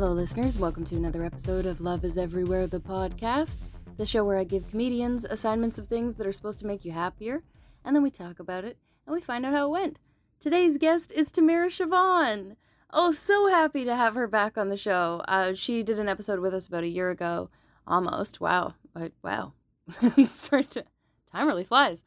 Hello, 0.00 0.14
listeners. 0.14 0.58
Welcome 0.58 0.86
to 0.86 0.96
another 0.96 1.22
episode 1.22 1.66
of 1.66 1.82
Love 1.82 2.06
is 2.06 2.16
Everywhere, 2.16 2.66
the 2.66 2.80
podcast, 2.80 3.58
the 3.98 4.06
show 4.06 4.24
where 4.24 4.38
I 4.38 4.44
give 4.44 4.70
comedians 4.70 5.26
assignments 5.26 5.76
of 5.76 5.88
things 5.88 6.14
that 6.14 6.26
are 6.26 6.32
supposed 6.32 6.58
to 6.60 6.66
make 6.66 6.86
you 6.86 6.92
happier, 6.92 7.42
and 7.84 7.94
then 7.94 8.02
we 8.02 8.08
talk 8.08 8.40
about 8.40 8.64
it 8.64 8.78
and 9.04 9.12
we 9.12 9.20
find 9.20 9.44
out 9.44 9.52
how 9.52 9.66
it 9.66 9.72
went. 9.72 9.98
Today's 10.38 10.78
guest 10.78 11.12
is 11.12 11.30
Tamara 11.30 11.68
Shevon. 11.68 12.56
Oh, 12.90 13.12
so 13.12 13.48
happy 13.48 13.84
to 13.84 13.94
have 13.94 14.14
her 14.14 14.26
back 14.26 14.56
on 14.56 14.70
the 14.70 14.76
show. 14.78 15.20
Uh, 15.28 15.52
she 15.52 15.82
did 15.82 15.98
an 15.98 16.08
episode 16.08 16.40
with 16.40 16.54
us 16.54 16.66
about 16.66 16.84
a 16.84 16.88
year 16.88 17.10
ago, 17.10 17.50
almost. 17.86 18.40
Wow. 18.40 18.76
But 18.94 19.12
wow. 19.22 19.52
Time 20.00 21.46
really 21.46 21.64
flies. 21.64 22.04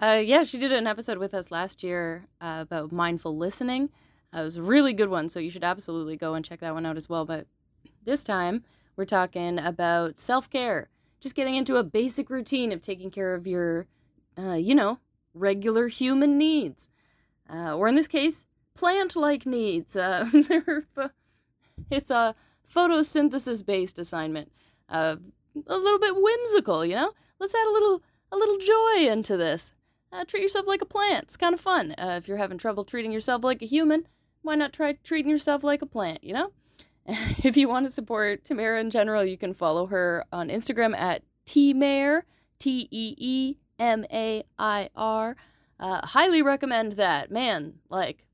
Uh, 0.00 0.22
yeah, 0.24 0.44
she 0.44 0.56
did 0.56 0.72
an 0.72 0.86
episode 0.86 1.18
with 1.18 1.34
us 1.34 1.50
last 1.50 1.82
year 1.82 2.24
uh, 2.40 2.60
about 2.62 2.90
mindful 2.90 3.36
listening. 3.36 3.90
Uh, 4.34 4.40
it 4.40 4.44
was 4.44 4.56
a 4.56 4.62
really 4.62 4.92
good 4.92 5.08
one, 5.08 5.28
so 5.28 5.38
you 5.38 5.50
should 5.50 5.64
absolutely 5.64 6.16
go 6.16 6.34
and 6.34 6.44
check 6.44 6.60
that 6.60 6.74
one 6.74 6.86
out 6.86 6.96
as 6.96 7.08
well. 7.08 7.24
But 7.24 7.46
this 8.04 8.24
time, 8.24 8.64
we're 8.96 9.04
talking 9.04 9.58
about 9.58 10.18
self 10.18 10.50
care, 10.50 10.88
just 11.20 11.34
getting 11.34 11.54
into 11.54 11.76
a 11.76 11.84
basic 11.84 12.30
routine 12.30 12.72
of 12.72 12.80
taking 12.80 13.10
care 13.10 13.34
of 13.34 13.46
your, 13.46 13.86
uh, 14.38 14.54
you 14.54 14.74
know, 14.74 14.98
regular 15.34 15.88
human 15.88 16.36
needs. 16.38 16.90
Uh, 17.52 17.76
or 17.76 17.88
in 17.88 17.94
this 17.94 18.08
case, 18.08 18.46
plant 18.74 19.14
like 19.14 19.46
needs. 19.46 19.94
Uh, 19.94 20.28
it's 21.90 22.10
a 22.10 22.34
photosynthesis 22.72 23.64
based 23.64 23.98
assignment. 23.98 24.50
Uh, 24.88 25.16
a 25.66 25.76
little 25.76 26.00
bit 26.00 26.16
whimsical, 26.16 26.84
you 26.84 26.94
know? 26.94 27.12
Let's 27.38 27.54
add 27.54 27.68
a 27.68 27.72
little 27.72 28.02
a 28.32 28.36
little 28.36 28.58
joy 28.58 29.08
into 29.10 29.36
this. 29.36 29.72
Uh, 30.10 30.24
treat 30.24 30.42
yourself 30.42 30.66
like 30.66 30.80
a 30.82 30.86
plant. 30.86 31.24
It's 31.24 31.36
kind 31.36 31.54
of 31.54 31.60
fun. 31.60 31.92
Uh, 31.92 32.16
if 32.18 32.28
you're 32.28 32.36
having 32.36 32.58
trouble 32.58 32.84
treating 32.84 33.12
yourself 33.12 33.44
like 33.44 33.62
a 33.62 33.66
human, 33.66 34.06
why 34.44 34.54
not 34.54 34.72
try 34.72 34.92
treating 34.92 35.30
yourself 35.30 35.64
like 35.64 35.82
a 35.82 35.86
plant, 35.86 36.22
you 36.22 36.32
know? 36.32 36.52
if 37.06 37.56
you 37.56 37.68
want 37.68 37.86
to 37.86 37.90
support 37.90 38.44
Tamara 38.44 38.80
in 38.80 38.90
general, 38.90 39.24
you 39.24 39.36
can 39.36 39.54
follow 39.54 39.86
her 39.86 40.24
on 40.32 40.48
Instagram 40.48 40.96
at 40.96 41.22
tmair, 41.46 42.22
T 42.58 42.88
E 42.90 43.14
E 43.18 43.56
M 43.78 44.04
A 44.12 44.44
I 44.58 44.90
R. 44.94 45.36
Uh, 45.80 46.06
highly 46.06 46.42
recommend 46.42 46.92
that. 46.92 47.30
Man, 47.30 47.74
like, 47.88 48.26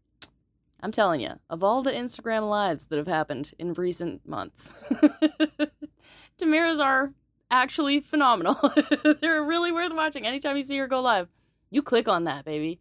I'm 0.81 0.93
telling 0.93 1.21
you, 1.21 1.41
of 1.49 1.65
all 1.65 1.83
the 1.83 1.93
Instagram 1.93 2.49
lives 2.49 2.87
that 2.87 2.97
have 2.97 3.07
happened 3.07 3.53
in 3.59 3.73
recent 3.75 4.27
months, 4.29 4.73
Tamara's 6.39 6.81
are 6.81 7.13
actually 7.51 8.01
phenomenal. 8.01 8.73
They're 9.21 9.43
really 9.43 9.73
worth 9.73 9.93
watching. 9.93 10.27
Anytime 10.27 10.57
you 10.57 10.63
see 10.63 10.79
her 10.79 10.87
go 10.87 11.01
live, 11.01 11.29
you 11.71 11.83
click 11.83 12.09
on 12.09 12.25
that, 12.25 12.45
baby. 12.45 12.81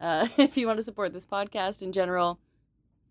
Uh, 0.00 0.28
if 0.36 0.56
you 0.56 0.66
want 0.66 0.78
to 0.78 0.84
support 0.84 1.12
this 1.12 1.26
podcast 1.26 1.82
in 1.82 1.92
general, 1.92 2.38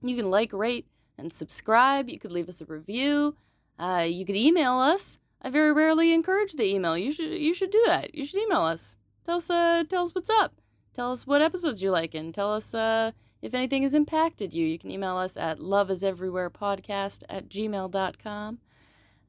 you 0.10 0.16
can 0.16 0.30
like, 0.30 0.54
rate, 0.54 0.88
and 1.18 1.32
subscribe. 1.32 2.10
You 2.10 2.20
could 2.20 2.32
leave 2.32 2.50
us 2.50 2.62
a 2.62 2.66
review. 2.66 3.36
Uh, 3.78 4.06
you 4.08 4.26
could 4.26 4.36
email 4.36 4.74
us. 4.74 5.20
I 5.42 5.50
very 5.50 5.74
rarely 5.74 6.14
encourage 6.14 6.54
the 6.54 6.74
email. 6.74 6.98
You 6.98 7.12
should 7.12 7.32
you 7.32 7.54
should 7.54 7.72
do 7.72 7.84
that. 7.86 8.16
You 8.16 8.26
should 8.26 8.42
email 8.42 8.62
us. 8.62 8.96
Tell 9.26 9.38
us 9.38 9.50
uh, 9.50 9.84
tell 9.88 10.04
us 10.04 10.16
what's 10.16 10.30
up. 10.30 10.62
Tell 10.94 11.12
us 11.12 11.28
what 11.28 11.42
episodes 11.42 11.82
you 11.82 11.92
like 11.92 12.14
and 12.14 12.34
tell 12.34 12.54
us 12.54 12.74
uh, 12.74 13.12
if 13.42 13.54
anything 13.54 13.82
has 13.84 13.94
impacted 13.94 14.54
you. 14.54 14.66
You 14.66 14.80
can 14.80 14.92
email 14.92 15.18
us 15.18 15.36
at 15.36 15.60
loveiseverywherepodcast 15.60 17.24
at 17.30 17.50
gmail.com. 17.50 18.60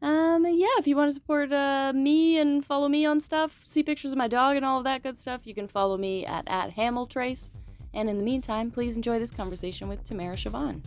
Um, 0.03 0.44
yeah, 0.44 0.66
if 0.78 0.86
you 0.86 0.97
want 0.97 1.09
to 1.09 1.14
support 1.14 1.50
uh, 1.50 1.92
me 1.94 2.38
and 2.38 2.64
follow 2.64 2.88
me 2.88 3.06
on 3.06 3.20
stuff, 3.20 3.61
see 3.62 3.83
pictures 3.83 4.12
of 4.12 4.19
my 4.19 4.28
dog 4.28 4.56
and 4.56 4.64
all 4.64 4.78
of 4.78 4.84
that 4.84 5.03
good 5.03 5.16
stuff, 5.16 5.47
you 5.47 5.55
can 5.55 5.66
follow 5.66 5.97
me 5.97 6.27
at, 6.27 6.44
at 6.47 6.77
Hamiltrace. 6.77 7.48
And 7.95 8.11
in 8.11 8.19
the 8.19 8.25
meantime, 8.25 8.73
please 8.73 8.97
enjoy 8.97 9.20
this 9.20 9.31
conversation 9.31 9.87
with 9.89 10.03
Tamara 10.03 10.34
Shevon. 10.34 10.83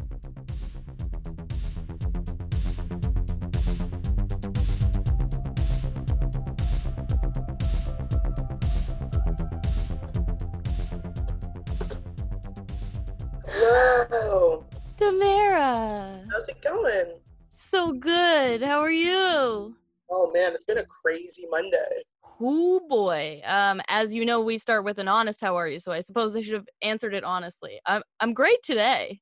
Hello. 13.48 14.66
Tamara. 14.98 16.26
How's 16.30 16.50
it 16.50 16.62
going? 16.62 17.14
So 17.50 17.94
good. 17.94 18.62
How 18.62 18.80
are 18.80 18.92
you? 18.92 19.76
Oh 20.10 20.32
man, 20.34 20.54
it's 20.54 20.66
been 20.66 20.78
a 20.80 20.86
crazy 20.86 21.48
Monday. 21.50 22.04
Oh 22.40 22.82
boy. 22.88 23.42
Um, 23.46 23.82
as 23.88 24.14
you 24.14 24.24
know, 24.26 24.42
we 24.42 24.58
start 24.58 24.84
with 24.84 25.00
an 25.00 25.08
honest 25.08 25.42
how 25.42 25.56
are 25.56 25.68
you? 25.68 25.80
So 25.80 25.92
I 25.92 26.02
suppose 26.02 26.36
I 26.36 26.42
should 26.42 26.54
have 26.54 26.68
answered 26.82 27.14
it 27.14 27.24
honestly. 27.24 27.80
I'm 27.86 28.04
I'm 28.20 28.34
great 28.34 28.62
today. 28.64 29.20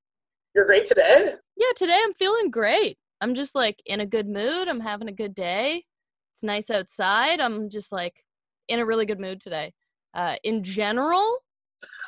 You're 0.54 0.66
great 0.66 0.86
today? 0.86 1.34
Yeah, 1.58 1.72
today 1.76 1.98
I'm 2.04 2.14
feeling 2.14 2.50
great. 2.50 2.98
I'm 3.22 3.34
just 3.34 3.56
like 3.56 3.82
in 3.86 4.02
a 4.02 4.06
good 4.06 4.28
mood. 4.28 4.68
I'm 4.68 4.82
having 4.82 5.08
a 5.08 5.14
good 5.14 5.34
day. 5.34 5.84
It's 6.34 6.44
nice 6.44 6.70
outside. 6.70 7.40
I'm 7.40 7.70
just 7.70 7.92
like 7.92 8.14
in 8.68 8.80
a 8.80 8.86
really 8.86 9.06
good 9.06 9.20
mood 9.20 9.40
today. 9.40 9.74
Uh, 10.14 10.36
in 10.44 10.64
general, 10.64 11.40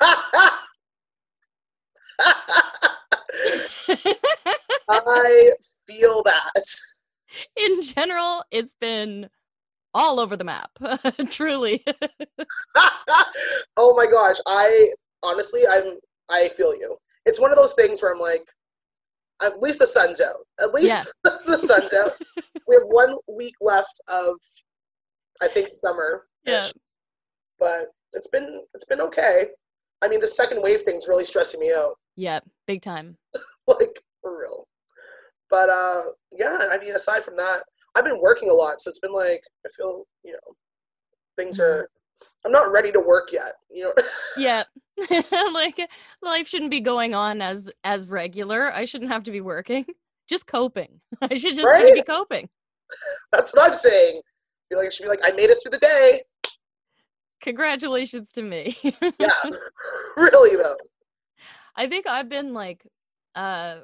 I 4.90 5.52
feel 5.86 6.22
that. 6.24 6.64
in 7.56 7.82
general, 7.82 8.44
it's 8.50 8.74
been 8.80 9.28
all 9.94 10.20
over 10.20 10.36
the 10.36 10.44
map. 10.44 10.70
Truly. 11.30 11.84
oh 13.76 13.94
my 13.96 14.06
gosh, 14.06 14.36
I 14.46 14.92
honestly 15.22 15.62
I'm 15.68 15.98
I 16.28 16.48
feel 16.50 16.74
you. 16.74 16.96
It's 17.26 17.40
one 17.40 17.50
of 17.50 17.56
those 17.56 17.74
things 17.74 18.02
where 18.02 18.12
I'm 18.12 18.20
like 18.20 18.42
at 19.42 19.60
least 19.60 19.78
the 19.78 19.86
sun's 19.86 20.20
out. 20.20 20.46
At 20.60 20.72
least 20.72 21.12
yeah. 21.24 21.32
the 21.46 21.58
sun's 21.58 21.92
out. 21.92 22.12
we 22.66 22.76
have 22.76 22.86
one 22.86 23.16
week 23.28 23.54
left 23.60 24.00
of 24.08 24.36
I 25.40 25.48
think 25.48 25.68
summer. 25.72 26.26
Yeah. 26.44 26.68
But 27.58 27.86
it's 28.12 28.28
been 28.28 28.62
it's 28.74 28.86
been 28.86 29.00
okay. 29.00 29.46
I 30.02 30.08
mean 30.08 30.20
the 30.20 30.28
second 30.28 30.62
wave 30.62 30.82
thing's 30.82 31.08
really 31.08 31.24
stressing 31.24 31.60
me 31.60 31.72
out. 31.72 31.94
Yeah, 32.16 32.40
big 32.66 32.82
time. 32.82 33.16
like 33.66 34.00
for 34.20 34.38
real. 34.38 34.66
But 35.50 35.70
uh 35.70 36.02
yeah, 36.32 36.68
I 36.70 36.78
mean 36.78 36.94
aside 36.94 37.22
from 37.22 37.36
that, 37.36 37.62
I've 37.98 38.04
been 38.04 38.20
working 38.20 38.48
a 38.48 38.54
lot, 38.54 38.80
so 38.80 38.90
it's 38.90 39.00
been 39.00 39.12
like 39.12 39.42
I 39.66 39.68
feel, 39.76 40.04
you 40.22 40.32
know, 40.32 40.54
things 41.36 41.58
mm-hmm. 41.58 41.80
are 41.80 41.90
I'm 42.44 42.52
not 42.52 42.70
ready 42.70 42.92
to 42.92 43.00
work 43.00 43.32
yet, 43.32 43.54
you 43.70 43.84
know. 43.84 43.92
yeah. 44.36 44.64
like 45.52 45.78
life 46.22 46.48
shouldn't 46.48 46.70
be 46.70 46.80
going 46.80 47.14
on 47.14 47.42
as 47.42 47.70
as 47.84 48.08
regular. 48.08 48.72
I 48.72 48.84
shouldn't 48.84 49.10
have 49.10 49.24
to 49.24 49.30
be 49.30 49.40
working. 49.40 49.84
Just 50.28 50.46
coping. 50.46 51.00
I 51.22 51.36
should 51.36 51.56
just 51.56 51.66
right? 51.66 51.94
be 51.94 52.02
coping. 52.02 52.48
That's 53.32 53.52
what 53.52 53.66
I'm 53.66 53.74
saying. 53.74 54.18
I 54.18 54.62
feel 54.68 54.78
like 54.78 54.88
it 54.88 54.92
should 54.92 55.04
be 55.04 55.08
like 55.08 55.20
I 55.24 55.30
made 55.32 55.50
it 55.50 55.58
through 55.62 55.70
the 55.70 55.78
day. 55.78 56.22
Congratulations 57.42 58.32
to 58.32 58.42
me. 58.42 58.76
yeah. 59.18 59.30
Really 60.16 60.56
though. 60.56 60.76
I 61.76 61.88
think 61.88 62.06
I've 62.06 62.28
been 62.28 62.52
like 62.52 62.86
uh 63.34 63.80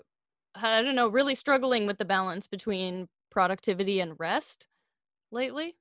I 0.56 0.82
don't 0.82 0.94
know, 0.94 1.08
really 1.08 1.34
struggling 1.34 1.86
with 1.86 1.98
the 1.98 2.04
balance 2.04 2.46
between 2.46 3.08
productivity 3.34 4.00
and 4.00 4.14
rest 4.18 4.68
lately. 5.32 5.74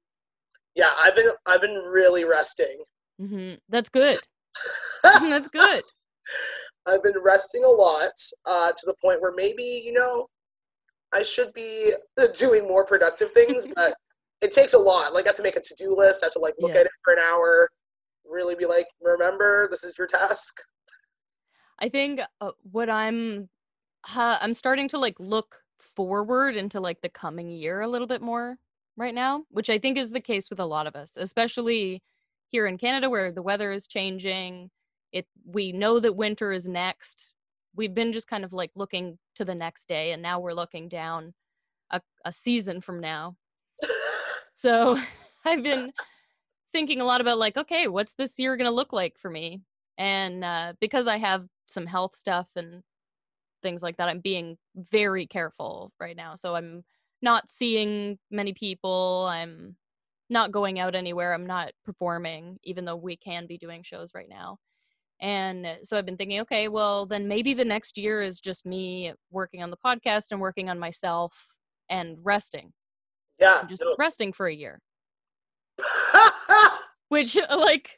Yeah, 0.75 0.89
I've 0.99 1.15
been 1.15 1.29
I've 1.45 1.61
been 1.61 1.75
really 1.75 2.25
resting. 2.25 2.79
Mm-hmm. 3.21 3.55
That's 3.69 3.89
good. 3.89 4.17
That's 5.03 5.47
good. 5.47 5.83
I've 6.85 7.03
been 7.03 7.19
resting 7.23 7.63
a 7.63 7.69
lot 7.69 8.11
uh, 8.45 8.71
to 8.71 8.85
the 8.85 8.95
point 9.01 9.21
where 9.21 9.33
maybe 9.35 9.63
you 9.85 9.93
know 9.93 10.27
I 11.13 11.21
should 11.21 11.53
be 11.53 11.93
doing 12.37 12.67
more 12.67 12.85
productive 12.85 13.31
things, 13.31 13.67
but 13.75 13.95
it 14.41 14.51
takes 14.51 14.73
a 14.73 14.79
lot. 14.79 15.13
Like 15.13 15.25
I 15.25 15.29
have 15.29 15.35
to 15.37 15.43
make 15.43 15.55
a 15.55 15.61
to 15.61 15.75
do 15.77 15.95
list. 15.95 16.23
I 16.23 16.25
have 16.25 16.33
to 16.33 16.39
like 16.39 16.55
look 16.59 16.73
yeah. 16.73 16.81
at 16.81 16.85
it 16.87 16.91
for 17.05 17.13
an 17.13 17.19
hour, 17.19 17.69
really 18.25 18.55
be 18.55 18.65
like, 18.65 18.87
remember 18.99 19.67
this 19.69 19.83
is 19.83 19.95
your 19.97 20.07
task. 20.07 20.59
I 21.79 21.87
think 21.89 22.19
uh, 22.41 22.51
what 22.71 22.89
I'm 22.89 23.49
uh, 24.15 24.39
I'm 24.41 24.55
starting 24.55 24.87
to 24.89 24.97
like 24.97 25.19
look 25.19 25.62
forward 25.95 26.55
into 26.55 26.79
like 26.79 27.01
the 27.01 27.09
coming 27.09 27.49
year 27.49 27.81
a 27.81 27.87
little 27.87 28.07
bit 28.07 28.21
more 28.21 28.57
right 28.97 29.13
now, 29.13 29.43
which 29.49 29.69
I 29.69 29.79
think 29.79 29.97
is 29.97 30.11
the 30.11 30.21
case 30.21 30.49
with 30.49 30.59
a 30.59 30.65
lot 30.65 30.87
of 30.87 30.95
us, 30.95 31.17
especially 31.17 32.01
here 32.51 32.67
in 32.67 32.77
Canada 32.77 33.09
where 33.09 33.31
the 33.31 33.41
weather 33.41 33.71
is 33.71 33.87
changing. 33.87 34.69
It 35.11 35.27
we 35.45 35.71
know 35.71 35.99
that 35.99 36.15
winter 36.15 36.51
is 36.51 36.67
next. 36.67 37.33
We've 37.75 37.93
been 37.93 38.13
just 38.13 38.27
kind 38.27 38.43
of 38.43 38.53
like 38.53 38.71
looking 38.75 39.17
to 39.35 39.45
the 39.45 39.55
next 39.55 39.87
day 39.87 40.11
and 40.11 40.21
now 40.21 40.39
we're 40.39 40.53
looking 40.53 40.89
down 40.89 41.33
a, 41.91 42.01
a 42.25 42.31
season 42.31 42.81
from 42.81 42.99
now. 42.99 43.35
So 44.55 44.97
I've 45.45 45.63
been 45.63 45.91
thinking 46.73 47.01
a 47.01 47.05
lot 47.05 47.21
about 47.21 47.37
like, 47.37 47.57
okay, 47.57 47.87
what's 47.87 48.13
this 48.13 48.39
year 48.39 48.55
going 48.55 48.69
to 48.69 48.75
look 48.75 48.93
like 48.93 49.17
for 49.17 49.29
me? 49.29 49.61
And 49.97 50.43
uh, 50.43 50.73
because 50.79 51.07
I 51.07 51.17
have 51.17 51.45
some 51.67 51.85
health 51.85 52.15
stuff 52.15 52.47
and 52.55 52.81
things 53.63 53.81
like 53.81 53.97
that. 53.97 54.09
I'm 54.09 54.19
being 54.19 54.57
very 54.75 55.25
careful 55.25 55.91
right 55.99 56.15
now. 56.15 56.35
So 56.35 56.55
I'm 56.55 56.83
not 57.21 57.49
seeing 57.49 58.19
many 58.29 58.53
people. 58.53 59.27
I'm 59.31 59.75
not 60.29 60.51
going 60.51 60.79
out 60.79 60.93
anywhere. 60.93 61.33
I'm 61.33 61.47
not 61.47 61.71
performing, 61.85 62.59
even 62.63 62.85
though 62.85 62.95
we 62.95 63.15
can 63.15 63.47
be 63.47 63.57
doing 63.57 63.81
shows 63.83 64.11
right 64.13 64.29
now. 64.29 64.57
And 65.21 65.65
so 65.83 65.97
I've 65.97 66.05
been 66.05 66.17
thinking, 66.17 66.41
okay, 66.41 66.67
well, 66.67 67.05
then 67.05 67.27
maybe 67.27 67.53
the 67.53 67.63
next 67.63 67.97
year 67.97 68.21
is 68.21 68.39
just 68.39 68.65
me 68.65 69.13
working 69.31 69.63
on 69.63 69.69
the 69.69 69.77
podcast 69.77 70.25
and 70.31 70.41
working 70.41 70.69
on 70.69 70.77
myself 70.77 71.33
and 71.89 72.17
resting. 72.21 72.73
Yeah. 73.39 73.61
and 73.61 73.69
just 73.69 73.83
no. 73.83 73.95
resting 73.97 74.33
for 74.33 74.47
a 74.47 74.53
year. 74.53 74.79
Which, 77.09 77.37
like, 77.49 77.89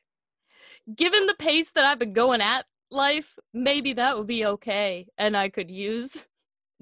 given 0.93 1.25
the 1.25 1.35
pace 1.35 1.71
that 1.71 1.85
I've 1.85 1.99
been 1.99 2.13
going 2.13 2.41
at 2.41 2.65
life, 2.91 3.35
maybe 3.53 3.93
that 3.93 4.17
would 4.17 4.27
be 4.27 4.45
okay. 4.45 5.07
And 5.17 5.35
I 5.35 5.49
could 5.49 5.69
use 5.69 6.25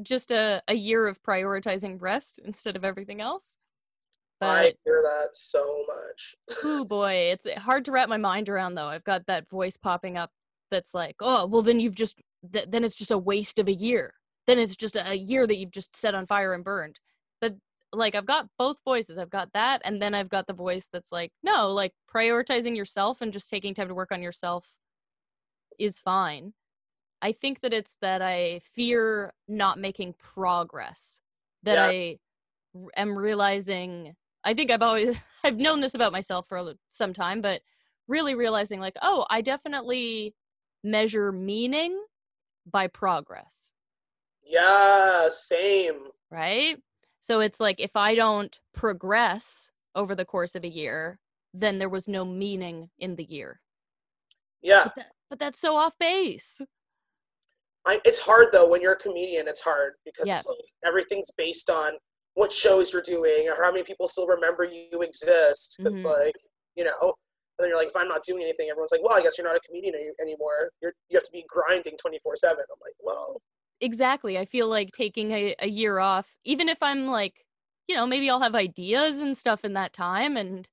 just 0.01 0.31
a, 0.31 0.61
a 0.67 0.73
year 0.73 1.07
of 1.07 1.21
prioritizing 1.21 2.01
rest 2.01 2.39
instead 2.43 2.75
of 2.75 2.83
everything 2.83 3.21
else. 3.21 3.55
I 4.41 4.73
hear 4.83 5.01
that 5.01 5.29
so 5.33 5.85
much. 5.87 6.35
oh 6.63 6.83
boy, 6.83 7.31
it's 7.31 7.47
hard 7.59 7.85
to 7.85 7.91
wrap 7.91 8.09
my 8.09 8.17
mind 8.17 8.49
around 8.49 8.75
though. 8.75 8.87
I've 8.87 9.03
got 9.03 9.25
that 9.27 9.49
voice 9.49 9.77
popping 9.77 10.17
up 10.17 10.31
that's 10.69 10.93
like, 10.93 11.15
oh, 11.21 11.45
well, 11.45 11.61
then 11.61 11.79
you've 11.79 11.95
just, 11.95 12.19
th- 12.51 12.67
then 12.69 12.83
it's 12.83 12.95
just 12.95 13.11
a 13.11 13.17
waste 13.17 13.59
of 13.59 13.67
a 13.67 13.73
year. 13.73 14.13
Then 14.47 14.59
it's 14.59 14.75
just 14.75 14.95
a, 14.95 15.11
a 15.11 15.15
year 15.15 15.47
that 15.47 15.55
you've 15.55 15.71
just 15.71 15.95
set 15.95 16.15
on 16.15 16.25
fire 16.25 16.53
and 16.53 16.63
burned. 16.63 16.99
But 17.39 17.55
like, 17.93 18.15
I've 18.15 18.25
got 18.25 18.47
both 18.59 18.77
voices. 18.83 19.17
I've 19.17 19.29
got 19.29 19.49
that, 19.53 19.81
and 19.85 20.01
then 20.01 20.13
I've 20.13 20.29
got 20.29 20.47
the 20.47 20.53
voice 20.53 20.89
that's 20.91 21.11
like, 21.11 21.31
no, 21.43 21.71
like 21.71 21.93
prioritizing 22.13 22.75
yourself 22.75 23.21
and 23.21 23.31
just 23.31 23.49
taking 23.49 23.73
time 23.73 23.87
to 23.87 23.93
work 23.93 24.11
on 24.11 24.23
yourself 24.23 24.67
is 25.79 25.99
fine. 25.99 26.53
I 27.21 27.31
think 27.31 27.61
that 27.61 27.73
it's 27.73 27.95
that 28.01 28.21
I 28.21 28.59
fear 28.63 29.33
not 29.47 29.79
making 29.79 30.13
progress. 30.19 31.19
That 31.63 31.75
Yeah. 31.75 31.85
I 31.87 32.19
r- 32.75 32.91
am 32.97 33.17
realizing. 33.17 34.15
I 34.43 34.53
think 34.53 34.71
I've 34.71 34.81
always 34.81 35.17
I've 35.43 35.57
known 35.57 35.81
this 35.81 35.95
about 35.95 36.11
myself 36.11 36.47
for 36.47 36.73
some 36.89 37.13
time, 37.13 37.41
but 37.41 37.61
really 38.07 38.35
realizing 38.35 38.79
like, 38.79 38.97
oh, 39.01 39.25
I 39.29 39.41
definitely 39.41 40.35
measure 40.83 41.31
meaning 41.31 41.97
by 42.69 42.87
progress, 42.87 43.71
Yeah, 44.45 45.29
same. 45.29 46.07
right? 46.29 46.77
So 47.21 47.39
it's 47.39 47.59
like 47.61 47.79
if 47.79 47.95
I 47.95 48.15
don't 48.15 48.57
progress 48.73 49.69
over 49.95 50.13
the 50.15 50.25
course 50.25 50.55
of 50.55 50.63
a 50.65 50.69
year, 50.69 51.19
then 51.53 51.77
there 51.77 51.87
was 51.89 52.07
no 52.09 52.25
meaning 52.25 52.89
in 52.99 53.15
the 53.15 53.23
year. 53.23 53.61
Yeah. 54.61 54.83
But, 54.85 54.95
that, 54.95 55.11
but 55.33 55.39
that's 55.39 55.59
so 55.59 55.75
off 55.75 55.97
base. 55.97 56.61
I, 57.87 57.99
it's 58.05 58.19
hard 58.19 58.49
though 58.51 58.69
when 58.69 58.83
you're 58.83 58.93
a 58.93 58.97
comedian. 58.99 59.47
It's 59.47 59.61
hard 59.61 59.93
because 60.05 60.27
Yeah. 60.27 60.35
it's 60.37 60.45
like 60.45 60.59
everything's 60.85 61.31
based 61.35 61.71
on 61.71 61.93
what 62.35 62.51
shows 62.53 62.93
you're 62.93 63.01
doing 63.01 63.49
or 63.49 63.55
how 63.63 63.71
many 63.71 63.83
people 63.83 64.07
still 64.07 64.27
remember 64.27 64.63
you 64.63 65.01
exist. 65.01 65.77
It's 65.79 66.03
Mhm. 66.03 66.05
like 66.05 66.35
you 66.75 66.83
know, 66.83 66.91
and 67.01 67.13
then 67.57 67.69
you're 67.69 67.77
like, 67.77 67.87
if 67.87 67.95
I'm 67.95 68.07
not 68.07 68.21
doing 68.23 68.43
anything, 68.43 68.69
everyone's 68.69 68.91
like, 68.91 69.01
well, 69.03 69.17
I 69.17 69.23
guess 69.23 69.37
you're 69.39 69.47
not 69.47 69.55
a 69.55 69.59
comedian 69.61 69.95
any- 69.95 70.11
anymore. 70.21 70.69
You're 70.83 70.93
you 71.09 71.17
have 71.17 71.23
to 71.23 71.31
be 71.31 71.43
grinding 71.49 71.97
24 71.97 72.35
seven. 72.35 72.59
I'm 72.71 72.79
like, 72.79 72.93
well, 72.99 73.41
exactly 73.81 74.37
i 74.37 74.45
feel 74.45 74.67
like 74.69 74.91
taking 74.91 75.31
a, 75.31 75.55
a 75.59 75.67
year 75.67 75.97
off 75.99 76.37
even 76.45 76.69
if 76.69 76.77
i'm 76.81 77.07
like 77.07 77.33
you 77.87 77.95
know 77.95 78.05
maybe 78.05 78.29
i'll 78.29 78.39
have 78.39 78.53
ideas 78.55 79.19
and 79.19 79.35
stuff 79.35 79.65
in 79.65 79.73
that 79.73 79.91
time 79.91 80.37
and 80.37 80.69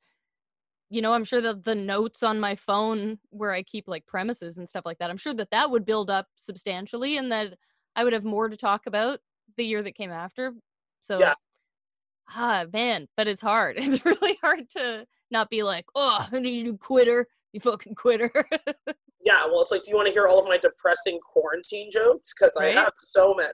you 0.91 1.01
know 1.01 1.13
i'm 1.13 1.25
sure 1.25 1.41
that 1.41 1.65
the 1.65 1.75
notes 1.75 2.23
on 2.23 2.39
my 2.41 2.55
phone 2.55 3.19
where 3.31 3.53
i 3.53 3.63
keep 3.63 3.87
like 3.89 4.07
premises 4.07 4.59
and 4.59 4.69
stuff 4.69 4.85
like 4.85 4.99
that 4.99 5.09
i'm 5.11 5.17
sure 5.17 5.33
that 5.35 5.51
that 5.51 5.71
would 5.71 5.87
build 5.87 6.11
up 6.11 6.27
substantially 6.39 7.17
and 7.17 7.31
that 7.33 7.55
i 7.97 8.05
would 8.05 8.13
have 8.13 8.25
more 8.25 8.49
to 8.49 8.57
talk 8.57 8.83
about 8.87 9.21
the 9.57 9.65
year 9.65 9.83
that 9.83 9.95
came 9.95 10.11
after 10.11 10.53
so 11.01 11.19
Yeah. 11.19 11.33
ah 12.37 12.65
man 12.73 13.09
but 13.17 13.29
it's 13.29 13.41
hard 13.43 13.77
it's 13.79 14.05
really 14.05 14.39
hard 14.43 14.69
to 14.77 15.07
not 15.31 15.49
be 15.49 15.63
like 15.63 15.87
oh 15.95 16.27
you 16.33 16.77
quitter 16.77 17.27
you 17.53 17.61
fucking 17.61 17.95
quitter 17.95 18.33
yeah. 19.25 19.45
Well, 19.47 19.61
it's 19.61 19.71
like, 19.71 19.83
do 19.83 19.91
you 19.91 19.97
want 19.97 20.07
to 20.09 20.15
hear 20.15 20.27
all 20.27 20.39
of 20.41 20.47
my 20.49 20.57
depressing 20.57 21.19
quarantine 21.21 21.91
jokes? 21.91 22.33
Because 22.33 22.57
Right? 22.59 22.75
I 22.77 22.81
have 22.81 22.93
so 22.97 23.35
many. 23.35 23.53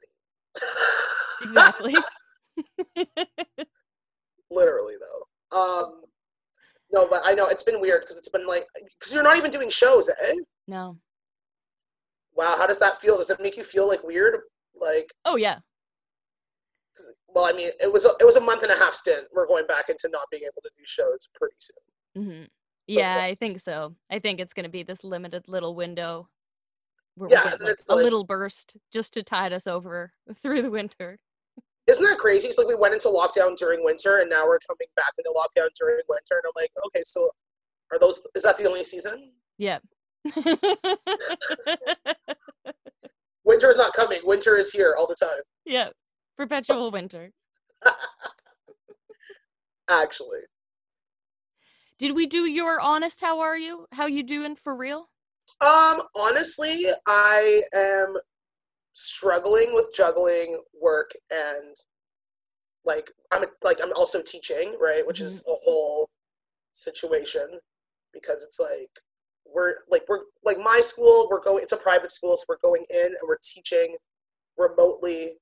exactly 1.43 1.95
Literally 4.51 4.95
though. 5.01 5.59
Um, 5.59 6.03
no, 6.97 7.07
but 7.09 7.21
I 7.25 7.35
know 7.35 7.47
it's 7.49 7.63
been 7.63 7.81
weird 7.81 8.01
because 8.03 8.17
it's 8.17 8.29
been 8.29 8.47
like 8.47 8.67
because 8.99 9.13
you're 9.13 9.23
not 9.23 9.37
even 9.37 9.51
doing 9.51 9.69
shows, 9.71 10.09
eh? 10.09 10.35
no 10.67 10.97
Wow, 12.35 12.55
how 12.59 12.67
does 12.67 12.79
that 12.81 13.01
feel? 13.01 13.17
Does 13.17 13.31
it 13.31 13.41
make 13.41 13.57
you 13.57 13.63
feel 13.65 13.87
like 13.89 14.03
weird? 14.03 14.35
Like, 14.79 15.11
oh 15.25 15.37
yeah. 15.37 15.59
well, 17.29 17.45
I 17.47 17.53
mean, 17.53 17.71
it 17.81 17.91
was 17.93 18.05
a, 18.05 18.11
it 18.21 18.25
was 18.25 18.37
a 18.37 18.41
month 18.41 18.63
and 18.63 18.71
a 18.73 18.77
half 18.77 18.93
stint. 18.95 19.27
We're 19.35 19.47
going 19.47 19.67
back 19.67 19.89
into 19.89 20.09
not 20.11 20.27
being 20.31 20.43
able 20.45 20.61
to 20.63 20.71
do 20.77 20.83
shows 20.85 21.29
pretty 21.35 21.57
soon. 21.59 22.25
hmm 22.25 22.43
it's 22.89 22.97
yeah, 22.99 23.15
like- 23.15 23.23
I 23.25 23.35
think 23.35 23.61
so. 23.61 23.95
I 24.11 24.19
think 24.21 24.39
it's 24.41 24.53
going 24.53 24.65
to 24.65 24.71
be 24.71 24.83
this 24.85 25.03
limited 25.03 25.45
little 25.49 25.75
window 25.75 26.29
where 27.17 27.29
Yeah, 27.31 27.45
we 27.45 27.51
get 27.51 27.61
like, 27.63 27.77
a 27.89 27.95
like- 27.95 28.05
little 28.05 28.25
burst 28.25 28.77
just 28.93 29.15
to 29.15 29.23
tide 29.23 29.53
us 29.53 29.67
over 29.67 30.13
through 30.43 30.63
the 30.63 30.71
winter. 30.71 31.19
Isn't 31.87 32.05
that 32.05 32.19
crazy? 32.19 32.49
It's 32.49 32.59
like 32.59 32.67
we 32.67 32.75
went 32.75 32.95
into 32.95 33.09
lockdown 33.09 33.57
during 33.57 33.85
winter, 33.85 34.19
and 34.19 34.29
now 34.29 34.47
we're 34.47 34.59
coming 34.67 34.89
back 34.97 35.13
into 35.19 35.31
lockdown 35.31 35.69
during 35.79 35.99
winter. 36.09 36.33
And 36.33 36.43
I'm 36.47 36.53
like, 36.57 36.71
okay, 36.87 37.03
so 37.05 37.31
are 37.93 37.99
those? 37.99 38.21
Is 38.35 38.43
that 38.43 38.57
the 38.57 38.67
only 38.67 38.83
season? 38.85 39.33
Yeah. 39.59 39.79
Winter 43.45 43.71
is 43.71 43.77
not 43.77 43.93
coming. 43.95 44.21
Winter 44.25 44.57
is 44.57 44.73
here 44.73 44.97
all 44.99 45.07
the 45.07 45.15
time. 45.15 45.39
yeah. 45.65 45.91
Perpetual 46.37 46.91
winter. 46.91 47.31
Actually, 49.89 50.41
Did 51.99 52.15
we 52.15 52.27
do 52.27 52.41
your 52.51 52.79
honest 52.81 53.21
how 53.23 53.41
are 53.41 53.57
you? 53.57 53.87
How 53.93 54.05
you 54.07 54.23
doing 54.23 54.55
for 54.57 54.75
real? 54.77 55.09
um, 55.65 56.03
honestly, 56.15 56.85
I 57.07 57.63
am 57.73 58.17
struggling 58.97 59.75
with 59.75 59.91
juggling 59.95 60.59
work 60.81 61.13
and 61.31 61.77
like 62.85 63.11
I'm 63.31 63.45
like 63.63 63.79
I'm 63.83 63.93
also 63.95 64.23
teaching, 64.23 64.77
right? 64.81 65.07
Which 65.07 65.21
is 65.21 65.43
mm-hmm. 65.43 65.51
a 65.51 65.57
whole 65.65 66.09
situation 66.73 67.47
because 68.13 68.43
it's 68.43 68.59
like 68.59 68.91
we're 69.45 69.75
like 69.91 70.03
we're 70.09 70.21
like 70.45 70.59
my 70.59 70.81
school 70.81 71.29
we're 71.31 71.43
going 71.43 71.63
it's 71.63 71.73
a 71.73 71.77
private 71.77 72.11
school 72.11 72.37
so 72.37 72.45
we're 72.49 72.59
going 72.63 72.85
in 72.91 73.07
and 73.07 73.17
we're 73.27 73.39
teaching 73.43 73.97
remotely 74.59 75.35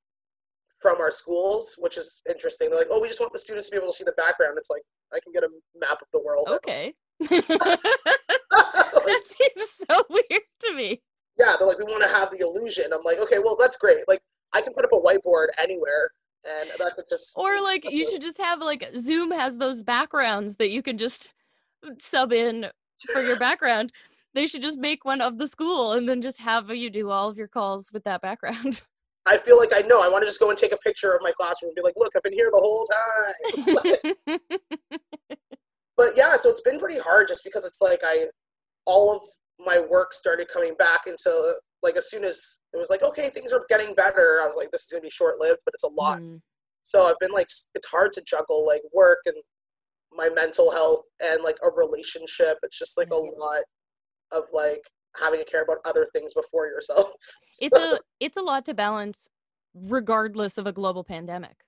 from 0.79 1.01
our 1.01 1.11
schools 1.11 1.75
which 1.79 1.97
is 1.97 2.21
interesting 2.29 2.69
they're 2.69 2.79
like 2.79 2.89
oh 2.91 3.01
we 3.01 3.09
just 3.09 3.19
want 3.19 3.33
the 3.33 3.39
students 3.39 3.69
to 3.69 3.73
be 3.73 3.79
able 3.79 3.91
to 3.91 3.97
see 3.97 4.05
the 4.05 4.13
background 4.13 4.57
it's 4.59 4.69
like 4.71 4.83
i 5.15 5.19
can 5.25 5.33
get 5.33 5.43
a 5.43 5.49
map 5.81 6.01
of 6.03 6.07
the 6.13 6.23
world 6.23 6.47
Okay. 6.53 6.95
that 9.07 9.23
seems 9.25 9.71
so 9.71 10.05
weird 10.11 10.43
to 10.61 10.75
me. 10.75 11.03
Yeah 11.39 11.55
they're 11.59 11.69
like 11.69 11.79
we 11.79 11.85
want 11.85 12.03
to 12.03 12.09
have 12.09 12.31
the 12.31 12.39
illusion. 12.41 12.87
I'm 12.93 13.03
like 13.05 13.19
okay 13.19 13.39
well 13.39 13.57
that's 13.59 13.77
great. 13.77 14.07
Like 14.09 14.21
i 14.53 14.61
can 14.61 14.73
put 14.73 14.85
up 14.85 14.93
a 14.93 15.01
whiteboard 15.01 15.49
anywhere 15.59 16.11
and 16.45 16.71
that 16.79 16.95
could 16.95 17.07
just 17.09 17.33
Or 17.37 17.61
like 17.63 17.91
you 17.91 18.09
should 18.11 18.23
just 18.23 18.39
have 18.39 18.61
like 18.61 18.91
Zoom 18.99 19.31
has 19.31 19.57
those 19.57 19.81
backgrounds 19.81 20.57
that 20.57 20.71
you 20.71 20.83
can 20.83 20.99
just 20.99 21.33
sub 21.99 22.33
in 22.33 22.67
for 23.13 23.23
your 23.23 23.39
background. 23.39 23.93
They 24.35 24.47
should 24.47 24.63
just 24.63 24.79
make 24.79 25.05
one 25.05 25.21
of 25.21 25.39
the 25.39 25.47
school 25.47 25.93
and 25.93 26.09
then 26.09 26.21
just 26.21 26.41
have 26.41 26.69
you 26.71 26.91
do 26.91 27.11
all 27.11 27.29
of 27.29 27.37
your 27.37 27.49
calls 27.49 27.91
with 27.93 28.05
that 28.05 28.21
background. 28.21 28.83
i 29.27 29.39
feel 29.39 29.57
like 29.57 29.73
i 29.75 29.81
know. 29.81 30.03
I 30.03 30.09
want 30.09 30.23
to 30.23 30.27
just 30.27 30.41
go 30.41 30.51
and 30.51 30.59
take 30.59 30.73
a 30.73 30.77
picture 30.79 31.15
of 31.15 31.23
my 31.23 31.33
classroom 31.33 31.71
and 31.71 31.77
be 31.77 31.83
like 31.83 31.95
look 31.97 32.13
i've 32.15 32.23
been 32.23 32.33
here 32.33 32.51
the 32.53 32.61
whole 32.61 32.87
time. 32.87 34.39
But 35.97 36.17
yeah, 36.17 36.35
so 36.37 36.51
it's 36.51 36.61
been 36.61 36.79
pretty 36.79 36.99
hard 36.99 37.29
just 37.29 37.45
because 37.45 37.65
it's 37.65 37.81
like 37.81 38.01
I 38.03 38.27
all 38.85 39.15
of 39.17 39.23
my 39.65 39.79
work 39.91 40.13
started 40.13 40.49
coming 40.49 40.75
back 40.79 41.01
into 41.07 41.55
like 41.83 41.97
as 41.97 42.11
soon 42.11 42.25
as 42.25 42.59
it 42.73 42.77
was 42.79 42.91
like 42.91 43.03
okay 43.03 43.31
things 43.31 43.53
are 43.53 43.65
getting 43.69 43.95
better 43.95 44.41
I 44.43 44.47
was 44.47 44.57
like 44.57 44.71
this 44.71 44.85
is 44.85 44.91
gonna 44.91 45.03
be 45.03 45.11
short 45.11 45.41
lived 45.41 45.61
but 45.65 45.75
it's 45.75 45.85
a 45.85 45.89
lot. 45.89 46.19
Mm, 46.21 46.41
so 46.83 47.05
I've 47.07 47.19
been 47.21 47.33
like 47.33 47.49
it's 47.75 47.89
hard 47.89 48.13
to 48.13 48.23
juggle 48.23 48.67
like 48.67 48.83
work 48.93 49.19
and 49.27 49.37
my 50.13 50.29
mental 50.29 50.71
health 50.71 51.03
and 51.21 51.43
like 51.43 51.57
a 51.63 51.71
relationship. 51.71 52.59
It's 52.63 52.79
just 52.79 52.97
like 52.97 53.09
a 53.09 53.15
Mhm. 53.15 53.39
lot 53.39 53.63
of 54.33 54.45
like 54.53 54.83
having 55.17 55.41
to 55.41 55.45
care 55.45 55.63
about 55.63 55.79
other 55.85 56.07
things 56.13 56.35
before 56.35 56.67
yourself. 56.67 57.11
It's 57.61 57.77
a 57.77 58.01
it's 58.21 58.37
a 58.37 58.43
lot 58.43 58.65
to 58.67 58.75
balance 58.75 59.29
regardless 59.75 60.59
of 60.59 60.67
a 60.67 60.73
global 60.73 61.05
pandemic. 61.05 61.65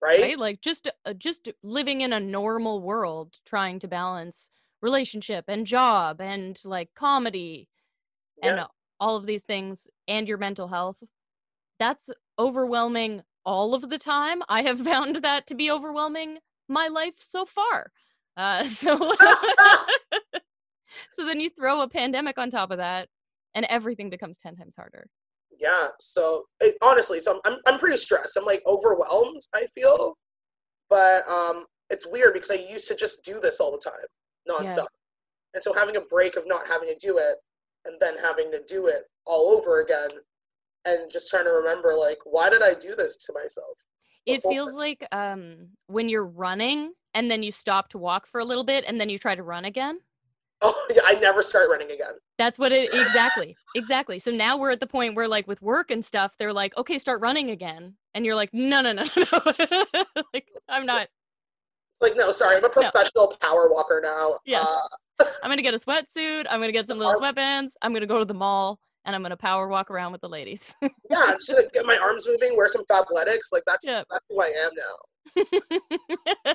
right, 0.00 0.20
right? 0.20 0.38
Like 0.38 0.60
just 0.60 0.88
uh, 1.04 1.12
just 1.14 1.48
living 1.62 2.00
in 2.00 2.12
a 2.12 2.20
normal 2.20 2.80
world 2.80 3.38
trying 3.44 3.78
to 3.80 3.88
balance 3.88 4.50
relationship 4.80 5.44
and 5.48 5.66
job 5.66 6.20
and 6.20 6.60
like 6.64 6.90
comedy 6.94 7.68
and 8.42 8.56
Yeah. 8.56 8.66
all 9.00 9.16
of 9.16 9.26
these 9.26 9.42
things 9.42 9.88
and 10.06 10.28
your 10.28 10.38
mental 10.38 10.68
health 10.68 11.02
that's 11.78 12.10
overwhelming 12.38 13.22
all 13.44 13.74
of 13.74 13.88
the 13.88 13.98
time. 13.98 14.42
I 14.48 14.62
have 14.62 14.80
found 14.92 15.16
that 15.16 15.46
to 15.46 15.54
be 15.54 15.70
overwhelming 15.70 16.38
my 16.68 16.88
life 16.88 17.14
so 17.18 17.44
far. 17.44 17.90
Uh 18.36 18.64
so 18.64 19.14
so 21.10 21.24
then 21.26 21.40
you 21.40 21.50
throw 21.50 21.80
a 21.80 21.88
pandemic 21.88 22.38
on 22.38 22.50
top 22.50 22.70
of 22.70 22.78
that 22.78 23.08
and 23.54 23.64
everything 23.66 24.10
becomes 24.10 24.38
10 24.38 24.56
times 24.56 24.74
harder. 24.76 25.06
Yeah 25.58 25.88
so 26.00 26.44
it, 26.60 26.76
honestly 26.82 27.20
so 27.20 27.40
I'm, 27.44 27.56
I'm 27.66 27.78
pretty 27.78 27.96
stressed. 27.96 28.36
I'm 28.36 28.44
like 28.44 28.62
overwhelmed 28.66 29.42
i 29.54 29.66
feel 29.74 30.16
but 30.88 31.28
um 31.28 31.64
it's 31.90 32.06
weird 32.06 32.34
because 32.34 32.50
i 32.50 32.54
used 32.54 32.86
to 32.88 32.94
just 32.96 33.24
do 33.24 33.40
this 33.40 33.58
all 33.60 33.72
the 33.72 33.78
time 33.78 34.06
nonstop 34.48 34.86
and 35.54 35.62
so 35.62 35.72
having 35.72 35.96
a 35.96 36.00
break 36.00 36.36
of 36.36 36.44
not 36.46 36.66
having 36.68 36.88
to 36.88 36.96
do 36.98 37.18
it 37.18 37.36
and 37.84 37.96
then 38.00 38.16
having 38.18 38.50
to 38.50 38.62
do 38.66 38.86
it 38.86 39.04
all 39.26 39.48
over 39.56 39.80
again 39.80 40.08
and 40.84 41.10
just 41.10 41.30
trying 41.30 41.44
to 41.44 41.50
remember 41.50 41.94
like 41.94 42.18
why 42.24 42.50
did 42.50 42.62
I 42.62 42.74
do 42.74 42.94
this 42.94 43.16
to 43.16 43.32
myself? 43.32 43.76
It 44.26 44.36
before. 44.36 44.52
feels 44.52 44.74
like 44.74 45.06
um 45.12 45.68
when 45.86 46.08
you're 46.08 46.26
running 46.26 46.92
and 47.14 47.30
then 47.30 47.42
you 47.42 47.52
stop 47.52 47.88
to 47.90 47.98
walk 47.98 48.26
for 48.26 48.40
a 48.40 48.44
little 48.44 48.64
bit 48.64 48.84
and 48.86 49.00
then 49.00 49.08
you 49.08 49.18
try 49.18 49.34
to 49.34 49.42
run 49.42 49.64
again. 49.64 49.98
Oh 50.60 50.86
yeah, 50.94 51.02
I 51.04 51.14
never 51.14 51.42
start 51.42 51.68
running 51.70 51.90
again. 51.90 52.14
That's 52.36 52.58
what 52.58 52.72
it 52.72 52.92
exactly. 52.92 53.56
exactly. 53.74 54.18
So 54.18 54.30
now 54.30 54.56
we're 54.56 54.70
at 54.70 54.80
the 54.80 54.86
point 54.86 55.14
where 55.14 55.28
like 55.28 55.46
with 55.46 55.62
work 55.62 55.90
and 55.90 56.04
stuff, 56.04 56.34
they're 56.38 56.52
like, 56.52 56.76
"Okay, 56.76 56.98
start 56.98 57.20
running 57.20 57.50
again." 57.50 57.94
And 58.14 58.24
you're 58.24 58.34
like, 58.34 58.50
"No, 58.52 58.80
no, 58.80 58.92
no, 58.92 59.04
no." 59.16 60.04
like 60.34 60.48
I'm 60.68 60.86
not 60.86 61.08
like 62.00 62.16
no, 62.16 62.30
sorry, 62.30 62.56
I'm 62.56 62.64
a 62.64 62.68
professional 62.68 63.34
power 63.40 63.70
walker 63.70 64.00
now. 64.02 64.38
Yeah. 64.44 64.64
Uh, 64.64 64.88
I'm 65.42 65.48
going 65.48 65.56
to 65.56 65.62
get 65.62 65.74
a 65.74 65.78
sweatsuit, 65.78 66.46
I'm 66.48 66.60
going 66.60 66.68
to 66.68 66.72
get 66.72 66.86
some 66.86 66.98
little 66.98 67.20
sweatbands, 67.20 67.72
I'm 67.82 67.90
going 67.92 68.02
to 68.02 68.06
go 68.06 68.18
to 68.20 68.24
the 68.24 68.34
mall 68.34 68.78
and 69.04 69.16
I'm 69.16 69.22
going 69.22 69.30
to 69.30 69.36
power 69.36 69.66
walk 69.68 69.90
around 69.90 70.12
with 70.12 70.20
the 70.20 70.28
ladies. 70.28 70.76
yeah, 70.82 70.88
I'm 71.10 71.38
just 71.38 71.50
gonna 71.50 71.62
get 71.72 71.86
my 71.86 71.96
arms 71.96 72.26
moving, 72.26 72.56
wear 72.56 72.68
some 72.68 72.84
fabletics. 72.84 73.50
Like 73.52 73.62
that's 73.66 73.86
Yep. 73.86 74.06
that's 74.10 74.24
who 74.28 74.40
I 74.40 74.48
am 74.48 74.70
now. 74.76 76.54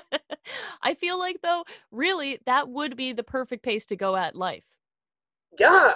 I 0.82 0.94
feel 0.94 1.18
like 1.18 1.38
though, 1.42 1.64
really 1.90 2.38
that 2.46 2.68
would 2.68 2.96
be 2.96 3.12
the 3.12 3.24
perfect 3.24 3.64
pace 3.64 3.86
to 3.86 3.96
go 3.96 4.14
at 4.16 4.36
life. 4.36 4.64
Yeah, 5.58 5.92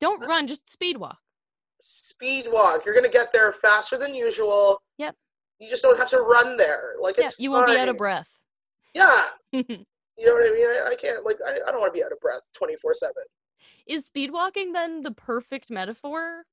Don't 0.00 0.24
run, 0.26 0.46
just 0.46 0.68
speed 0.70 0.98
walk. 0.98 1.18
speed 1.80 2.46
walk. 2.50 2.84
You're 2.84 2.94
gonna 2.94 3.08
get 3.08 3.32
there 3.32 3.50
faster 3.52 3.96
than 3.96 4.14
usual. 4.14 4.82
Yep. 4.98 5.14
You 5.58 5.68
just 5.70 5.82
don't 5.82 5.98
have 5.98 6.10
to 6.10 6.18
run 6.20 6.56
there. 6.56 6.94
Like 7.00 7.16
Yeah, 7.16 7.24
it's 7.26 7.38
you 7.38 7.50
won't 7.50 7.66
be 7.66 7.76
out 7.78 7.88
of 7.88 7.96
breath. 7.96 8.28
Yeah, 8.94 9.24
you 9.52 9.64
know 10.18 10.34
what 10.34 10.48
I 10.48 10.52
mean. 10.52 10.66
I, 10.66 10.90
I 10.90 10.94
can't 10.94 11.24
like 11.24 11.36
I, 11.46 11.54
I 11.66 11.70
don't 11.70 11.80
want 11.80 11.92
to 11.92 11.98
be 11.98 12.04
out 12.04 12.12
of 12.12 12.20
breath 12.20 12.48
24 12.54 12.94
seven. 12.94 13.22
Is 13.86 14.06
speed 14.06 14.32
walking 14.32 14.72
then 14.72 15.02
the 15.02 15.12
perfect 15.12 15.70
metaphor 15.70 16.44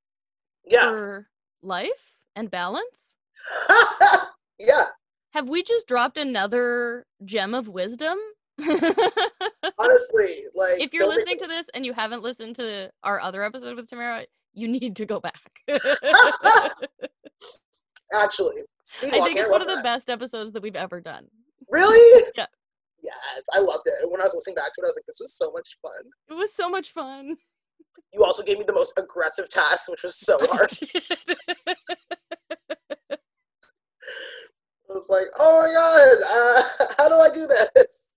Yeah, 0.65 0.89
for 0.89 1.27
life 1.61 2.17
and 2.35 2.49
balance? 2.49 3.15
yeah. 4.59 4.85
Have 5.33 5.49
we 5.49 5.63
just 5.63 5.87
dropped 5.87 6.17
another 6.17 7.05
gem 7.25 7.53
of 7.53 7.67
wisdom? 7.67 8.17
Honestly, 9.77 10.45
like 10.55 10.79
if 10.79 10.93
you're 10.93 11.07
listening 11.07 11.37
to 11.39 11.47
this 11.47 11.69
and 11.73 11.85
you 11.85 11.91
haven't 11.91 12.23
listened 12.23 12.55
to 12.55 12.89
our 13.03 13.19
other 13.19 13.43
episode 13.43 13.75
with 13.75 13.89
Tamara, 13.89 14.25
you 14.53 14.69
need 14.69 14.95
to 14.95 15.05
go 15.05 15.19
back. 15.19 15.51
Actually, 18.13 18.61
I 19.03 19.09
think 19.09 19.37
it's 19.37 19.49
one 19.49 19.61
of 19.61 19.67
the 19.67 19.75
that. 19.75 19.83
best 19.83 20.09
episodes 20.09 20.53
that 20.53 20.63
we've 20.63 20.75
ever 20.75 21.01
done. 21.01 21.27
Really? 21.75 22.23
Yeah. 22.37 22.45
Yes, 23.03 23.43
I 23.53 23.59
loved 23.59 23.83
it. 23.85 24.09
When 24.09 24.21
I 24.21 24.23
was 24.23 24.33
listening 24.33 24.55
back 24.55 24.71
to 24.73 24.81
it, 24.81 24.85
I 24.85 24.87
was 24.87 24.95
like, 24.95 25.05
"This 25.05 25.19
was 25.19 25.33
so 25.33 25.51
much 25.51 25.77
fun." 25.81 25.91
It 26.29 26.33
was 26.33 26.55
so 26.55 26.69
much 26.69 26.91
fun. 26.91 27.35
You 28.13 28.23
also 28.23 28.43
gave 28.43 28.57
me 28.57 28.63
the 28.65 28.73
most 28.73 28.97
aggressive 28.97 29.49
task, 29.49 29.89
which 29.89 30.03
was 30.03 30.15
so 30.15 30.37
hard. 30.41 30.71
I 34.89 34.93
was 34.93 35.09
like, 35.09 35.27
"Oh 35.37 35.61
my 35.61 35.73
god, 35.73 36.87
uh, 36.89 36.93
how 36.97 37.09
do 37.09 37.15
I 37.15 37.29
do 37.29 37.45
this?" 37.45 38.13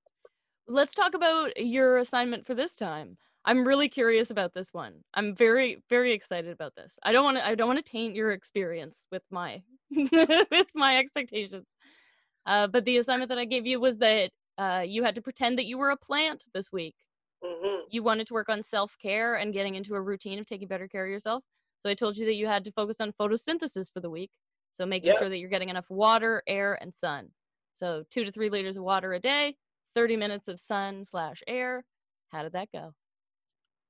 Let's 0.68 0.94
talk 0.94 1.14
about 1.14 1.58
your 1.60 1.98
assignment 1.98 2.46
for 2.46 2.54
this 2.54 2.76
time. 2.76 3.16
I'm 3.44 3.66
really 3.66 3.88
curious 3.88 4.30
about 4.30 4.54
this 4.54 4.72
one. 4.72 5.02
I'm 5.14 5.34
very, 5.34 5.82
very 5.88 6.12
excited 6.12 6.52
about 6.52 6.76
this. 6.76 6.96
I 7.02 7.10
don't 7.12 7.24
want 7.24 7.38
to. 7.38 7.46
I 7.46 7.56
don't 7.56 7.68
want 7.68 7.84
to 7.84 7.90
taint 7.90 8.14
your 8.14 8.30
experience 8.30 9.04
with 9.10 9.22
my 9.30 9.62
with 9.90 10.68
my 10.74 10.98
expectations. 10.98 11.74
Uh, 12.48 12.66
but 12.66 12.84
the 12.86 12.96
assignment 12.96 13.28
that 13.28 13.38
I 13.38 13.44
gave 13.44 13.66
you 13.66 13.78
was 13.78 13.98
that 13.98 14.30
uh, 14.56 14.82
you 14.86 15.04
had 15.04 15.14
to 15.16 15.22
pretend 15.22 15.58
that 15.58 15.66
you 15.66 15.78
were 15.78 15.90
a 15.90 15.96
plant 15.96 16.46
this 16.54 16.72
week. 16.72 16.96
hmm 17.44 17.80
You 17.90 18.02
wanted 18.02 18.26
to 18.28 18.34
work 18.34 18.48
on 18.48 18.62
self 18.62 18.96
care 19.00 19.36
and 19.36 19.52
getting 19.52 19.74
into 19.74 19.94
a 19.94 20.00
routine 20.00 20.38
of 20.40 20.46
taking 20.46 20.66
better 20.66 20.88
care 20.88 21.04
of 21.04 21.10
yourself. 21.10 21.44
So 21.78 21.90
I 21.90 21.94
told 21.94 22.16
you 22.16 22.26
that 22.26 22.34
you 22.34 22.46
had 22.46 22.64
to 22.64 22.72
focus 22.72 23.00
on 23.00 23.12
photosynthesis 23.20 23.92
for 23.92 24.00
the 24.00 24.10
week. 24.10 24.30
So 24.72 24.86
making 24.86 25.10
sure 25.18 25.28
that 25.28 25.38
you're 25.38 25.50
getting 25.50 25.68
enough 25.68 25.90
water, 25.90 26.42
air, 26.46 26.78
and 26.80 26.92
sun. 26.94 27.28
So 27.74 28.04
two 28.10 28.24
to 28.24 28.32
three 28.32 28.48
liters 28.50 28.76
of 28.76 28.82
water 28.82 29.12
a 29.12 29.20
day, 29.20 29.56
30 29.94 30.16
minutes 30.16 30.48
of 30.48 30.58
sun 30.58 31.04
slash 31.04 31.42
air. 31.46 31.84
How 32.30 32.42
did 32.42 32.52
that 32.52 32.68
go? 32.72 32.94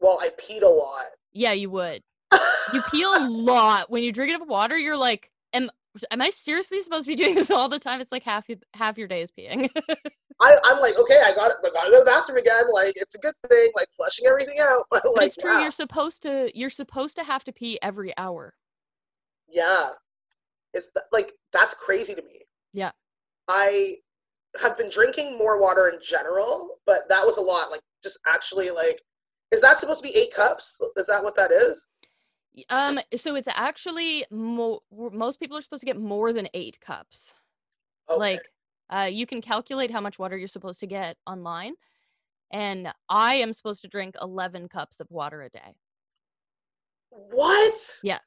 Well, 0.01 0.19
I 0.21 0.31
peed 0.31 0.63
a 0.63 0.69
lot. 0.69 1.07
Yeah, 1.33 1.53
you 1.53 1.71
would. 1.71 2.03
You 2.33 2.83
pee 2.91 3.03
a 3.03 3.19
lot 3.31 3.91
when 3.91 4.03
you 4.03 4.13
drink 4.13 4.35
enough 4.35 4.49
water. 4.49 4.77
You're 4.77 4.97
like, 4.97 5.31
am 5.53 5.71
am 6.11 6.21
I 6.21 6.31
seriously 6.31 6.81
supposed 6.81 7.07
to 7.07 7.13
be 7.13 7.17
doing 7.17 7.35
this 7.35 7.51
all 7.51 7.69
the 7.69 7.79
time? 7.79 8.01
It's 8.01 8.13
like 8.13 8.23
half 8.23 8.49
your 8.49 8.59
half 8.75 8.99
your 8.99 9.09
day 9.09 9.23
is 9.23 9.31
peeing. 9.31 9.69
I, 10.41 10.57
I'm 10.65 10.81
like, 10.81 10.97
okay, 10.99 11.21
I 11.25 11.33
got. 11.35 11.53
I 11.65 11.71
got 11.71 11.85
to 11.85 11.91
go 11.91 11.99
to 11.99 12.05
the 12.05 12.05
bathroom 12.05 12.39
again. 12.39 12.65
Like, 12.73 12.95
it's 12.97 13.17
a 13.17 13.19
good 13.19 13.35
thing. 13.49 13.73
Like, 13.75 13.89
flushing 13.97 14.27
everything 14.27 14.59
out. 14.61 14.85
but 14.91 15.03
like, 15.17 15.27
it's 15.27 15.37
true. 15.37 15.53
wow. 15.53 15.61
You're 15.61 15.73
supposed 15.73 16.23
to. 16.23 16.51
You're 16.55 16.71
supposed 16.71 17.17
to 17.17 17.25
have 17.25 17.45
to 17.45 17.53
pee 17.53 17.79
every 17.83 18.17
hour. 18.17 18.55
Yeah. 19.49 19.89
It's 20.75 20.93
th- 20.93 21.07
like 21.13 21.33
that's 21.53 21.75
crazy 21.75 22.15
to 22.15 22.23
me. 22.23 22.43
Yeah. 22.73 22.93
I 23.49 23.97
have 24.61 24.77
been 24.77 24.91
drinking 24.91 25.39
more 25.39 25.61
water 25.61 25.89
in 25.89 25.99
general, 26.03 26.77
but 26.87 27.09
that 27.09 27.25
was 27.25 27.39
a 27.39 27.41
lot. 27.41 27.71
Like 27.71 27.81
just 28.03 28.21
actually 28.27 28.71
like 28.71 29.01
is 29.51 29.61
that 29.63 29.81
supposed 29.81 30.03
to 30.05 30.11
be 30.11 30.17
8 30.17 30.35
cups? 30.35 30.77
Is 30.97 31.07
that 31.07 31.25
what 31.25 31.37
that 31.37 31.51
is? 31.51 31.85
Um. 32.71 32.99
So 33.17 33.35
it's 33.35 33.49
actually 33.49 34.25
mo- 34.31 34.83
most 34.91 35.41
people 35.41 35.57
are 35.57 35.63
supposed 35.63 35.81
to 35.81 35.87
get 35.87 35.99
more 35.99 36.33
than 36.33 36.49
eight 36.55 36.81
cups. 36.81 37.33
Okay. 38.11 38.19
Like, 38.19 38.43
uh, 38.91 39.09
you 39.11 39.27
can 39.27 39.41
calculate 39.41 39.91
how 39.91 40.01
much 40.01 40.19
water 40.19 40.37
you're 40.37 40.49
supposed 40.49 40.81
to 40.81 40.87
get 40.87 41.17
online, 41.27 41.75
and 42.51 42.89
I 43.09 43.37
am 43.37 43.53
supposed 43.53 43.83
to 43.83 43.89
drink 43.89 44.15
11 44.21 44.69
cups 44.69 45.01
of 45.01 45.11
water 45.11 45.43
a 45.43 45.51
day. 45.51 45.77
what? 47.11 47.99
Yeah. 48.03 48.19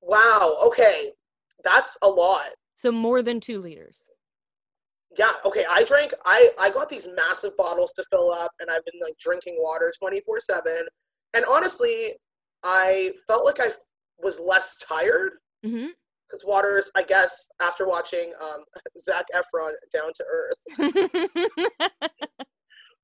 Wow. 0.00 0.56
Okay. 0.66 1.12
That's 1.64 1.98
a 2.02 2.08
lot. 2.08 2.50
So 2.76 2.92
more 2.92 3.22
than 3.22 3.40
two 3.40 3.60
liters. 3.60 4.08
Yeah, 5.18 5.32
okay. 5.44 5.64
I 5.68 5.82
drank 5.84 6.12
I 6.24 6.50
I 6.58 6.70
got 6.70 6.88
these 6.88 7.08
massive 7.16 7.56
bottles 7.56 7.92
to 7.94 8.04
fill 8.10 8.30
up 8.30 8.52
and 8.60 8.70
I've 8.70 8.84
been 8.84 9.00
like 9.00 9.16
drinking 9.18 9.56
water 9.58 9.92
24/7. 10.00 10.82
And 11.34 11.44
honestly, 11.44 12.14
I 12.64 13.12
felt 13.26 13.44
like 13.44 13.60
I 13.60 13.70
was 14.18 14.40
less 14.40 14.76
tired 14.76 15.32
hmm 15.64 15.86
cuz 16.30 16.44
water 16.44 16.78
is 16.78 16.90
I 16.96 17.02
guess 17.02 17.48
after 17.60 17.86
watching 17.86 18.32
um 18.40 18.64
Zac 18.98 19.26
Efron 19.34 19.72
Down 19.92 20.12
to 20.14 20.24
Earth, 20.24 20.62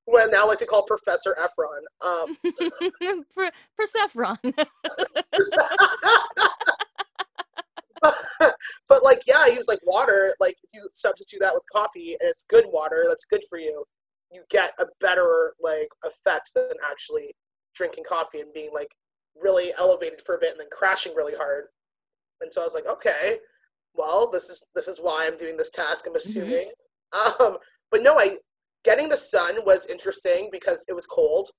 who 0.06 0.18
I 0.18 0.26
now 0.26 0.46
like 0.46 0.58
to 0.58 0.66
call 0.66 0.82
Professor 0.84 1.36
Efron. 1.38 1.82
Um 2.00 2.36
per- 3.34 3.52
Persephone. 3.76 4.38
but 8.88 9.02
like 9.02 9.22
yeah, 9.26 9.46
he 9.48 9.56
was 9.56 9.68
like 9.68 9.80
water, 9.84 10.34
like 10.40 10.56
if 10.64 10.70
you 10.72 10.88
substitute 10.92 11.40
that 11.40 11.54
with 11.54 11.62
coffee 11.72 12.16
and 12.20 12.28
it's 12.28 12.44
good 12.48 12.66
water, 12.66 13.04
that's 13.06 13.24
good 13.24 13.42
for 13.48 13.58
you. 13.58 13.84
You 14.30 14.42
get 14.50 14.72
a 14.78 14.86
better 15.00 15.54
like 15.60 15.88
effect 16.04 16.52
than 16.54 16.70
actually 16.90 17.34
drinking 17.74 18.04
coffee 18.08 18.40
and 18.40 18.52
being 18.52 18.70
like 18.72 18.90
really 19.40 19.72
elevated 19.78 20.20
for 20.22 20.34
a 20.34 20.38
bit 20.38 20.50
and 20.52 20.60
then 20.60 20.68
crashing 20.70 21.14
really 21.14 21.34
hard. 21.34 21.64
And 22.40 22.52
so 22.52 22.60
I 22.60 22.64
was 22.64 22.74
like, 22.74 22.86
okay, 22.86 23.38
well, 23.94 24.30
this 24.30 24.48
is 24.48 24.66
this 24.74 24.88
is 24.88 24.98
why 24.98 25.26
I'm 25.26 25.36
doing 25.36 25.56
this 25.56 25.70
task. 25.70 26.06
I'm 26.06 26.16
assuming. 26.16 26.70
Um, 27.40 27.58
but 27.90 28.02
no, 28.02 28.18
I 28.18 28.38
getting 28.84 29.10
the 29.10 29.16
sun 29.18 29.56
was 29.66 29.86
interesting 29.86 30.48
because 30.50 30.82
it 30.88 30.94
was 30.94 31.04
cold. 31.04 31.50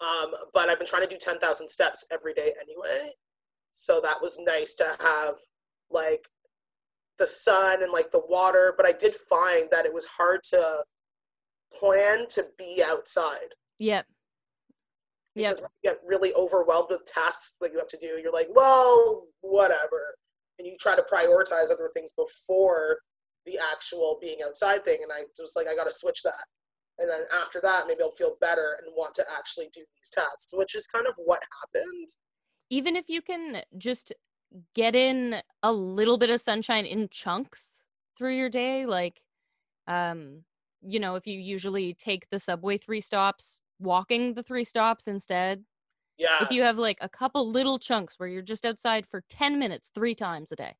Um, 0.00 0.32
but 0.52 0.68
I've 0.68 0.78
been 0.78 0.86
trying 0.86 1.04
to 1.04 1.08
do 1.08 1.16
ten 1.16 1.38
thousand 1.38 1.68
steps 1.68 2.04
every 2.10 2.34
day 2.34 2.52
anyway, 2.60 3.12
so 3.72 4.00
that 4.00 4.20
was 4.20 4.36
nice 4.40 4.74
to 4.74 4.84
have 5.00 5.34
like 5.92 6.26
the 7.20 7.26
sun 7.26 7.84
and 7.84 7.92
like 7.92 8.10
the 8.10 8.24
water. 8.28 8.74
But 8.76 8.84
I 8.84 8.92
did 8.92 9.14
find 9.14 9.68
that 9.70 9.86
it 9.86 9.94
was 9.94 10.06
hard 10.06 10.40
to 10.50 10.84
plan 11.72 12.26
to 12.30 12.46
be 12.58 12.82
outside 12.84 13.54
yep. 13.78 14.06
Yep. 15.36 15.50
because 15.50 15.60
when 15.60 15.70
you 15.82 15.90
get 15.90 16.00
really 16.04 16.32
overwhelmed 16.34 16.88
with 16.90 17.04
tasks 17.06 17.56
that 17.60 17.70
you 17.70 17.78
have 17.78 17.88
to 17.88 17.98
do, 17.98 18.18
you're 18.22 18.32
like, 18.32 18.48
well, 18.54 19.24
whatever. 19.42 20.16
And 20.58 20.66
you 20.66 20.76
try 20.80 20.96
to 20.96 21.04
prioritize 21.12 21.70
other 21.70 21.90
things 21.92 22.12
before 22.12 22.98
the 23.44 23.58
actual 23.72 24.18
being 24.20 24.38
outside 24.46 24.84
thing. 24.84 25.00
And 25.02 25.12
I 25.12 25.24
was 25.38 25.52
like, 25.54 25.68
I 25.68 25.76
got 25.76 25.84
to 25.84 25.92
switch 25.92 26.22
that. 26.24 26.44
And 26.98 27.08
then 27.10 27.20
after 27.38 27.60
that, 27.62 27.86
maybe 27.86 28.00
I'll 28.02 28.10
feel 28.12 28.36
better 28.40 28.78
and 28.82 28.92
want 28.96 29.14
to 29.16 29.24
actually 29.36 29.68
do 29.74 29.80
these 29.80 30.10
tasks, 30.10 30.52
which 30.54 30.74
is 30.74 30.86
kind 30.86 31.06
of 31.06 31.14
what 31.22 31.42
happened. 31.62 32.08
Even 32.70 32.96
if 32.96 33.04
you 33.08 33.20
can 33.20 33.62
just 33.76 34.14
get 34.74 34.96
in 34.96 35.42
a 35.62 35.70
little 35.70 36.16
bit 36.16 36.30
of 36.30 36.40
sunshine 36.40 36.86
in 36.86 37.08
chunks 37.10 37.72
through 38.16 38.36
your 38.36 38.48
day, 38.48 38.86
like, 38.86 39.20
um, 39.86 40.44
you 40.80 40.98
know, 40.98 41.16
if 41.16 41.26
you 41.26 41.38
usually 41.38 41.92
take 41.92 42.26
the 42.30 42.40
subway 42.40 42.78
three 42.78 43.02
stops, 43.02 43.60
walking 43.78 44.34
the 44.34 44.42
three 44.42 44.64
stops 44.64 45.06
instead. 45.08 45.64
Yeah. 46.18 46.42
If 46.42 46.50
you 46.50 46.62
have 46.62 46.78
like 46.78 46.98
a 47.00 47.08
couple 47.08 47.50
little 47.50 47.78
chunks 47.78 48.18
where 48.18 48.28
you're 48.28 48.42
just 48.42 48.64
outside 48.64 49.06
for 49.06 49.22
10 49.28 49.58
minutes 49.58 49.90
three 49.94 50.14
times 50.14 50.50
a 50.50 50.56
day, 50.56 50.74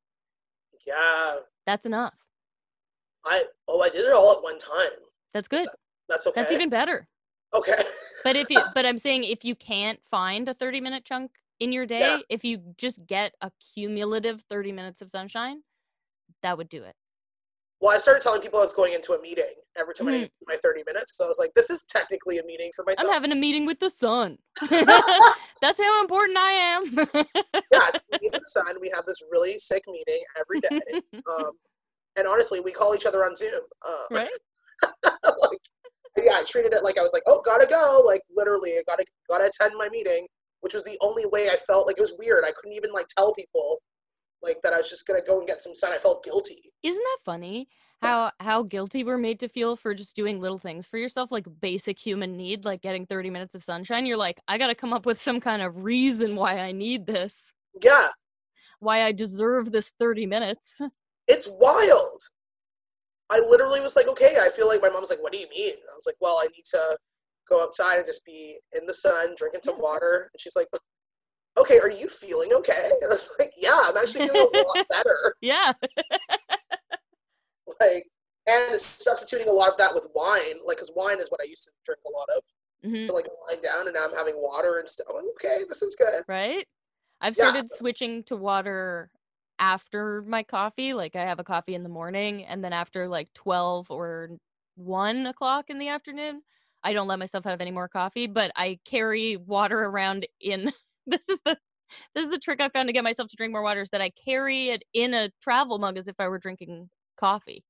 yeah. 0.87 1.37
that's 1.67 1.85
enough. 1.85 2.15
I, 3.25 3.45
oh, 3.69 3.81
I 3.81 3.91
did 3.91 4.07
it 4.07 4.13
all 4.13 4.37
at 4.37 4.43
one 4.43 4.59
time. 4.59 4.93
That's 5.35 5.49
good. 5.49 5.69
That's 6.09 6.27
okay. 6.27 6.41
That's 6.41 6.53
even 6.53 6.71
better. 6.71 7.07
okay. 7.53 7.83
But 8.25 8.37
if 8.37 8.49
you, 8.49 8.61
but 8.75 8.87
I'm 8.87 8.99
saying 8.99 9.25
if 9.25 9.45
you 9.45 9.55
can't 9.55 10.01
find 10.11 10.49
a 10.49 10.55
30 10.55 10.81
minute 10.81 11.05
chunk 11.05 11.33
in 11.61 11.73
your 11.73 11.87
day, 11.87 12.01
Yeah. 12.01 12.19
if 12.31 12.45
you 12.45 12.61
just 12.79 13.05
get 13.07 13.35
a 13.41 13.51
cumulative 13.75 14.43
30 14.49 14.73
minutes 14.73 15.03
of 15.03 15.11
sunshine, 15.11 15.63
that 16.43 16.57
would 16.57 16.69
do 16.69 16.83
it. 16.85 16.95
Well, 17.81 17.95
I 17.95 17.99
started 17.99 18.23
telling 18.23 18.41
people 18.41 18.59
I 18.59 18.63
was 18.63 18.73
going 18.73 18.95
into 18.95 19.13
a 19.13 19.21
meeting 19.21 19.53
every 19.79 19.93
time 19.95 20.09
I 20.09 20.13
Mm. 20.13 20.15
needed 20.15 20.31
my 20.47 20.57
30 20.63 20.83
minutes. 20.87 21.17
So 21.17 21.25
I 21.25 21.29
was 21.29 21.39
like, 21.39 21.53
this 21.55 21.69
is 21.69 21.85
technically 21.85 22.39
a 22.39 22.45
meeting 22.45 22.71
for 22.75 22.85
myself. 22.87 23.07
I'm 23.09 23.13
having 23.13 23.33
a 23.33 23.37
meeting 23.37 23.67
with 23.67 23.81
the 23.81 23.91
sun. 23.91 24.39
That's 24.71 25.81
how 25.81 26.01
important 26.01 26.39
I 26.39 26.53
am. 26.53 26.85
yes, 27.71 28.01
me 28.13 28.29
and 28.33 28.33
the 28.33 28.45
son, 28.47 28.77
we 28.81 28.91
have 28.95 29.05
this 29.05 29.19
really 29.31 29.59
sick 29.59 29.83
meeting 29.87 30.23
every 30.39 30.61
day. 30.61 31.01
Um, 31.29 31.51
and 32.17 32.27
honestly, 32.27 32.61
we 32.61 32.73
call 32.73 32.95
each 32.95 33.05
other 33.05 33.25
on 33.25 33.35
Zoom. 33.37 33.61
Uh, 33.87 34.05
right? 34.13 34.29
like, 35.25 35.59
yeah, 36.17 36.37
I 36.37 36.45
treated 36.45 36.73
it 36.73 36.83
like 36.83 36.99
I 36.99 37.03
was 37.03 37.13
like, 37.13 37.25
oh, 37.27 37.43
gotta 37.45 37.67
go. 37.67 38.03
Like 38.07 38.23
literally, 38.35 38.73
I 38.79 38.83
gotta 38.87 39.05
gotta 39.29 39.47
attend 39.47 39.75
my 39.77 39.89
meeting, 39.91 40.27
which 40.61 40.73
was 40.73 40.83
the 40.85 40.97
only 41.03 41.27
way 41.27 41.51
I 41.51 41.57
felt 41.57 41.87
like 41.87 41.99
it 41.99 42.01
was 42.01 42.15
weird. 42.19 42.45
I 42.47 42.53
couldn't 42.57 42.75
even 42.77 42.93
like 42.93 43.07
tell 43.09 43.35
people 43.35 43.79
like 44.43 44.61
that 44.63 44.73
I 44.73 44.79
was 44.79 44.89
just 44.89 45.07
gonna 45.07 45.23
go 45.27 45.39
and 45.39 45.47
get 45.47 45.63
some 45.63 45.75
sun. 45.75 45.93
I 45.93 45.99
felt 45.99 46.25
guilty. 46.25 46.73
Isn't 46.83 47.03
that 47.03 47.19
funny? 47.25 47.69
How 48.03 48.31
how 48.41 48.63
guilty 48.63 49.05
we're 49.05 49.17
made 49.17 49.41
to 49.41 49.49
feel 49.49 49.75
for 49.75 49.95
just 49.95 50.15
doing 50.15 50.39
little 50.41 50.59
things 50.59 50.87
for 50.87 50.99
yourself, 50.99 51.33
like 51.33 51.47
basic 51.61 51.99
human 51.99 52.37
need, 52.37 52.65
like 52.65 52.83
getting 52.83 53.07
30 53.07 53.31
minutes 53.31 53.55
of 53.55 53.63
sunshine. 53.63 54.05
You're 54.05 54.19
like, 54.19 54.39
I 54.47 54.59
gotta 54.59 54.75
come 54.75 54.93
up 54.93 55.07
with 55.07 55.21
some 55.21 55.41
kind 55.41 55.63
of 55.63 55.85
reason 55.85 56.37
why 56.37 56.59
I 56.59 56.73
need 56.73 57.07
this, 57.07 57.53
Yeah, 57.83 58.09
why 58.81 59.03
I 59.03 59.13
deserve 59.13 59.73
this 59.73 59.93
30 59.99 60.27
minutes. 60.27 60.79
it's 61.27 61.49
wild. 61.49 62.23
I 63.31 63.41
literally 63.41 63.81
was 63.81 63.97
like, 63.97 64.07
okay, 64.09 64.37
I 64.41 64.51
feel 64.51 64.69
like 64.69 64.83
my 64.83 64.91
mom's 64.91 65.11
like, 65.11 65.23
what 65.23 65.33
do 65.33 65.39
you 65.39 65.49
mean? 65.49 65.73
I 65.73 65.95
was 65.97 66.05
like, 66.07 66.15
well, 66.21 66.39
I 66.41 66.47
need 66.55 66.65
to 66.67 66.97
go 67.49 67.61
outside 67.63 67.97
and 67.97 68.07
just 68.07 68.25
be 68.25 68.59
in 68.79 68.87
the 68.87 68.95
sun, 68.95 69.35
drinking 69.37 69.63
some 69.65 69.81
water. 69.81 70.31
And 70.33 70.41
she's 70.41 70.55
like, 70.55 70.69
okay, 71.57 71.79
are 71.79 71.91
you 71.91 72.09
feeling 72.09 72.53
okay? 72.55 72.91
And 73.03 73.13
I 73.13 73.15
was 73.15 73.31
like, 73.39 73.53
yeah, 73.57 73.79
I'm 73.85 73.97
actually 73.97 74.27
feeling 74.27 74.49
a 74.55 74.59
lot 74.59 74.87
better. 74.91 75.35
Yeah. 75.41 75.73
Like, 77.81 78.07
and 78.47 78.81
substituting 78.81 79.49
a 79.49 79.53
lot 79.53 79.71
of 79.71 79.77
that 79.79 79.93
with 79.93 80.07
wine, 80.15 80.55
like, 80.65 80.77
because 80.77 80.93
wine 80.95 81.19
is 81.19 81.31
what 81.31 81.41
I 81.43 81.47
used 81.47 81.65
to 81.65 81.71
drink 81.85 82.01
a 82.07 82.11
lot 82.11 82.29
of 82.37 82.43
hmm 82.89 83.05
to 83.05 83.13
like 83.13 83.27
wind 83.47 83.63
down, 83.63 83.87
and 83.89 83.95
now 83.95 84.05
I'm 84.05 84.15
having 84.15 84.35
water 84.37 84.79
and 84.79 84.89
stuff. 84.89 85.09
Okay, 85.11 85.65
this 85.69 85.83
is 85.83 85.97
good. 85.97 86.23
Right? 86.29 86.67
I've 87.21 87.37
Yeah. 87.37 87.51
started 87.51 87.71
switching 87.71 88.23
to 88.25 88.37
water 88.37 89.11
after 89.59 90.23
my 90.23 90.43
coffee. 90.43 90.93
Like 90.93 91.17
I 91.17 91.25
have 91.25 91.41
a 91.41 91.45
coffee 91.45 91.75
in 91.75 91.83
the 91.83 91.89
morning 91.89 92.45
and 92.45 92.63
then 92.63 92.73
after 92.73 93.09
like 93.09 93.33
12 93.35 93.91
or 93.91 94.31
1 94.77 95.27
o'clock 95.27 95.69
in 95.69 95.79
the 95.79 95.89
afternoon, 95.89 96.43
I 96.83 96.93
don't 96.93 97.09
let 97.09 97.19
myself 97.19 97.45
have 97.45 97.61
any 97.61 97.71
more 97.71 97.89
coffee, 97.89 98.27
but 98.27 98.53
I 98.55 98.79
carry 98.85 99.37
water 99.37 99.81
around 99.85 100.27
in 100.41 100.73
this 101.19 101.29
is 101.29 101.41
the 101.45 101.57
this 102.15 102.25
is 102.25 102.31
the 102.31 102.39
trick 102.39 102.61
I 102.61 102.69
found 102.69 102.89
to 102.89 102.93
get 102.93 103.05
myself 103.05 103.29
to 103.29 103.37
drink 103.37 103.53
more 103.53 103.63
water 103.63 103.81
is 103.81 103.91
that 103.91 104.01
I 104.01 104.11
carry 104.25 104.71
it 104.71 104.83
in 104.93 105.15
a 105.15 105.31
travel 105.41 105.79
mug 105.79 105.97
as 105.97 106.09
if 106.09 106.17
I 106.19 106.27
were 106.29 106.39
drinking 106.39 106.91
coffee. 107.19 107.65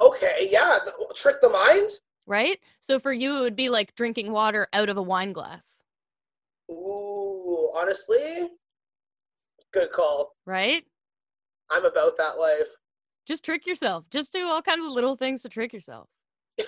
Okay, 0.00 0.48
yeah, 0.50 0.78
th- 0.82 0.94
trick 1.14 1.36
the 1.42 1.50
mind. 1.50 1.90
Right? 2.26 2.58
So 2.80 2.98
for 2.98 3.12
you 3.12 3.36
it 3.36 3.40
would 3.42 3.56
be 3.56 3.68
like 3.68 3.94
drinking 3.94 4.32
water 4.32 4.66
out 4.72 4.88
of 4.88 4.96
a 4.96 5.02
wine 5.02 5.32
glass, 5.32 5.82
Ooh, 6.70 7.70
honestly, 7.76 8.48
good 9.72 9.90
call. 9.90 10.32
right? 10.46 10.84
I'm 11.70 11.84
about 11.84 12.16
that 12.16 12.38
life. 12.38 12.68
Just 13.26 13.44
trick 13.44 13.66
yourself. 13.66 14.04
Just 14.10 14.32
do 14.32 14.46
all 14.46 14.62
kinds 14.62 14.84
of 14.84 14.90
little 14.90 15.16
things 15.16 15.42
to 15.42 15.48
trick 15.48 15.72
yourself. 15.72 16.08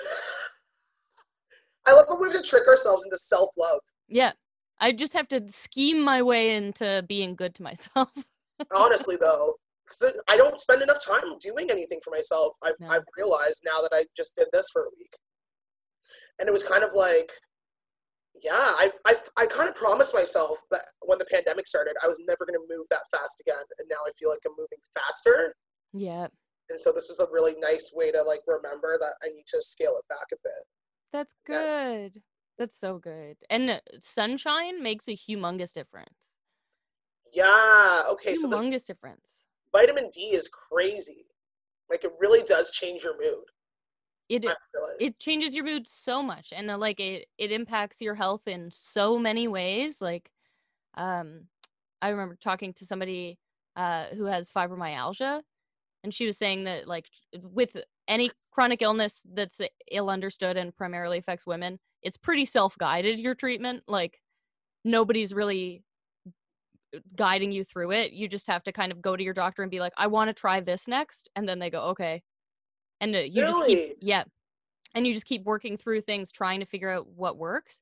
I 1.87 1.93
love 1.93 2.07
when 2.09 2.21
we 2.21 2.33
have 2.33 2.43
to 2.43 2.49
trick 2.49 2.67
ourselves 2.69 3.05
into 3.05 3.19
self 3.19 3.51
love. 3.59 3.81
Yeah. 4.09 4.33
I 4.81 4.93
just 4.93 5.13
have 5.13 5.29
to 5.29 5.43
scheme 5.49 6.03
my 6.03 6.23
way 6.23 6.55
into 6.57 7.05
being 7.09 7.35
good 7.35 7.55
to 7.57 7.63
myself. 7.63 8.11
Honestly, 8.75 9.17
though, 9.21 9.55
because 9.85 10.15
I 10.29 10.37
don't 10.37 10.59
spend 10.59 10.83
enough 10.83 11.05
time 11.05 11.39
doing 11.41 11.71
anything 11.71 12.01
for 12.03 12.11
myself. 12.11 12.57
I've, 12.63 12.79
No. 12.81 12.89
I've 12.89 13.05
realized 13.17 13.63
now 13.65 13.81
that 13.83 13.93
I 13.93 14.05
just 14.17 14.37
did 14.37 14.49
this 14.53 14.67
for 14.73 14.83
a 14.83 14.91
week. 14.99 15.15
And 16.39 16.49
it 16.49 16.53
was 16.53 16.65
kind 16.65 16.83
of 16.83 16.91
like, 16.95 17.31
yeah, 18.43 18.75
I've, 18.79 18.95
I've, 19.05 19.31
I 19.37 19.47
kind 19.47 19.69
of 19.69 19.77
promised 19.77 20.13
myself 20.13 20.59
that 20.71 20.87
when 21.03 21.19
the 21.19 21.27
pandemic 21.27 21.67
started, 21.67 21.95
I 22.03 22.09
was 22.09 22.19
never 22.27 22.45
going 22.45 22.59
to 22.59 22.77
move 22.77 22.87
that 22.91 23.03
fast 23.11 23.41
again. 23.41 23.63
And 23.79 23.89
now 23.89 23.99
I 24.07 24.11
feel 24.19 24.31
like 24.31 24.41
I'm 24.45 24.53
moving 24.59 24.79
faster. 24.99 25.55
yeah. 25.93 26.27
And 26.71 26.81
so 26.81 26.93
this 26.93 27.09
was 27.11 27.21
a 27.21 27.27
really 27.31 27.55
nice 27.61 27.93
way 27.95 28.11
to 28.11 28.23
like 28.23 28.41
remember 28.47 28.97
that 28.99 29.13
I 29.23 29.29
need 29.29 29.45
to 29.49 29.61
scale 29.61 29.97
it 29.99 30.09
back 30.09 30.27
a 30.33 30.37
bit. 30.43 30.65
That's 31.13 31.35
good. 31.47 32.23
That's 32.59 32.79
so 32.79 32.99
good. 32.99 33.37
And 33.51 33.71
uh, 33.71 33.81
sunshine 34.01 34.83
makes 34.83 35.09
a 35.09 35.13
humongous 35.13 35.73
difference. 35.73 36.31
Yeah. 37.33 38.03
Okay. 38.11 38.37
So 38.37 38.49
this 38.49 38.61
humongous 38.61 38.87
difference. 38.87 39.27
vitamin 39.73 40.11
D 40.11 40.35
is 40.35 40.49
crazy. 40.49 41.27
Like 41.91 42.05
it 42.05 42.13
really 42.19 42.43
does 42.45 42.71
change 42.71 43.03
your 43.03 43.19
mood. 43.19 43.45
It 44.29 44.47
it 45.01 45.19
changes 45.19 45.55
your 45.55 45.65
mood 45.65 45.87
so 45.87 46.23
much 46.23 46.53
and 46.55 46.71
uh, 46.71 46.79
like 46.79 46.99
it 46.99 47.27
it 47.37 47.53
impacts 47.53 48.01
your 48.01 48.15
health 48.15 48.47
in 48.47 48.71
so 48.73 49.19
many 49.19 49.49
ways 49.49 50.01
like 50.01 50.31
um 50.97 51.43
i 52.01 52.09
remember 52.09 52.37
talking 52.41 52.73
to 52.75 52.87
somebody 52.87 53.39
uh 53.77 54.07
who 54.17 54.25
has 54.25 54.51
fibromyalgia 54.51 55.43
and 56.05 56.15
she 56.15 56.27
was 56.27 56.39
saying 56.39 56.65
that 56.65 56.89
like 56.89 57.07
with 57.35 57.77
any 58.09 58.31
chronic 58.51 58.81
illness 58.83 59.23
that's 59.35 59.61
ill 59.91 60.09
understood 60.09 60.57
and 60.57 60.75
primarily 60.75 61.19
affects 61.19 61.47
women 61.47 61.79
it's 62.05 62.17
pretty 62.17 62.45
self-guided 62.45 63.19
your 63.19 63.35
treatment 63.35 63.83
like 63.89 64.21
nobody's 64.85 65.33
really 65.33 65.83
guiding 67.17 67.51
you 67.51 67.65
through 67.65 67.91
it. 67.91 68.13
You 68.13 68.29
just 68.29 68.47
have 68.47 68.63
to 68.65 68.73
kind 68.73 68.93
of 68.93 69.03
go 69.03 69.17
to 69.17 69.25
your 69.25 69.35
doctor 69.35 69.63
and 69.63 69.71
be 69.71 69.81
like 69.81 69.95
i 69.97 70.07
want 70.07 70.29
to 70.29 70.35
try 70.35 70.61
this 70.61 70.87
next 70.87 71.29
and 71.35 71.49
then 71.49 71.59
they 71.59 71.71
go 71.71 71.81
okay. 71.89 72.23
And 73.01 73.15
uh, 73.17 73.21
you 73.21 73.43
just 73.43 73.67
keep 73.67 73.97
yeah. 74.01 74.25
And 74.95 75.07
you 75.07 75.13
just 75.13 75.27
keep 75.27 75.45
working 75.45 75.77
through 75.77 76.03
things 76.03 76.31
trying 76.31 76.61
to 76.61 76.67
figure 76.67 76.91
out 76.91 77.09
what 77.09 77.37
works. 77.37 77.81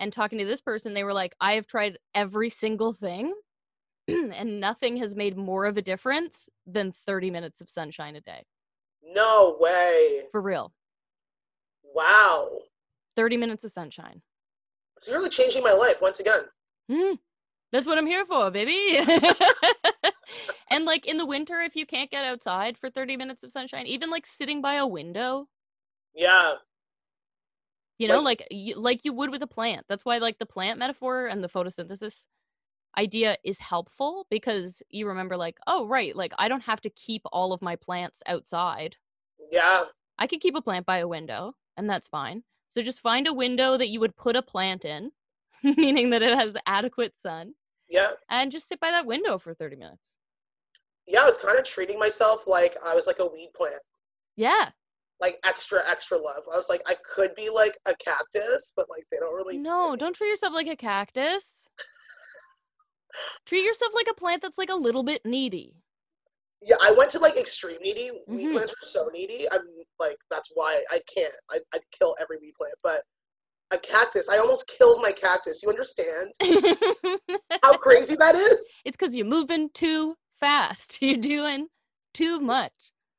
And 0.00 0.12
talking 0.12 0.38
to 0.38 0.44
this 0.44 0.60
person 0.62 0.94
they 0.94 1.04
were 1.04 1.12
like 1.12 1.34
i 1.40 1.52
have 1.52 1.66
tried 1.66 1.98
every 2.14 2.48
single 2.50 2.92
thing 2.92 3.34
and 4.08 4.60
nothing 4.60 4.96
has 4.96 5.14
made 5.14 5.36
more 5.36 5.66
of 5.66 5.76
a 5.76 5.82
difference 5.82 6.48
than 6.66 6.90
30 6.92 7.30
minutes 7.30 7.60
of 7.60 7.68
sunshine 7.68 8.16
a 8.16 8.20
day. 8.20 8.44
No 9.02 9.56
way. 9.58 10.22
for 10.32 10.40
real. 10.40 10.72
Wow. 11.94 12.60
30 13.20 13.36
minutes 13.36 13.64
of 13.64 13.70
sunshine. 13.70 14.22
It's 14.96 15.08
really 15.10 15.28
changing 15.28 15.62
my 15.62 15.72
life 15.72 16.00
once 16.00 16.20
again. 16.20 16.40
Mm, 16.90 17.18
that's 17.70 17.84
what 17.86 17.98
i'm 17.98 18.06
here 18.06 18.24
for 18.26 18.50
baby 18.50 18.98
and 20.70 20.84
like 20.86 21.06
in 21.06 21.18
the 21.18 21.26
winter 21.26 21.60
if 21.60 21.76
you 21.76 21.84
can't 21.86 22.10
get 22.10 22.24
outside 22.24 22.76
for 22.78 22.88
30 22.90 23.16
minutes 23.16 23.42
of 23.44 23.52
sunshine 23.52 23.86
even 23.86 24.10
like 24.10 24.26
sitting 24.26 24.60
by 24.60 24.74
a 24.74 24.86
window 24.86 25.46
Yeah. 26.14 26.54
you 27.98 28.08
know 28.08 28.20
like 28.20 28.44
you, 28.50 28.74
like 28.74 29.04
you 29.04 29.12
would 29.12 29.30
with 29.30 29.42
a 29.42 29.46
plant 29.46 29.84
that's 29.88 30.04
why 30.04 30.18
like 30.18 30.38
the 30.38 30.46
plant 30.46 30.78
metaphor 30.80 31.26
and 31.28 31.44
the 31.44 31.48
photosynthesis 31.48 32.24
idea 32.98 33.36
is 33.44 33.60
helpful 33.60 34.26
because 34.30 34.82
you 34.90 35.06
remember 35.06 35.36
like 35.36 35.58
oh 35.68 35.86
right 35.86 36.16
like 36.16 36.32
i 36.38 36.48
don't 36.48 36.64
have 36.64 36.80
to 36.80 36.90
keep 36.90 37.22
all 37.30 37.52
of 37.52 37.62
my 37.62 37.76
plants 37.76 38.20
outside 38.26 38.96
Yeah. 39.52 39.84
i 40.18 40.26
could 40.26 40.40
keep 40.40 40.56
a 40.56 40.62
plant 40.62 40.86
by 40.86 40.98
a 40.98 41.06
window 41.06 41.54
and 41.76 41.88
that's 41.88 42.08
fine 42.08 42.42
so 42.70 42.80
just 42.82 43.00
find 43.00 43.26
a 43.26 43.32
window 43.34 43.76
that 43.76 43.88
you 43.90 44.00
would 44.00 44.16
put 44.16 44.34
a 44.36 44.42
plant 44.42 44.84
in 44.86 45.10
meaning 45.62 46.08
that 46.10 46.22
it 46.22 46.36
has 46.38 46.56
adequate 46.66 47.18
sun 47.18 47.52
Yeah. 47.88 48.12
and 48.30 48.50
just 48.50 48.68
sit 48.68 48.80
by 48.80 48.90
that 48.90 49.04
window 49.06 49.36
for 49.38 49.52
30 49.54 49.76
minutes 49.76 50.16
Yeah. 51.06 51.22
I 51.22 51.26
was 51.26 51.36
kind 51.38 51.58
of 51.58 51.64
treating 51.64 51.98
myself 51.98 52.46
like 52.46 52.76
I 52.84 52.94
was 52.94 53.06
like 53.06 53.18
a 53.18 53.26
weed 53.26 53.50
plant. 53.54 53.82
yeah 54.36 54.70
Like 55.20 55.38
extra, 55.44 55.80
extra 55.86 56.16
love. 56.16 56.44
I 56.52 56.56
was 56.56 56.68
like, 56.70 56.80
I 56.86 56.96
could 57.14 57.34
be 57.34 57.50
like 57.50 57.76
a 57.86 57.94
cactus, 57.96 58.72
but 58.76 58.86
like 58.88 59.04
they 59.10 59.18
don't 59.18 59.34
really 59.34 59.58
no 59.58 59.96
don't 59.96 60.14
treat 60.16 60.28
yourself 60.30 60.54
like 60.54 60.68
a 60.68 60.76
cactus 60.76 61.66
treat 63.46 63.64
yourself 63.64 63.92
like 63.94 64.06
a 64.10 64.14
plant 64.14 64.40
that's 64.42 64.58
like 64.58 64.70
a 64.70 64.74
little 64.86 65.02
bit 65.02 65.20
needy 65.24 65.74
Yeah, 66.62 66.76
I 66.82 66.92
went 66.92 67.10
to 67.12 67.18
like 67.18 67.36
extreme 67.36 67.78
needy. 67.80 68.10
Weed 68.26 68.46
Mhm. 68.48 68.52
plants 68.52 68.72
are 68.72 68.86
so 68.86 69.08
needy. 69.12 69.50
I'm 69.50 69.62
like, 69.98 70.16
that's 70.30 70.50
why 70.54 70.82
I 70.90 71.00
can't. 71.12 71.32
I, 71.50 71.60
I'd 71.74 71.80
kill 71.98 72.14
every 72.20 72.36
weed 72.40 72.52
plant. 72.58 72.74
But 72.82 73.02
a 73.70 73.78
cactus, 73.78 74.28
I 74.28 74.38
almost 74.38 74.66
killed 74.68 75.00
my 75.00 75.12
cactus. 75.12 75.62
You 75.62 75.70
understand 75.70 76.32
how 77.62 77.76
crazy 77.78 78.14
that 78.16 78.34
is? 78.34 78.74
It's 78.84 78.96
because 78.96 79.14
you're 79.16 79.26
moving 79.26 79.70
too 79.72 80.16
fast. 80.38 80.98
You're 81.02 81.16
doing 81.18 81.68
too 82.14 82.40
much. 82.40 82.72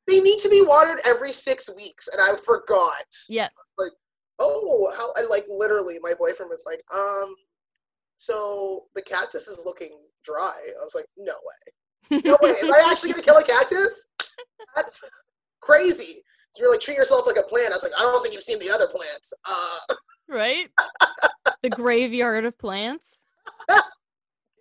They 0.08 0.20
need 0.20 0.40
to 0.40 0.50
be 0.50 0.62
watered 0.64 1.00
every 1.06 1.32
six 1.32 1.70
weeks, 1.76 2.08
and 2.10 2.20
I 2.22 2.36
forgot. 2.36 3.06
Yeah. 3.30 3.50
Like, 3.78 3.92
oh, 4.40 4.92
how? 4.98 5.14
And 5.22 5.30
like 5.30 5.46
literally, 5.48 6.00
my 6.02 6.14
boyfriend 6.20 6.50
was 6.50 6.64
like, 6.66 6.82
um, 6.94 7.34
so 8.18 8.86
the 8.96 9.02
cactus 9.02 9.48
is 9.48 9.64
looking 9.66 9.98
dry. 10.26 10.54
I 10.80 10.84
was 10.84 10.96
like, 10.96 11.06
no 11.18 11.32
way, 11.34 11.74
no 12.12 12.38
way. 12.42 12.56
Am 12.62 12.74
I 12.74 12.88
actually 12.92 13.12
gonna 13.12 13.24
kill 13.24 13.38
a 13.38 13.44
cactus? 13.44 14.08
That's 14.76 15.04
crazy. 15.62 16.22
So 16.52 16.64
you're 16.64 16.72
like 16.72 16.82
treat 16.82 16.98
yourself 16.98 17.26
like 17.26 17.38
a 17.38 17.44
plant. 17.44 17.72
I 17.72 17.76
was 17.76 17.84
like, 17.84 17.94
I 17.98 18.02
don't 18.02 18.22
think 18.22 18.34
you've 18.34 18.44
seen 18.44 18.60
the 18.60 18.70
other 18.70 18.88
plants. 18.88 19.34
Uh, 19.50 19.96
right? 20.28 20.70
the 21.64 21.70
graveyard 21.70 22.46
of 22.46 22.58
plants. 22.58 23.26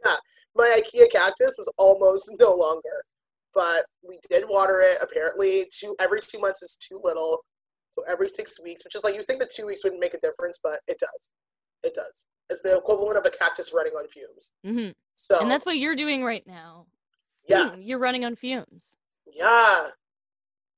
Yeah. 0.05 0.17
My 0.57 0.81
IKEA 0.81 1.11
cactus 1.11 1.55
was 1.59 1.71
almost 1.77 2.31
no 2.41 2.55
longer, 2.55 3.05
but 3.55 3.85
we 4.03 4.19
did 4.31 4.45
water 4.49 4.81
it. 4.81 4.97
Apparently, 5.03 5.67
two 5.71 5.95
every 6.01 6.21
two 6.21 6.39
months 6.41 6.63
is 6.63 6.77
too 6.77 7.01
little, 7.05 7.45
so 7.91 8.03
every 8.09 8.29
six 8.29 8.59
weeks, 8.63 8.83
which 8.83 8.95
is 8.95 9.05
like 9.05 9.15
you 9.15 9.23
think 9.23 9.41
the 9.41 9.51
two 9.55 9.67
weeks 9.67 9.85
wouldn't 9.85 10.01
make 10.01 10.15
a 10.15 10.21
difference, 10.21 10.59
but 10.63 10.81
it 10.89 10.99
does. 10.99 11.31
It 11.83 11.95
does. 11.95 12.27
It's 12.49 12.63
the 12.63 12.77
equivalent 12.79 13.19
of 13.19 13.27
a 13.27 13.31
cactus 13.31 13.73
running 13.75 13.93
on 13.93 14.09
fumes. 14.09 14.53
hmm 14.65 14.89
So 15.15 15.39
And 15.41 15.51
that's 15.51 15.67
what 15.67 15.79
you're 15.79 15.97
doing 15.97 16.25
right 16.25 16.47
now. 16.47 16.87
Yeah, 17.51 17.75
You're 17.77 17.99
running 17.99 18.25
on 18.25 18.37
fumes. 18.37 18.97
yeah, 19.33 19.89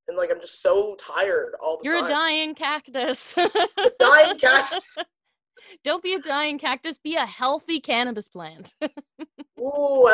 and 0.07 0.17
like 0.17 0.31
I'm 0.31 0.41
just 0.41 0.61
so 0.61 0.95
tired 0.95 1.53
all 1.61 1.77
the 1.77 1.87
time. 1.87 1.95
You're 1.97 2.05
a 2.05 2.09
dying 2.09 2.55
cactus. 2.55 3.33
dying 3.99 4.37
cactus. 4.37 4.95
Don't 5.83 6.03
be 6.03 6.13
a 6.13 6.19
dying 6.19 6.59
cactus. 6.59 6.97
Be 6.99 7.15
a 7.15 7.25
healthy 7.25 7.79
cannabis 7.79 8.27
plant. 8.29 8.75
Ooh, 9.59 10.09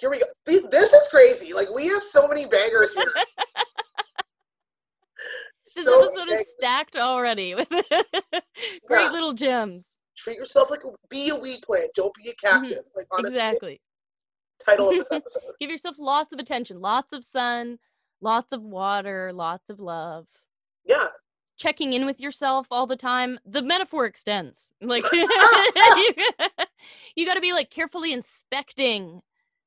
here 0.00 0.10
we 0.10 0.18
go. 0.18 0.26
This 0.46 0.92
is 0.92 1.08
crazy. 1.08 1.52
Like 1.52 1.70
we 1.74 1.88
have 1.88 2.02
so 2.02 2.28
many 2.28 2.46
bangers 2.46 2.94
here. 2.94 3.12
This 5.74 5.84
So 5.84 6.00
episode 6.02 6.26
bangers. 6.28 6.40
is 6.40 6.52
stacked 6.58 6.96
already 6.96 7.54
with 7.54 7.68
great 7.70 9.04
Yeah. 9.04 9.10
little 9.10 9.32
gems. 9.32 9.94
Treat 10.16 10.36
yourself 10.36 10.70
like 10.70 10.84
a 10.84 10.90
be 11.08 11.30
a 11.30 11.36
weed 11.36 11.60
plant. 11.62 11.90
Don't 11.94 12.12
be 12.22 12.30
a 12.30 12.34
cactus. 12.34 12.90
Like 12.94 13.06
honestly, 13.10 13.38
Mm-hmm. 13.38 13.48
exactly. 13.48 13.80
Title 14.64 14.88
of 14.90 14.94
this 14.96 15.08
episode. 15.12 15.42
Give 15.60 15.70
yourself 15.70 15.96
lots 15.98 16.32
of 16.32 16.38
attention, 16.38 16.80
lots 16.80 17.12
of 17.12 17.24
sun, 17.24 17.78
lots 18.20 18.52
of 18.52 18.62
water, 18.62 19.32
lots 19.32 19.70
of 19.70 19.80
love. 19.80 20.26
Yeah. 20.84 21.06
Checking 21.56 21.92
in 21.92 22.06
with 22.06 22.20
yourself 22.20 22.66
all 22.70 22.86
the 22.86 22.96
time. 22.96 23.38
The 23.44 23.62
metaphor 23.62 24.06
extends. 24.06 24.72
Like 24.82 25.04
you, 25.12 25.26
got 27.26 27.34
to 27.34 27.40
be 27.40 27.52
like 27.52 27.70
carefully 27.70 28.12
inspecting 28.12 29.20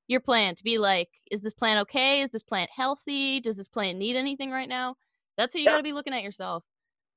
your 0.07 0.19
plant 0.19 0.57
to 0.57 0.63
be 0.63 0.77
like, 0.77 1.09
is 1.31 1.41
this 1.41 1.53
plant 1.53 1.79
okay? 1.81 2.21
Is 2.21 2.29
this 2.31 2.43
plant 2.43 2.69
healthy? 2.75 3.39
Does 3.39 3.57
this 3.57 3.67
plant 3.67 3.97
need 3.97 4.15
anything 4.15 4.51
right 4.51 4.67
now? 4.67 4.95
That's 5.37 5.53
how 5.53 5.59
you 5.59 5.65
Yeah. 5.65 5.71
got 5.71 5.77
to 5.77 5.83
be 5.83 5.93
looking 5.93 6.13
at 6.13 6.23
yourself. 6.23 6.63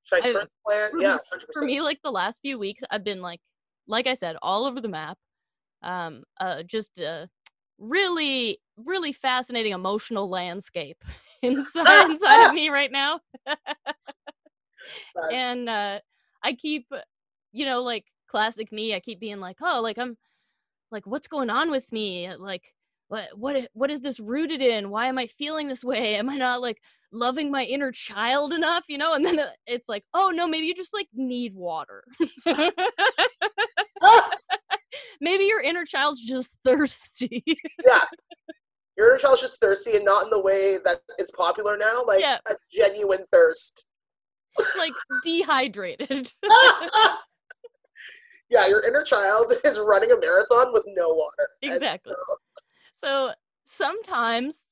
Should 0.04 0.24
I 0.24 0.28
I- 0.28 0.32
turn 0.32 0.42
the 0.44 0.48
plant? 0.64 0.90
for 0.92 1.00
Yeah, 1.00 1.14
me- 1.14 1.20
hundred 1.30 1.48
For 1.52 1.62
me, 1.62 1.80
like 1.80 2.00
the 2.04 2.12
last 2.12 2.40
few 2.42 2.58
weeks, 2.58 2.82
I've 2.90 3.04
been 3.04 3.20
like, 3.20 3.40
like 3.88 4.06
I 4.06 4.14
said, 4.14 4.36
all 4.42 4.66
over 4.66 4.80
the 4.80 4.88
map. 4.88 5.18
Um, 5.82 6.22
uh, 6.40 6.62
just 6.62 6.98
uh, 7.00 7.26
really, 7.78 8.58
really 8.76 9.12
fascinating 9.12 9.72
emotional 9.72 10.28
landscape 10.28 11.02
inside 11.42 12.06
inside 12.10 12.48
of 12.48 12.54
me 12.54 12.68
right 12.70 12.92
now. 12.92 13.20
and 15.32 15.68
uh 15.68 15.98
i 16.44 16.52
keep 16.52 16.86
you 17.50 17.66
know 17.66 17.82
like 17.82 18.04
classic 18.28 18.70
me 18.70 18.94
i 18.94 19.00
keep 19.00 19.18
being 19.18 19.40
like 19.40 19.56
oh 19.60 19.80
like 19.82 19.98
i'm 19.98 20.16
like 20.90 21.06
what's 21.06 21.28
going 21.28 21.50
on 21.50 21.70
with 21.70 21.92
me? 21.92 22.34
Like 22.34 22.74
what 23.08 23.28
what 23.34 23.68
what 23.72 23.90
is 23.90 24.00
this 24.00 24.20
rooted 24.20 24.60
in? 24.60 24.90
Why 24.90 25.06
am 25.06 25.18
i 25.18 25.26
feeling 25.26 25.68
this 25.68 25.84
way? 25.84 26.16
Am 26.16 26.28
i 26.28 26.36
not 26.36 26.60
like 26.60 26.80
loving 27.12 27.50
my 27.50 27.64
inner 27.64 27.92
child 27.92 28.52
enough? 28.52 28.84
You 28.88 28.98
know? 28.98 29.14
And 29.14 29.24
then 29.24 29.38
uh, 29.38 29.50
it's 29.66 29.88
like 29.88 30.04
oh 30.14 30.30
no 30.30 30.46
maybe 30.46 30.66
you 30.66 30.74
just 30.74 30.94
like 30.94 31.08
need 31.14 31.54
water 31.54 32.04
maybe 35.20 35.44
your 35.44 35.60
inner 35.60 35.84
child's 35.84 36.20
just 36.20 36.58
thirsty 36.64 37.42
yeah. 37.84 38.04
Your 38.96 39.08
inner 39.10 39.18
child's 39.18 39.40
just 39.42 39.60
thirsty 39.60 39.96
and 39.96 40.04
not 40.04 40.24
in 40.24 40.30
the 40.30 40.40
way 40.40 40.78
that 40.84 41.00
is 41.18 41.30
popular 41.32 41.76
now, 41.76 42.02
like 42.06 42.20
Yeah. 42.20 42.38
a 42.48 42.54
genuine 42.72 43.24
thirst. 43.30 43.84
like 44.78 44.92
dehydrated 45.24 46.32
yeah, 48.48 48.66
your 48.68 48.86
inner 48.86 49.02
child 49.02 49.52
is 49.64 49.78
running 49.78 50.12
a 50.12 50.16
marathon 50.18 50.72
with 50.72 50.84
no 50.88 51.08
water. 51.10 51.48
Exactly. 51.62 52.12
so- 52.14 52.36
So 52.94 53.32
sometimes 53.66 54.64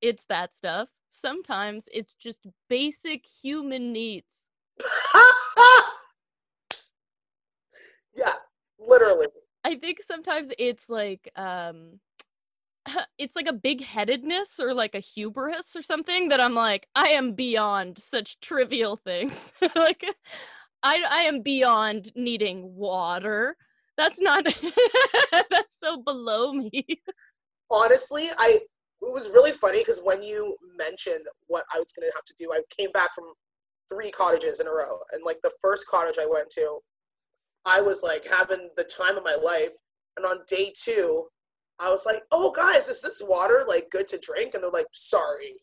it's 0.00 0.24
that 0.26 0.54
stuff. 0.54 0.88
Sometimes 1.10 1.88
it's 1.92 2.14
just 2.14 2.46
basic 2.68 3.24
human 3.42 3.92
needs. 3.92 4.24
yeah, 8.14 8.32
literally. 8.78 9.26
I 9.64 9.76
think 9.76 10.02
sometimes 10.02 10.50
it's 10.58 10.88
like 10.88 11.30
um 11.36 12.00
it's 13.18 13.36
like 13.36 13.46
a 13.46 13.52
big 13.52 13.82
headedness 13.82 14.58
or 14.58 14.74
like 14.74 14.94
a 14.94 15.00
hubris 15.00 15.76
or 15.76 15.82
something 15.82 16.28
that 16.28 16.40
I'm 16.40 16.54
like 16.54 16.86
I 16.94 17.08
am 17.08 17.32
beyond 17.34 17.98
such 17.98 18.40
trivial 18.40 18.96
things. 18.96 19.52
like 19.76 20.04
I 20.82 21.02
I 21.08 21.22
am 21.22 21.42
beyond 21.42 22.12
needing 22.14 22.74
water. 22.74 23.56
That's 23.96 24.20
not 24.20 24.44
that's 25.32 25.78
so 25.78 26.02
below 26.02 26.52
me. 26.52 26.84
honestly, 27.70 28.28
I 28.38 28.58
it 29.02 29.12
was 29.12 29.28
really 29.30 29.52
funny 29.52 29.78
because 29.78 30.00
when 30.02 30.22
you 30.22 30.56
mentioned 30.76 31.26
what 31.48 31.64
I 31.74 31.78
was 31.78 31.92
gonna 31.92 32.10
have 32.14 32.24
to 32.24 32.34
do, 32.38 32.52
I 32.52 32.62
came 32.76 32.90
back 32.92 33.14
from 33.14 33.24
three 33.88 34.10
cottages 34.10 34.60
in 34.60 34.66
a 34.66 34.72
row, 34.72 34.98
and 35.12 35.22
like 35.24 35.38
the 35.42 35.52
first 35.60 35.86
cottage 35.86 36.16
I 36.20 36.26
went 36.26 36.50
to, 36.50 36.78
I 37.64 37.80
was 37.80 38.02
like 38.02 38.26
having 38.26 38.70
the 38.76 38.84
time 38.84 39.16
of 39.16 39.24
my 39.24 39.36
life, 39.42 39.72
and 40.16 40.26
on 40.26 40.38
day 40.48 40.72
two, 40.76 41.26
I 41.78 41.90
was 41.90 42.04
like, 42.06 42.22
"Oh, 42.30 42.50
guys, 42.50 42.88
is 42.88 43.00
this 43.00 43.22
water 43.24 43.64
like 43.68 43.90
good 43.90 44.06
to 44.08 44.18
drink?" 44.18 44.54
And 44.54 44.62
they're 44.62 44.70
like, 44.70 44.86
"Sorry, 44.92 45.54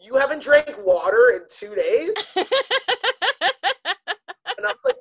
you 0.00 0.16
haven't 0.16 0.42
drank 0.42 0.74
water 0.84 1.32
in 1.34 1.42
two 1.50 1.74
days." 1.74 2.14
And 4.58 4.66
I 4.66 4.72
was 4.72 4.84
like, 4.84 4.96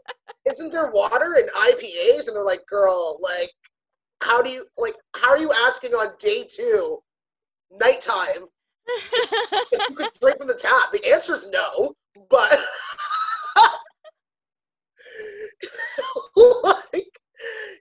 "Isn't 0.47 0.71
there 0.71 0.89
water 0.91 1.35
in 1.35 1.47
IPAs?" 1.47 2.27
And 2.27 2.35
they're 2.35 2.43
like, 2.43 2.65
"Girl, 2.67 3.19
like." 3.21 3.51
How 4.21 4.41
do 4.41 4.49
you 4.49 4.65
like? 4.77 4.95
How 5.15 5.29
are 5.29 5.37
you 5.37 5.49
asking 5.65 5.93
on 5.93 6.09
day 6.19 6.45
two, 6.49 6.99
nighttime, 7.71 8.47
if 9.71 9.89
you 9.89 9.95
could 9.95 10.09
drink 10.21 10.37
from 10.39 10.47
the 10.47 10.55
tap? 10.55 10.91
The 10.91 11.11
answer 11.11 11.33
is 11.33 11.47
no, 11.49 11.93
but 12.29 12.59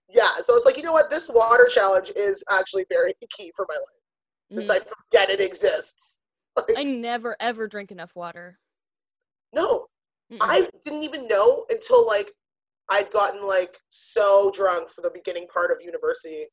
yeah. 0.09 0.37
So 0.42 0.55
it's 0.57 0.64
like, 0.64 0.77
you 0.77 0.83
know 0.83 0.92
what? 0.92 1.11
This 1.11 1.29
water 1.29 1.68
challenge 1.71 2.11
is 2.16 2.42
actually 2.51 2.87
very 2.88 3.14
key 3.37 3.53
for 3.57 3.66
my 3.68 3.75
life 3.75 3.83
since 4.53 4.71
Mm, 4.71 4.77
I 4.77 4.79
forget 4.79 5.31
it 5.31 5.40
exists. 5.40 6.21
Like, 6.57 6.77
I 6.77 6.83
never 6.83 7.37
ever 7.38 7.68
drink 7.68 7.92
enough 7.92 8.16
water. 8.16 8.59
no, 9.53 9.87
Mm-mm. 10.33 10.38
I 10.40 10.68
didn't 10.85 11.05
even 11.05 11.29
know 11.29 11.64
until 11.71 12.05
like 12.05 12.33
I'd 12.88 13.12
gotten 13.12 13.47
like 13.47 13.77
so 13.90 14.51
drunk 14.53 14.88
for 14.90 15.03
the 15.03 15.11
beginning 15.11 15.47
part 15.47 15.71
of 15.71 15.77
university. 15.81 16.47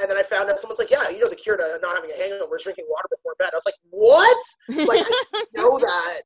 And 0.00 0.08
then 0.10 0.16
I 0.16 0.22
found 0.22 0.48
out 0.50 0.58
someone's 0.58 0.78
like, 0.78 0.90
yeah, 0.90 1.10
you 1.10 1.18
know 1.18 1.28
the 1.28 1.36
cure 1.36 1.58
to 1.58 1.78
not 1.82 1.96
having 1.96 2.10
a 2.12 2.16
hangover 2.16 2.56
is 2.56 2.62
drinking 2.62 2.86
water 2.88 3.08
before 3.10 3.34
bed. 3.38 3.50
I 3.52 3.56
was 3.56 3.66
like, 3.66 3.74
what? 3.90 4.42
like, 4.88 5.04
I 5.34 5.44
know 5.54 5.78
that. 5.78 6.20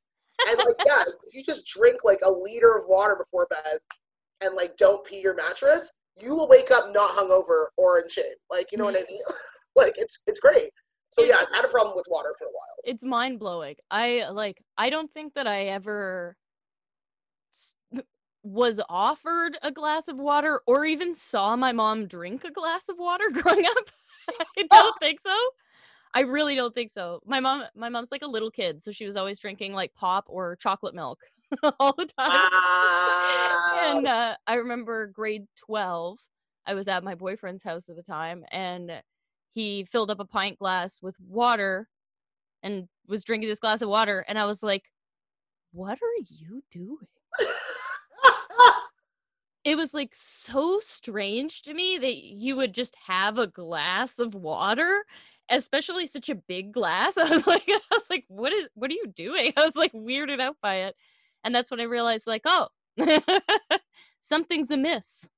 And 0.49 0.59
like, 0.59 0.77
yeah, 0.87 1.03
if 1.27 1.35
you 1.35 1.43
just 1.43 1.67
drink 1.67 2.05
like 2.05 2.21
a 2.25 2.31
liter 2.31 2.77
of 2.77 2.85
water 2.87 3.17
before 3.17 3.49
bed 3.51 3.79
and 4.41 4.55
like 4.55 4.77
don't 4.77 5.05
pee 5.05 5.21
your 5.21 5.35
mattress, 5.35 5.91
you 6.21 6.35
will 6.35 6.49
wake 6.49 6.71
up 6.71 6.93
not 6.93 7.11
hungover 7.11 7.67
or 7.77 8.01
in 8.01 8.09
shape. 8.09 8.39
Like, 8.51 8.73
you 8.73 8.79
know 8.79 8.85
what 8.85 8.97
I 8.97 9.01
mm-hmm. 9.01 9.13
mean? 9.13 9.23
like 9.77 9.95
it's 9.97 10.23
it's 10.27 10.41
great. 10.41 10.71
So 11.11 11.23
yeah, 11.23 11.37
I've 11.41 11.55
had 11.55 11.65
a 11.65 11.69
problem 11.69 11.97
with 11.97 12.07
water 12.11 12.35
for 12.39 12.45
a 12.45 12.49
while. 12.49 12.77
it's 12.85 13.03
mind 13.03 13.39
blowing. 13.39 13.77
I 13.91 14.29
like 14.31 14.63
I 14.77 14.91
don't 14.91 15.13
think 15.13 15.35
that 15.35 15.47
I 15.47 15.67
ever 15.67 16.37
was 18.43 18.81
offered 18.89 19.59
a 19.63 19.73
glass 19.73 20.09
of 20.09 20.19
water 20.19 20.61
or 20.67 20.85
even 20.85 21.15
saw 21.15 21.57
my 21.57 21.73
mom 21.73 22.07
drink 22.07 22.45
a 22.45 22.51
glass 22.51 22.89
of 22.89 22.97
water 22.99 23.25
growing 23.33 23.67
up. 23.67 23.91
I 24.29 24.45
oh. 24.59 24.67
don't 24.71 24.95
think 25.01 25.21
so. 25.21 25.37
I 26.15 26.21
really 26.21 26.55
don't 26.55 26.75
think 26.75 26.91
so. 26.91 27.21
My 27.27 27.41
mom 27.41 27.65
my 27.75 27.89
mom's 27.89 28.11
like 28.11 28.23
a 28.23 28.27
little 28.27 28.51
kid, 28.51 28.81
so 28.81 28.91
she 28.91 29.07
was 29.07 29.17
always 29.17 29.39
drinking 29.39 29.73
like 29.75 29.95
pop 29.95 30.25
or 30.29 30.57
chocolate 30.57 30.95
milk 30.95 31.21
all 31.81 31.93
the 31.93 32.07
time. 32.07 32.31
Wow. 32.31 33.81
and 33.85 34.07
uh, 34.07 34.37
I 34.47 34.55
remember 34.55 35.07
grade 35.07 35.47
12, 35.67 36.19
I 36.67 36.75
was 36.75 36.89
at 36.89 37.05
my 37.05 37.15
boyfriend's 37.15 37.63
house 37.63 37.89
at 37.89 37.97
the 37.97 38.03
time, 38.03 38.45
and 38.51 39.03
he 39.55 39.85
filled 39.85 40.11
up 40.11 40.21
a 40.21 40.25
pint 40.25 40.59
glass 40.59 40.99
with 41.01 41.17
water 41.21 41.89
and 42.63 42.89
was 43.07 43.25
drinking 43.25 43.49
this 43.49 43.61
glass 43.61 43.83
of 43.83 43.89
water. 43.89 44.25
And 44.29 44.39
I 44.39 44.45
was 44.45 44.63
like, 44.63 44.85
What 45.73 45.99
are 45.99 46.23
you 46.29 46.63
doing? 46.71 47.09
It 49.67 49.77
was 49.77 49.93
like 49.93 50.13
so 50.15 50.79
strange 50.79 51.63
to 51.63 51.75
me 51.75 51.99
that 51.99 52.17
you 52.17 52.55
would 52.55 52.73
just 52.73 52.95
have 53.09 53.37
a 53.37 53.49
glass 53.49 54.21
of 54.21 54.33
water, 54.33 55.05
especially 55.51 56.07
such 56.07 56.29
a 56.29 56.37
big 56.37 56.73
glass. 56.73 57.19
I 57.19 57.29
was 57.29 57.49
like, 57.49 57.65
I 57.67 57.81
was 57.91 58.09
like, 58.09 58.25
what 58.29 58.53
is 58.53 58.69
what 58.75 58.93
are 58.93 58.95
you 58.95 59.09
doing? 59.09 59.53
I 59.57 59.65
was 59.65 59.75
like 59.75 59.93
weirded 59.93 60.41
out 60.41 60.57
by 60.63 60.77
it. 60.83 60.97
And 61.47 61.55
that's 61.55 61.71
when 61.71 61.79
I 61.79 61.85
realized, 61.85 62.27
like, 62.27 62.43
oh, 62.45 62.67
something's 64.21 64.73
amiss. 64.73 65.29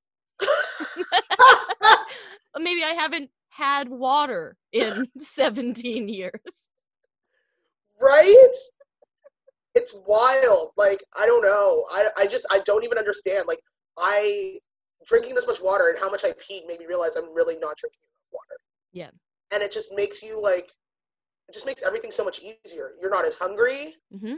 Maybe 2.58 2.82
I 2.82 2.94
haven't 2.96 3.28
had 3.50 3.90
water 3.90 4.56
in 4.72 5.04
17 5.18 6.08
years. 6.08 6.70
right? 8.00 8.52
It's 9.74 9.94
wild. 10.06 10.70
Like, 10.78 11.04
I 11.20 11.26
don't 11.26 11.42
know. 11.42 11.84
I, 11.92 12.08
I 12.16 12.26
just, 12.26 12.46
I 12.50 12.60
don't 12.60 12.84
even 12.84 12.96
understand. 12.96 13.44
Like, 13.46 13.60
I 13.98 14.58
drinking 15.06 15.34
this 15.34 15.46
much 15.46 15.60
water 15.60 15.90
and 15.90 15.98
how 15.98 16.10
much 16.10 16.24
I 16.24 16.30
peed 16.30 16.66
made 16.66 16.78
me 16.78 16.86
realize 16.86 17.16
I'm 17.16 17.34
really 17.34 17.58
not 17.58 17.76
drinking 17.76 18.00
enough 18.02 18.32
water. 18.32 18.56
Yeah. 18.92 19.10
And 19.52 19.62
it 19.62 19.72
just 19.72 19.94
makes 19.94 20.22
you 20.22 20.40
like, 20.40 20.70
it 21.48 21.52
just 21.52 21.66
makes 21.66 21.82
everything 21.82 22.10
so 22.10 22.24
much 22.24 22.40
easier. 22.40 22.92
You're 22.98 23.10
not 23.10 23.26
as 23.26 23.36
hungry. 23.36 23.94
Mm-hmm. 24.14 24.36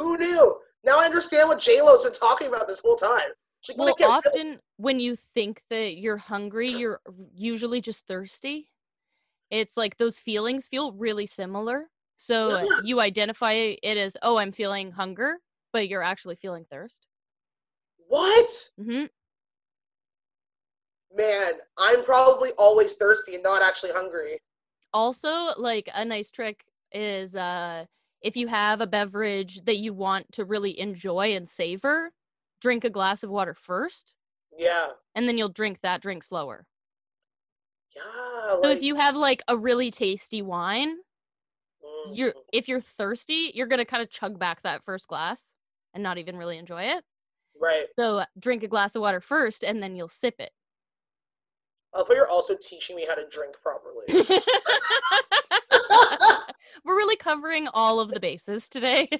Who 0.00 0.18
knew? 0.18 0.56
Now 0.84 0.98
I 0.98 1.06
understand 1.06 1.48
what 1.48 1.60
J 1.60 1.80
Lo's 1.82 2.02
been 2.02 2.12
talking 2.12 2.48
about 2.48 2.68
this 2.68 2.80
whole 2.80 2.96
time. 2.96 3.30
Like, 3.68 3.78
Well, 3.78 3.88
I 3.88 3.92
get 3.92 4.04
really- 4.04 4.12
often 4.16 4.60
when 4.76 5.00
you 5.00 5.16
think 5.16 5.62
that 5.70 5.96
you're 5.96 6.18
hungry, 6.18 6.68
you're 6.68 7.00
usually 7.34 7.80
just 7.80 8.06
thirsty. 8.06 8.70
It's 9.50 9.76
like 9.76 9.96
those 9.96 10.18
feelings 10.18 10.66
feel 10.66 10.92
really 10.92 11.26
similar. 11.26 11.90
So 12.16 12.48
Yeah. 12.60 12.64
you 12.82 13.00
identify 13.00 13.52
it 13.52 13.96
as, 13.96 14.16
oh, 14.22 14.36
I'm 14.38 14.52
feeling 14.52 14.92
hunger, 14.92 15.40
but 15.72 15.88
you're 15.88 16.02
actually 16.02 16.36
feeling 16.36 16.64
thirst. 16.64 17.06
what? 18.06 18.70
hmm 18.76 19.06
Man, 21.12 21.52
I'm 21.78 22.04
probably 22.04 22.50
always 22.58 22.94
thirsty 22.94 23.34
and 23.34 23.42
not 23.42 23.62
actually 23.62 23.92
hungry. 23.92 24.40
Also, 24.92 25.54
like 25.56 25.88
a 25.94 26.04
nice 26.04 26.30
trick 26.30 26.64
is 26.92 27.34
uh 27.34 27.86
if 28.24 28.36
you 28.36 28.48
have 28.48 28.80
a 28.80 28.86
beverage 28.86 29.60
that 29.66 29.76
you 29.76 29.92
want 29.92 30.32
to 30.32 30.44
really 30.44 30.80
enjoy 30.80 31.36
and 31.36 31.46
savor, 31.48 32.10
drink 32.60 32.82
a 32.82 32.90
glass 32.90 33.22
of 33.22 33.28
water 33.30 33.52
first, 33.54 34.16
Yeah. 34.58 34.92
and 35.14 35.28
then 35.28 35.36
you'll 35.38 35.50
drink 35.50 35.80
that 35.82 36.00
drink 36.00 36.24
slower. 36.24 36.66
Yeah. 37.94 38.02
So 38.48 38.60
like, 38.62 38.76
if 38.78 38.82
you 38.82 38.96
have 38.96 39.14
like 39.14 39.42
a 39.46 39.56
really 39.56 39.90
tasty 39.90 40.40
wine, 40.42 40.96
you're 42.12 42.32
mm, 42.32 42.42
if 42.52 42.66
you're 42.66 42.80
thirsty, 42.80 43.52
you're 43.54 43.66
gonna 43.66 43.84
kind 43.84 44.02
of 44.02 44.10
chug 44.10 44.38
back 44.38 44.62
that 44.62 44.82
first 44.84 45.06
glass 45.06 45.42
and 45.92 46.02
not 46.02 46.18
even 46.18 46.36
really 46.36 46.56
enjoy 46.58 46.82
it. 46.84 47.04
right. 47.60 47.86
So 47.98 48.24
drink 48.38 48.62
a 48.62 48.68
glass 48.68 48.94
of 48.96 49.02
water 49.02 49.20
first, 49.20 49.62
and 49.64 49.82
then 49.82 49.96
you'll 49.96 50.08
sip 50.08 50.36
it. 50.40 50.50
I 51.94 51.98
thought 51.98 52.16
you're 52.16 52.28
also 52.28 52.56
teaching 52.60 52.96
me 52.96 53.06
how 53.08 53.14
to 53.14 53.26
drink 53.30 53.54
properly. 53.62 54.04
We're 56.84 56.96
really 56.96 57.16
covering 57.16 57.68
all 57.68 58.00
of 58.00 58.10
the 58.10 58.20
bases 58.20 58.68
today. 58.68 59.08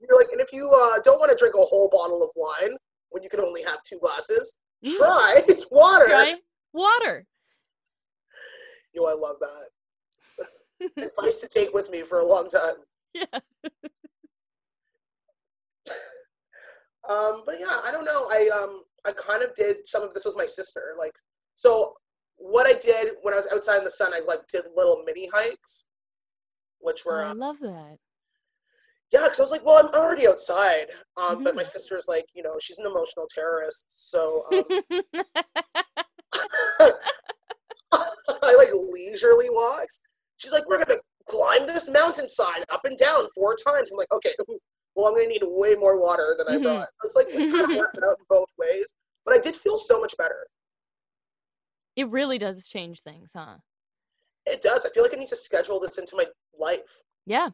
You're 0.00 0.18
like, 0.18 0.32
and 0.32 0.40
if 0.40 0.52
you 0.52 0.68
uh, 0.68 1.00
don't 1.04 1.20
want 1.20 1.30
to 1.30 1.36
drink 1.36 1.54
a 1.54 1.60
whole 1.60 1.88
bottle 1.88 2.22
of 2.22 2.30
wine 2.34 2.76
when 3.10 3.22
you 3.22 3.28
can 3.28 3.40
only 3.40 3.62
have 3.62 3.82
two 3.82 3.98
glasses, 4.00 4.56
Mm, 4.84 4.96
try 4.96 5.42
water. 5.70 6.06
Try 6.06 6.34
water. 6.72 7.26
Yo, 8.92 9.04
I 9.04 9.14
love 9.14 9.36
that. 9.40 9.68
That's 10.96 11.18
advice 11.18 11.40
to 11.40 11.48
take 11.48 11.72
with 11.72 11.90
me 11.90 12.02
for 12.02 12.18
a 12.18 12.24
long 12.24 12.48
time. 12.48 12.74
Yeah. 13.14 13.24
Um, 17.08 17.42
but 17.46 17.58
yeah, 17.58 17.80
I 17.84 17.90
don't 17.90 18.04
know. 18.04 18.26
I 18.30 18.48
um, 18.62 18.82
I 19.04 19.12
kind 19.12 19.42
of 19.42 19.54
did 19.54 19.86
some 19.86 20.02
of 20.02 20.14
this 20.14 20.24
with 20.24 20.36
my 20.36 20.46
sister. 20.46 20.94
Like, 20.98 21.14
so 21.62 21.94
what 22.36 22.66
I 22.66 22.72
did 22.80 23.12
when 23.22 23.32
I 23.34 23.36
was 23.36 23.46
outside 23.52 23.78
in 23.78 23.84
the 23.84 23.90
sun, 23.90 24.12
I 24.12 24.18
like 24.26 24.40
did 24.50 24.64
little 24.74 25.04
mini 25.06 25.28
hikes, 25.32 25.84
which 26.80 27.02
Oh, 27.06 27.10
were 27.10 27.22
I 27.22 27.30
uh, 27.30 27.34
love 27.34 27.56
that. 27.60 27.98
yeah. 29.12 29.22
Because 29.22 29.38
I 29.38 29.42
was 29.44 29.52
like, 29.52 29.64
well, 29.64 29.78
I'm 29.86 29.94
already 29.94 30.26
outside. 30.26 30.86
Um, 31.16 31.44
but 31.44 31.54
my 31.54 31.62
Mhm. 31.62 31.66
sister's 31.66 32.06
like, 32.08 32.24
you 32.34 32.42
know, 32.42 32.56
she's 32.60 32.78
an 32.80 32.86
emotional 32.86 33.28
terrorist, 33.32 33.86
so 34.10 34.44
um, 34.50 34.64
I 37.92 38.54
like 38.56 38.70
leisurely 38.90 39.48
walks. 39.50 40.00
She's 40.38 40.50
like, 40.52 40.68
we're 40.68 40.84
gonna 40.84 41.00
climb 41.28 41.64
this 41.66 41.88
mountainside 41.88 42.64
up 42.70 42.84
and 42.84 42.98
down 42.98 43.28
four 43.36 43.54
times. 43.54 43.92
I'm 43.92 43.98
like, 43.98 44.10
okay, 44.10 44.34
well, 44.96 45.06
I'm 45.06 45.14
gonna 45.14 45.28
need 45.28 45.42
way 45.44 45.76
more 45.76 46.00
water 46.00 46.34
than 46.36 46.48
I 46.48 46.58
Mhm. 46.58 46.62
brought. 46.64 46.88
So 47.00 47.06
it's 47.06 47.14
like 47.16 47.28
it 47.28 47.46
kind 47.48 47.64
of 47.64 47.70
works 47.76 47.96
out 47.98 48.18
in 48.18 48.24
both 48.28 48.48
ways. 48.58 48.86
But 49.24 49.34
I 49.36 49.38
did 49.38 49.54
feel 49.56 49.78
so 49.78 50.00
much 50.00 50.16
better. 50.18 50.48
It 51.96 52.08
really 52.08 52.38
does 52.38 52.66
change 52.66 53.00
things, 53.00 53.30
huh? 53.34 53.56
It 54.46 54.62
does. 54.62 54.84
I 54.84 54.90
feel 54.90 55.02
like 55.02 55.14
I 55.14 55.16
need 55.16 55.28
to 55.28 55.36
schedule 55.36 55.78
this 55.78 55.98
into 55.98 56.16
my 56.16 56.26
life. 56.58 57.00
Yeah. 57.26 57.50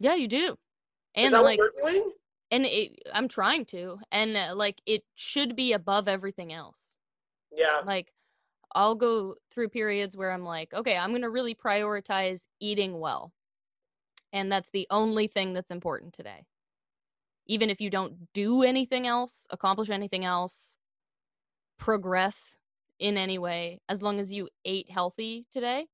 Yeah, 0.00 0.14
you 0.14 0.26
do. 0.28 0.56
Is 1.14 1.26
And 1.26 1.34
that 1.34 1.44
like 1.44 1.58
what 1.58 1.70
you're 1.76 1.92
doing? 1.92 2.10
and 2.50 2.66
it 2.66 2.98
I'm 3.12 3.28
trying 3.28 3.64
to. 3.66 3.98
And 4.10 4.36
uh, 4.36 4.54
like 4.56 4.80
it 4.86 5.04
should 5.14 5.54
be 5.54 5.72
above 5.72 6.08
everything 6.08 6.52
else. 6.52 6.96
Yeah. 7.54 7.82
Like 7.84 8.12
I'll 8.74 8.94
go 8.94 9.36
through 9.52 9.68
periods 9.68 10.16
where 10.16 10.32
I'm 10.32 10.44
like, 10.44 10.72
okay, 10.72 10.96
I'm 10.96 11.10
going 11.10 11.22
to 11.22 11.30
really 11.30 11.54
prioritize 11.54 12.46
eating 12.58 12.98
well. 12.98 13.32
And 14.32 14.50
that's 14.50 14.70
the 14.70 14.86
only 14.90 15.26
thing 15.26 15.52
that's 15.52 15.70
important 15.70 16.14
today. 16.14 16.46
Even 17.46 17.68
if 17.68 17.80
you 17.82 17.90
don't 17.90 18.32
do 18.32 18.62
anything 18.62 19.06
else, 19.06 19.46
accomplish 19.50 19.90
anything 19.90 20.24
else, 20.24 20.76
progress 21.78 22.56
in 23.02 23.18
any 23.18 23.36
way, 23.36 23.80
as 23.88 24.00
long 24.00 24.20
as 24.20 24.32
you 24.32 24.48
ate 24.64 24.88
healthy 24.88 25.44
today, 25.50 25.86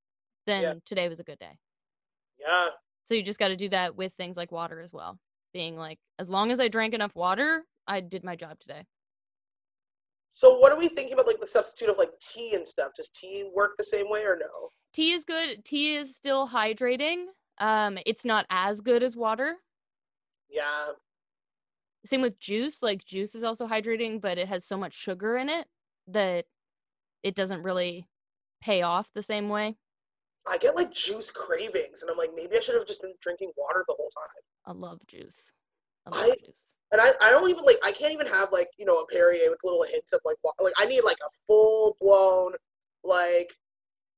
then 0.46 0.82
today 0.84 1.08
was 1.08 1.18
a 1.18 1.24
good 1.24 1.38
day. 1.38 1.58
Yeah. 2.38 2.68
So 3.06 3.14
you 3.14 3.22
just 3.22 3.38
got 3.38 3.48
to 3.48 3.56
do 3.56 3.70
that 3.70 3.96
with 3.96 4.12
things 4.18 4.36
like 4.36 4.52
water 4.52 4.80
as 4.80 4.92
well. 4.92 5.18
Being 5.54 5.76
like, 5.78 5.98
as 6.18 6.28
long 6.28 6.52
as 6.52 6.60
I 6.60 6.68
drank 6.68 6.92
enough 6.92 7.16
water, 7.16 7.64
I 7.86 8.00
did 8.00 8.24
my 8.24 8.36
job 8.36 8.60
today. 8.60 8.84
So 10.30 10.58
what 10.58 10.70
are 10.70 10.78
we 10.78 10.88
thinking 10.88 11.14
about 11.14 11.26
like 11.26 11.40
the 11.40 11.46
substitute 11.46 11.88
of 11.88 11.96
like 11.96 12.10
tea 12.20 12.54
and 12.54 12.68
stuff? 12.68 12.92
Does 12.94 13.08
tea 13.08 13.48
work 13.54 13.78
the 13.78 13.84
same 13.84 14.10
way 14.10 14.24
or 14.24 14.36
no? 14.38 14.68
Tea 14.92 15.12
is 15.12 15.24
good. 15.24 15.64
Tea 15.64 15.96
is 15.96 16.14
still 16.14 16.46
hydrating. 16.46 17.24
Um, 17.56 17.98
it's 18.04 18.26
not 18.26 18.44
as 18.50 18.82
good 18.82 19.02
as 19.02 19.16
water. 19.16 19.54
Yeah. 20.50 20.88
Same 22.04 22.20
with 22.20 22.38
juice. 22.38 22.82
Like 22.82 23.06
juice 23.06 23.34
is 23.34 23.42
also 23.42 23.66
hydrating, 23.66 24.20
but 24.20 24.36
it 24.36 24.48
has 24.48 24.66
so 24.66 24.76
much 24.76 24.92
sugar 24.92 25.38
in 25.38 25.48
it 25.48 25.66
that 26.08 26.44
it 27.22 27.34
doesn't 27.34 27.62
really 27.62 28.06
pay 28.60 28.82
off 28.82 29.10
the 29.14 29.22
same 29.22 29.48
way. 29.48 29.76
I 30.50 30.56
get 30.58 30.76
like 30.76 30.92
juice 30.92 31.30
cravings 31.30 32.00
and 32.02 32.10
I'm 32.10 32.16
like, 32.16 32.30
maybe 32.34 32.56
I 32.56 32.60
should 32.60 32.74
have 32.74 32.86
just 32.86 33.02
been 33.02 33.12
drinking 33.20 33.52
water 33.56 33.84
the 33.86 33.94
whole 33.98 34.08
time. 34.10 34.42
I 34.66 34.72
love 34.72 35.00
juice. 35.06 35.52
I 36.06 36.10
I- 36.20 36.34
juice. 36.46 36.56
And 36.90 37.02
I, 37.02 37.10
I 37.20 37.30
don't 37.30 37.50
even 37.50 37.64
like 37.66 37.76
I 37.84 37.92
can't 37.92 38.14
even 38.14 38.26
have 38.28 38.50
like, 38.50 38.68
you 38.78 38.86
know, 38.86 39.00
a 39.00 39.06
Perrier 39.08 39.50
with 39.50 39.58
little 39.62 39.82
hints 39.82 40.14
of 40.14 40.20
like 40.24 40.38
like 40.58 40.72
I 40.78 40.86
need 40.86 41.02
like 41.04 41.18
a 41.18 41.30
full 41.46 41.98
blown 42.00 42.52
like 43.04 43.52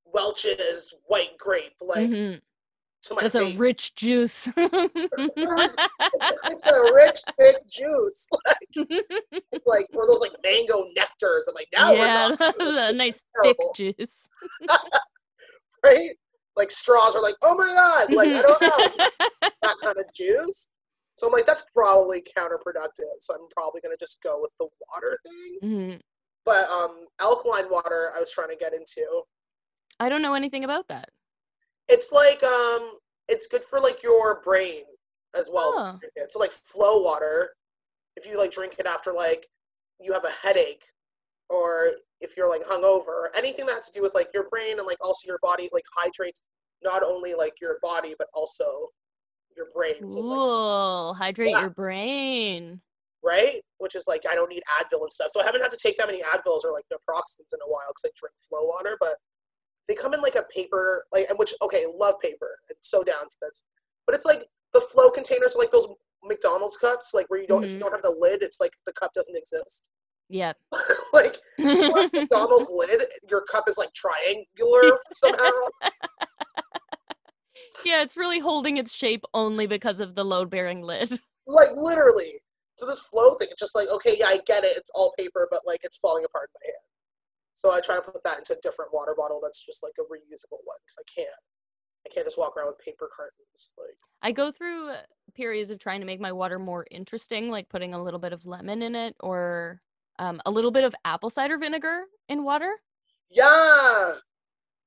Welch's 0.05 0.95
white 1.07 1.37
grape 1.39 1.75
like 1.81 2.09
Mhm. 2.11 2.41
That's 3.21 3.35
a 3.35 3.57
rich 3.57 3.95
juice. 3.95 4.49
it's, 4.57 4.57
it's 5.19 6.71
a 6.71 6.93
rich 6.95 7.19
thick 7.39 7.57
juice. 7.69 8.27
Like 8.47 8.89
it's 9.53 9.67
like 9.67 9.87
or 9.95 10.07
those 10.07 10.21
like 10.21 10.33
mango 10.45 10.85
nectars. 10.97 11.43
I'm 11.49 11.55
like 11.55 11.69
now 11.73 11.93
yeah, 11.93 12.37
a 12.89 12.93
nice 12.93 13.21
thick 13.43 13.57
juice. 13.75 14.29
right? 15.85 16.11
Like 16.57 16.71
straws 16.71 17.17
are 17.17 17.23
like, 17.23 17.35
oh 17.43 17.57
my 17.57 17.67
god, 17.67 18.15
like 18.15 18.29
I 18.29 18.43
don't 18.43 18.61
know 18.63 19.51
that 19.63 19.77
kind 19.83 19.97
of 19.99 20.05
juice. 20.15 20.69
So 21.15 21.27
I'm 21.27 21.33
like, 21.33 21.47
that's 21.47 21.65
probably 21.75 22.23
counterproductive. 22.37 23.19
So 23.21 23.35
I'm 23.35 23.49
probably 23.51 23.81
gonna 23.83 23.97
just 23.99 24.23
go 24.23 24.41
with 24.41 24.53
the 24.59 24.69
water 24.93 25.19
thing. 25.27 25.59
Mhm. 25.63 26.01
But 26.45 26.69
um, 26.71 27.07
alkaline 27.21 27.71
water, 27.71 28.11
I 28.17 28.21
was 28.21 28.33
trying 28.33 28.49
to 28.51 28.57
get 28.57 28.73
into. 28.73 29.23
I 29.99 30.09
don't 30.09 30.23
know 30.23 30.35
anything 30.35 30.65
about 30.65 30.89
that. 30.89 31.09
It's 31.91 32.13
like 32.13 32.43
um, 32.45 32.99
it's 33.29 33.47
good 33.49 33.65
for 33.65 33.81
like 33.81 34.03
your 34.03 34.41
brain 34.43 34.85
as 35.37 35.51
well. 35.53 35.75
Oh. 35.77 36.27
So 36.29 36.39
like 36.39 36.53
flow 36.53 37.03
water, 37.03 37.51
if 38.17 38.27
you 38.27 38.39
like 38.39 38.53
drink 38.53 38.77
it 38.79 38.87
after 38.87 39.13
like 39.13 39.47
you 40.01 40.13
have 40.13 40.25
a 40.25 40.31
headache, 40.31 40.85
or 41.49 41.93
if 42.21 42.37
you're 42.37 42.49
like 42.49 42.63
hungover, 42.63 43.27
anything 43.37 43.67
that 43.67 43.75
has 43.75 43.87
to 43.87 43.93
do 43.93 44.03
with 44.03 44.15
like 44.15 44.29
your 44.33 44.49
brain 44.49 44.79
and 44.79 44.87
like 44.87 44.99
also 45.01 45.27
your 45.27 45.39
body 45.43 45.69
like 45.73 45.85
hydrates 45.95 46.43
not 46.83 47.03
only 47.03 47.35
like 47.35 47.55
your 47.61 47.79
body 47.83 48.15
but 48.19 48.29
also 48.35 48.89
your 49.57 49.67
brain. 49.75 49.95
So, 50.09 50.21
like, 50.21 50.39
Ooh, 50.39 51.13
hydrate 51.13 51.51
Yeah. 51.51 51.61
your 51.63 51.71
brain. 51.71 52.81
right? 53.23 53.61
Which 53.79 53.95
is 53.95 54.05
like 54.07 54.23
I 54.31 54.35
don't 54.35 54.49
need 54.49 54.63
Advil 54.81 55.03
and 55.03 55.13
stuff. 55.13 55.31
So 55.31 55.41
I 55.41 55.45
haven't 55.45 55.61
had 55.61 55.71
to 55.73 55.77
take 55.77 55.99
that 55.99 56.07
many 56.07 56.23
Advils 56.23 56.65
or 56.65 56.73
like 56.73 56.87
naproxens 56.93 57.53
in 57.53 57.61
a 57.63 57.69
while 57.69 57.85
because 57.89 58.05
I 58.07 58.11
drink 58.17 58.35
flow 58.49 58.65
water. 58.65 58.97
But 58.99 59.17
they 59.89 59.95
come 59.95 60.15
in 60.15 60.21
like 60.21 60.35
a 60.37 60.45
paper, 60.55 61.05
like 61.13 61.27
and 61.29 61.39
which 61.39 61.55
okay, 61.63 61.85
love 61.97 62.15
paper. 62.21 62.49
I'm 62.69 62.77
so 62.83 63.03
down 63.03 63.25
for 63.25 63.37
this. 63.43 63.65
But 64.07 64.15
it's 64.15 64.25
like 64.25 64.45
the 64.73 64.81
flow 64.81 65.11
containers 65.11 65.57
are 65.57 65.59
like 65.59 65.71
those 65.71 65.89
McDonald's 66.25 66.77
cups, 66.77 67.13
like 67.15 67.27
where 67.29 67.41
you 67.41 67.47
don't 67.47 67.65
if 67.65 67.71
you 67.71 67.77
Mhm. 67.77 67.81
don't 67.81 67.93
have 67.93 68.03
the 68.03 68.15
lid, 68.19 68.43
it's 68.43 68.61
like 68.61 68.73
the 68.87 68.93
cup 68.93 69.13
doesn't 69.13 69.37
exist. 69.37 69.83
Yeah. 70.33 70.53
like 71.13 71.39
McDonald's 71.59 72.71
lid, 72.71 73.03
your 73.29 73.43
cup 73.51 73.69
is 73.69 73.77
like 73.77 73.93
triangular 73.95 74.97
somehow. 75.13 75.51
yeah, 77.85 78.03
it's 78.03 78.17
really 78.17 78.39
holding 78.39 78.77
its 78.77 78.95
shape 78.95 79.25
only 79.35 79.67
because 79.67 79.99
of 79.99 80.15
the 80.15 80.25
load 80.25 80.49
bearing 80.49 80.83
lid. 80.83 81.11
like 81.49 81.71
literally. 81.75 82.35
So 82.77 82.87
this 82.87 83.03
flow 83.03 83.35
thing, 83.35 83.49
it's 83.51 83.59
just 83.61 83.75
like, 83.75 83.89
okay, 83.89 84.15
yeah, 84.19 84.27
I 84.29 84.39
get 84.47 84.63
it. 84.63 84.77
It's 84.77 84.91
all 84.95 85.13
paper, 85.19 85.49
but 85.51 85.63
like 85.67 85.81
it's 85.83 85.97
falling 85.99 86.25
apart 86.25 86.49
in 86.55 86.61
my 86.63 86.73
hand. 86.73 86.85
So 87.61 87.71
I 87.71 87.81
try 87.83 87.95
to 87.95 88.01
put 88.01 88.25
that 88.25 88.39
into 88.39 88.55
a 88.55 88.61
different 88.63 88.91
water 88.95 89.15
bottle 89.15 89.39
that's 89.43 89.61
just 89.63 89.83
like 89.83 89.93
a 89.99 90.03
reusable 90.05 90.61
one 90.65 90.79
because 90.83 90.97
I 90.99 91.03
can't. 91.15 91.29
I 92.07 92.09
can't 92.09 92.27
just 92.27 92.39
walk 92.39 92.57
around 92.57 92.69
with 92.69 92.79
paper 92.79 93.11
cartons. 93.15 93.73
Like, 93.77 93.99
I 94.23 94.33
go 94.33 94.51
through 94.51 94.93
periods 95.35 95.69
of 95.69 95.79
trying 95.79 96.01
to 96.01 96.07
make 96.07 96.21
my 96.21 96.33
water 96.33 96.59
more 96.59 96.87
interesting, 96.91 97.51
like 97.51 97.69
putting 97.69 97.93
a 97.93 98.03
little 98.03 98.19
bit 98.19 98.33
of 98.33 98.47
lemon 98.47 98.81
in 98.81 98.95
it 98.95 99.15
or 99.21 99.83
um, 100.19 100.41
a 100.47 100.51
little 100.51 100.71
bit 100.71 100.85
of 100.85 100.95
apple 101.05 101.29
cider 101.29 101.59
vinegar 101.59 102.05
in 102.31 102.45
water. 102.45 102.73
Yeah. 103.29 104.15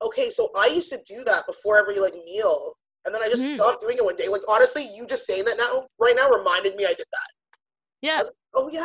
Okay, 0.02 0.32
so 0.32 0.50
I 0.58 0.66
used 0.66 0.92
to 0.92 1.00
do 1.06 1.24
that 1.26 1.46
before 1.46 1.78
every 1.78 2.00
like 2.00 2.16
meal, 2.26 2.74
and 3.06 3.14
then 3.14 3.22
I 3.22 3.30
just 3.30 3.44
Mhm. 3.44 3.54
stopped 3.56 3.82
doing 3.82 3.98
it 3.98 4.04
one 4.04 4.16
day. 4.16 4.30
Like 4.30 4.42
honestly, 4.48 4.84
you 4.96 5.06
just 5.06 5.28
saying 5.28 5.46
that 5.46 5.58
now, 5.58 5.86
right 6.00 6.16
now, 6.16 6.28
reminded 6.32 6.76
me 6.76 6.86
I 6.86 6.96
did 6.96 7.06
that. 7.12 7.60
Yeah, 8.02 8.18
was- 8.18 8.34
Oh 8.56 8.68
yeah. 8.70 8.82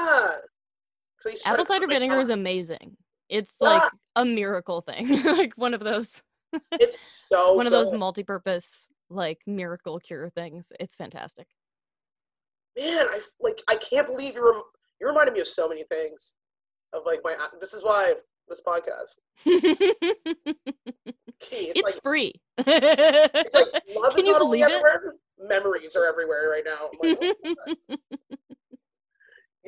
'Cause 1.16 1.26
I 1.26 1.30
used 1.30 1.42
to 1.44 1.48
try 1.48 1.52
apple 1.54 1.64
cider 1.64 1.86
vinegar 1.86 2.20
is 2.20 2.28
amazing. 2.28 2.98
It's 3.28 3.56
like 3.60 3.82
ah! 3.82 3.90
a 4.16 4.24
miracle 4.24 4.80
thing, 4.80 5.22
like 5.24 5.52
one 5.56 5.74
of 5.74 5.80
those 5.80 6.22
It's 6.72 7.26
so 7.28 7.54
one 7.54 7.66
of 7.66 7.72
those 7.72 7.92
multi-purpose 7.92 8.88
like 9.10 9.38
miracle 9.46 9.98
cure 9.98 10.30
things. 10.30 10.72
It's 10.80 10.94
fantastic. 10.94 11.46
man. 12.76 13.06
I 13.10 13.20
like. 13.40 13.62
I 13.68 13.76
can't 13.76 14.06
believe 14.06 14.34
you. 14.34 14.44
Rem- 14.44 14.62
you 15.00 15.06
reminded 15.06 15.34
me 15.34 15.40
of 15.40 15.46
so 15.46 15.68
many 15.68 15.84
things. 15.84 16.34
Of 16.92 17.02
like 17.06 17.20
my. 17.24 17.32
Uh, 17.32 17.48
this 17.60 17.74
is 17.74 17.82
why 17.84 18.14
this 18.48 18.62
podcast. 18.66 19.18
Key. 21.40 21.70
It's, 21.70 21.78
it's 21.78 21.94
like 21.94 22.02
free. 22.02 22.32
it's 22.58 23.54
like 23.54 23.82
love 23.94 24.10
Can 24.12 24.20
is 24.20 24.26
you 24.26 24.32
not 24.32 24.40
believe 24.40 24.64
it? 24.64 24.72
everywhere. 24.72 25.14
Memories 25.40 25.94
are 25.94 26.06
everywhere 26.06 26.50
right 26.50 26.64
now. 26.64 26.90
Like, 26.98 27.18
oh. 27.20 27.96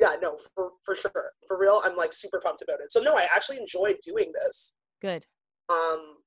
Yeah, 0.01 0.15
no, 0.21 0.37
for 0.55 0.71
for 0.83 0.95
sure, 0.95 1.31
for 1.47 1.59
real. 1.59 1.81
I'm 1.85 1.95
like 1.95 2.11
super 2.11 2.41
pumped 2.43 2.63
about 2.63 2.79
it. 2.81 2.91
So 2.91 2.99
no, 2.99 3.15
I 3.15 3.27
actually 3.33 3.59
enjoyed 3.59 3.97
doing 4.03 4.31
this. 4.33 4.73
Good. 4.99 5.25
Um, 5.69 6.17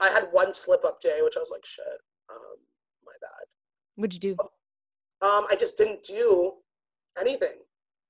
I 0.00 0.10
had 0.10 0.24
one 0.32 0.52
slip 0.52 0.84
up 0.84 1.00
day, 1.00 1.20
which 1.22 1.36
I 1.36 1.40
was 1.40 1.50
like, 1.50 1.64
shit, 1.64 1.86
um, 2.30 2.56
my 3.04 3.12
bad. 3.20 3.46
What'd 3.94 4.12
you 4.12 4.20
do? 4.20 4.36
Um, 5.22 5.46
I 5.48 5.56
just 5.58 5.78
didn't 5.78 6.02
do 6.02 6.54
anything. 7.18 7.58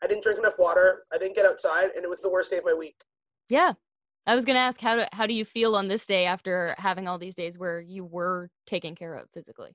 I 0.03 0.07
didn't 0.07 0.25
drink 0.25 0.39
enough 0.39 0.59
water. 0.59 1.05
I 1.13 1.19
didn't 1.19 1.37
get 1.37 1.47
outside, 1.47 1.91
and 1.95 2.03
it 2.03 2.09
was 2.09 2.23
the 2.23 2.31
worst 2.31 2.51
day 2.51 2.59
of 2.59 2.65
my 2.65 2.75
week. 2.75 2.97
Yeah. 3.49 3.75
I 4.27 4.35
was 4.35 4.45
gonna 4.45 4.59
ask 4.59 4.81
how 4.81 4.97
do 4.97 5.05
how 5.13 5.27
do 5.27 5.35
you 5.35 5.45
feel 5.45 5.77
on 5.77 5.87
this 5.87 6.05
day 6.05 6.25
after 6.25 6.75
having 6.79 7.07
all 7.07 7.17
these 7.19 7.37
days 7.37 7.59
where 7.59 7.81
you 7.81 8.05
were 8.05 8.51
taken 8.67 8.97
care 8.97 9.15
of 9.15 9.29
physically? 9.33 9.71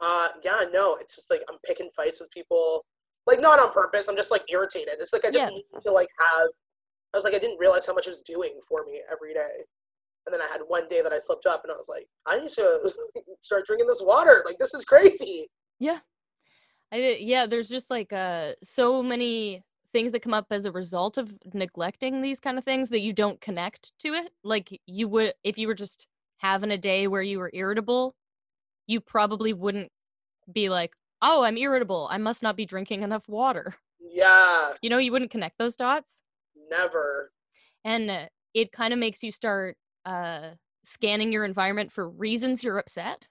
Uh, 0.00 0.28
yeah, 0.44 0.64
no, 0.72 0.96
it's 0.96 1.14
just 1.14 1.30
like 1.30 1.40
I'm 1.48 1.56
picking 1.64 1.88
fights 1.96 2.20
with 2.20 2.30
people, 2.30 2.84
like 3.30 3.40
not 3.40 3.58
on 3.60 3.72
purpose. 3.72 4.08
I'm 4.08 4.16
just 4.16 4.30
like 4.30 4.42
irritated. 4.50 4.94
It's 5.00 5.12
like 5.12 5.24
I 5.24 5.30
just 5.30 5.44
Yeah. 5.46 5.50
need 5.50 5.64
to 5.84 5.90
like 5.92 6.08
have. 6.18 6.48
I 7.12 7.16
was 7.16 7.24
like 7.24 7.34
I 7.34 7.38
didn't 7.38 7.58
realize 7.58 7.86
how 7.86 7.94
much 7.94 8.06
it 8.06 8.10
was 8.10 8.22
doing 8.22 8.60
for 8.68 8.84
me 8.84 9.00
every 9.10 9.34
day, 9.34 9.64
and 10.26 10.32
then 10.32 10.40
I 10.40 10.46
had 10.46 10.60
one 10.66 10.88
day 10.88 11.02
that 11.02 11.12
I 11.12 11.18
slipped 11.18 11.46
up, 11.46 11.62
and 11.64 11.72
I 11.72 11.76
was 11.76 11.88
like, 11.88 12.06
I 12.26 12.38
need 12.38 12.50
to 12.50 12.92
start 13.40 13.66
drinking 13.66 13.86
this 13.88 14.02
water. 14.04 14.42
Like 14.44 14.58
this 14.58 14.74
is 14.74 14.84
crazy. 14.84 15.48
Yeah. 15.78 15.98
I 16.92 17.16
yeah, 17.20 17.46
there's 17.46 17.68
just 17.68 17.90
like 17.90 18.12
uh 18.12 18.52
so 18.62 19.02
many 19.02 19.62
things 19.92 20.12
that 20.12 20.22
come 20.22 20.34
up 20.34 20.46
as 20.50 20.64
a 20.66 20.72
result 20.72 21.18
of 21.18 21.36
neglecting 21.52 22.22
these 22.22 22.38
kind 22.38 22.58
of 22.58 22.64
things 22.64 22.90
that 22.90 23.00
you 23.00 23.12
don't 23.12 23.40
connect 23.40 23.92
to 24.00 24.08
it. 24.08 24.30
Like 24.44 24.80
you 24.86 25.08
would 25.08 25.34
if 25.42 25.58
you 25.58 25.66
were 25.68 25.74
just 25.74 26.06
having 26.38 26.70
a 26.70 26.78
day 26.78 27.06
where 27.06 27.22
you 27.22 27.38
were 27.38 27.50
irritable, 27.52 28.14
you 28.86 29.00
probably 29.00 29.52
wouldn't 29.52 29.90
be 30.52 30.68
like, 30.68 30.92
"Oh, 31.22 31.42
I'm 31.42 31.56
irritable. 31.56 32.08
I 32.10 32.18
must 32.18 32.42
not 32.42 32.56
be 32.56 32.66
drinking 32.66 33.02
enough 33.02 33.28
water." 33.28 33.74
Yeah, 34.12 34.72
You 34.82 34.90
know, 34.90 34.98
you 34.98 35.12
wouldn't 35.12 35.30
connect 35.30 35.56
those 35.58 35.76
dots. 35.76 36.22
never. 36.70 37.32
and 37.84 38.10
uh, 38.10 38.26
it 38.54 38.72
kind 38.72 38.92
of 38.92 38.98
makes 38.98 39.22
you 39.22 39.30
start 39.30 39.76
uh 40.04 40.50
scanning 40.84 41.30
your 41.32 41.44
environment 41.44 41.92
for 41.92 42.08
reasons 42.08 42.64
you're 42.64 42.78
upset 42.78 43.28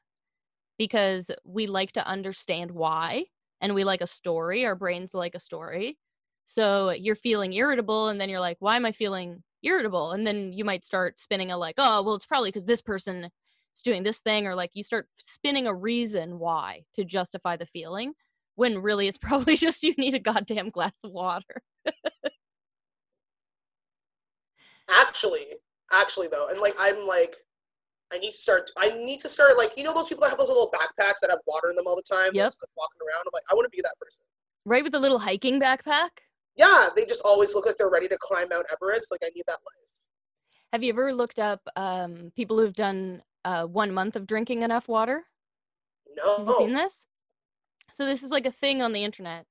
because 0.77 1.31
we 1.43 1.67
like 1.67 1.91
to 1.93 2.05
understand 2.07 2.71
why 2.71 3.25
and 3.61 3.73
we 3.75 3.83
like 3.83 4.01
a 4.01 4.07
story 4.07 4.65
our 4.65 4.75
brains 4.75 5.13
like 5.13 5.35
a 5.35 5.39
story 5.39 5.97
so 6.45 6.91
you're 6.91 7.15
feeling 7.15 7.53
irritable 7.53 8.07
and 8.07 8.21
then 8.21 8.29
you're 8.29 8.39
like 8.39 8.57
why 8.59 8.75
am 8.75 8.85
i 8.85 8.91
feeling 8.91 9.43
irritable 9.63 10.11
and 10.11 10.25
then 10.25 10.53
you 10.53 10.63
might 10.63 10.83
start 10.85 11.19
spinning 11.19 11.51
a 11.51 11.57
like 11.57 11.75
oh 11.77 12.03
well 12.03 12.15
it's 12.15 12.25
probably 12.25 12.49
because 12.49 12.65
this 12.65 12.81
person 12.81 13.29
is 13.79 13.83
doing 13.83 14.03
this 14.03 14.19
thing 14.19 14.45
or 14.45 14.55
like 14.55 14.71
you 14.73 14.83
start 14.83 15.07
spinning 15.17 15.67
a 15.67 15.73
reason 15.73 16.39
why 16.39 16.83
to 16.93 17.03
justify 17.03 17.55
the 17.55 17.65
feeling 17.65 18.13
when 18.55 18.79
really 18.79 19.07
it's 19.07 19.17
probably 19.21 19.55
just 19.55 19.83
you 19.83 19.93
need 19.97 20.13
a 20.13 20.19
goddamn 20.19 20.69
glass 20.69 20.95
of 21.03 21.11
water 21.11 21.63
Actually, 24.89 25.45
actually 25.91 26.27
though, 26.27 26.47
and 26.47 26.59
like 26.59 26.75
I'm 26.79 27.05
like, 27.05 27.35
I 28.11 28.17
need 28.17 28.31
to 28.31 28.37
start. 28.37 28.71
I 28.77 28.89
need 28.89 29.19
to 29.19 29.29
start 29.29 29.57
like 29.57 29.71
you 29.77 29.83
know 29.83 29.93
those 29.93 30.07
people 30.07 30.23
that 30.23 30.29
have 30.29 30.39
those 30.39 30.47
little 30.47 30.71
backpacks 30.73 31.19
that 31.21 31.29
have 31.29 31.39
water 31.45 31.69
in 31.69 31.75
them 31.75 31.85
all 31.87 31.95
the 31.95 32.01
time. 32.01 32.31
Yep. 32.33 32.47
just, 32.47 32.61
like, 32.61 32.69
walking 32.75 32.99
around. 33.01 33.21
I'm 33.21 33.31
like, 33.33 33.43
I 33.51 33.55
want 33.55 33.65
to 33.65 33.75
be 33.75 33.81
that 33.83 33.93
person. 33.99 34.25
right 34.65 34.83
with 34.83 34.93
the 34.93 34.99
little 34.99 35.19
hiking 35.19 35.59
backpack 35.59 36.09
Yeah, 36.55 36.89
they 36.95 37.05
just 37.05 37.21
always 37.23 37.53
look 37.53 37.65
like 37.65 37.77
they're 37.77 37.89
ready 37.89 38.07
to 38.07 38.17
climb 38.19 38.49
Mount 38.49 38.65
Everest. 38.71 39.11
Like 39.11 39.21
I 39.23 39.29
need 39.35 39.43
that 39.47 39.59
life. 39.59 39.89
Have 40.73 40.83
you 40.83 40.91
ever 40.93 41.13
looked 41.13 41.39
up 41.39 41.61
um, 41.75 42.31
people 42.35 42.57
who've 42.57 42.73
done 42.73 43.21
uh, 43.45 43.65
one 43.65 43.93
month 43.93 44.15
of 44.15 44.27
drinking 44.27 44.63
enough 44.63 44.87
water? 44.87 45.23
No. 46.15 46.37
Have 46.37 46.47
you 46.47 46.57
seen 46.57 46.73
this? 46.73 47.07
So 47.93 48.05
this 48.05 48.23
is 48.23 48.31
like 48.31 48.45
a 48.45 48.51
thing 48.51 48.81
on 48.81 48.93
the 48.93 49.03
internet 49.03 49.45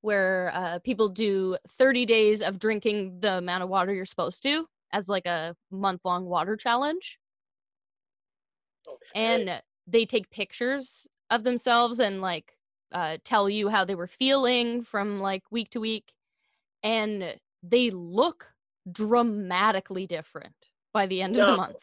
where 0.00 0.50
uh, 0.54 0.78
people 0.80 1.08
do 1.08 1.56
30 1.78 2.06
days 2.06 2.42
of 2.42 2.58
drinking 2.58 3.20
the 3.20 3.38
amount 3.38 3.62
of 3.62 3.68
water 3.68 3.92
you're 3.92 4.06
supposed 4.06 4.42
to 4.44 4.66
as 4.92 5.08
like 5.08 5.26
a 5.26 5.56
month 5.70 6.04
long 6.04 6.24
water 6.24 6.56
challenge. 6.56 7.18
Okay. 8.86 8.98
And 9.14 9.62
they 9.86 10.06
take 10.06 10.30
pictures 10.30 11.06
of 11.30 11.44
themselves 11.44 11.98
and 11.98 12.20
like 12.20 12.52
uh, 12.92 13.18
tell 13.24 13.50
you 13.50 13.68
how 13.68 13.84
they 13.84 13.94
were 13.94 14.06
feeling 14.06 14.82
from 14.82 15.20
like 15.20 15.42
week 15.50 15.70
to 15.70 15.80
week. 15.80 16.12
And 16.82 17.36
they 17.62 17.90
look 17.90 18.52
dramatically 18.90 20.06
different 20.06 20.54
by 20.92 21.06
the 21.06 21.22
end 21.22 21.36
of 21.36 21.46
the 21.46 21.56
month. 21.56 21.76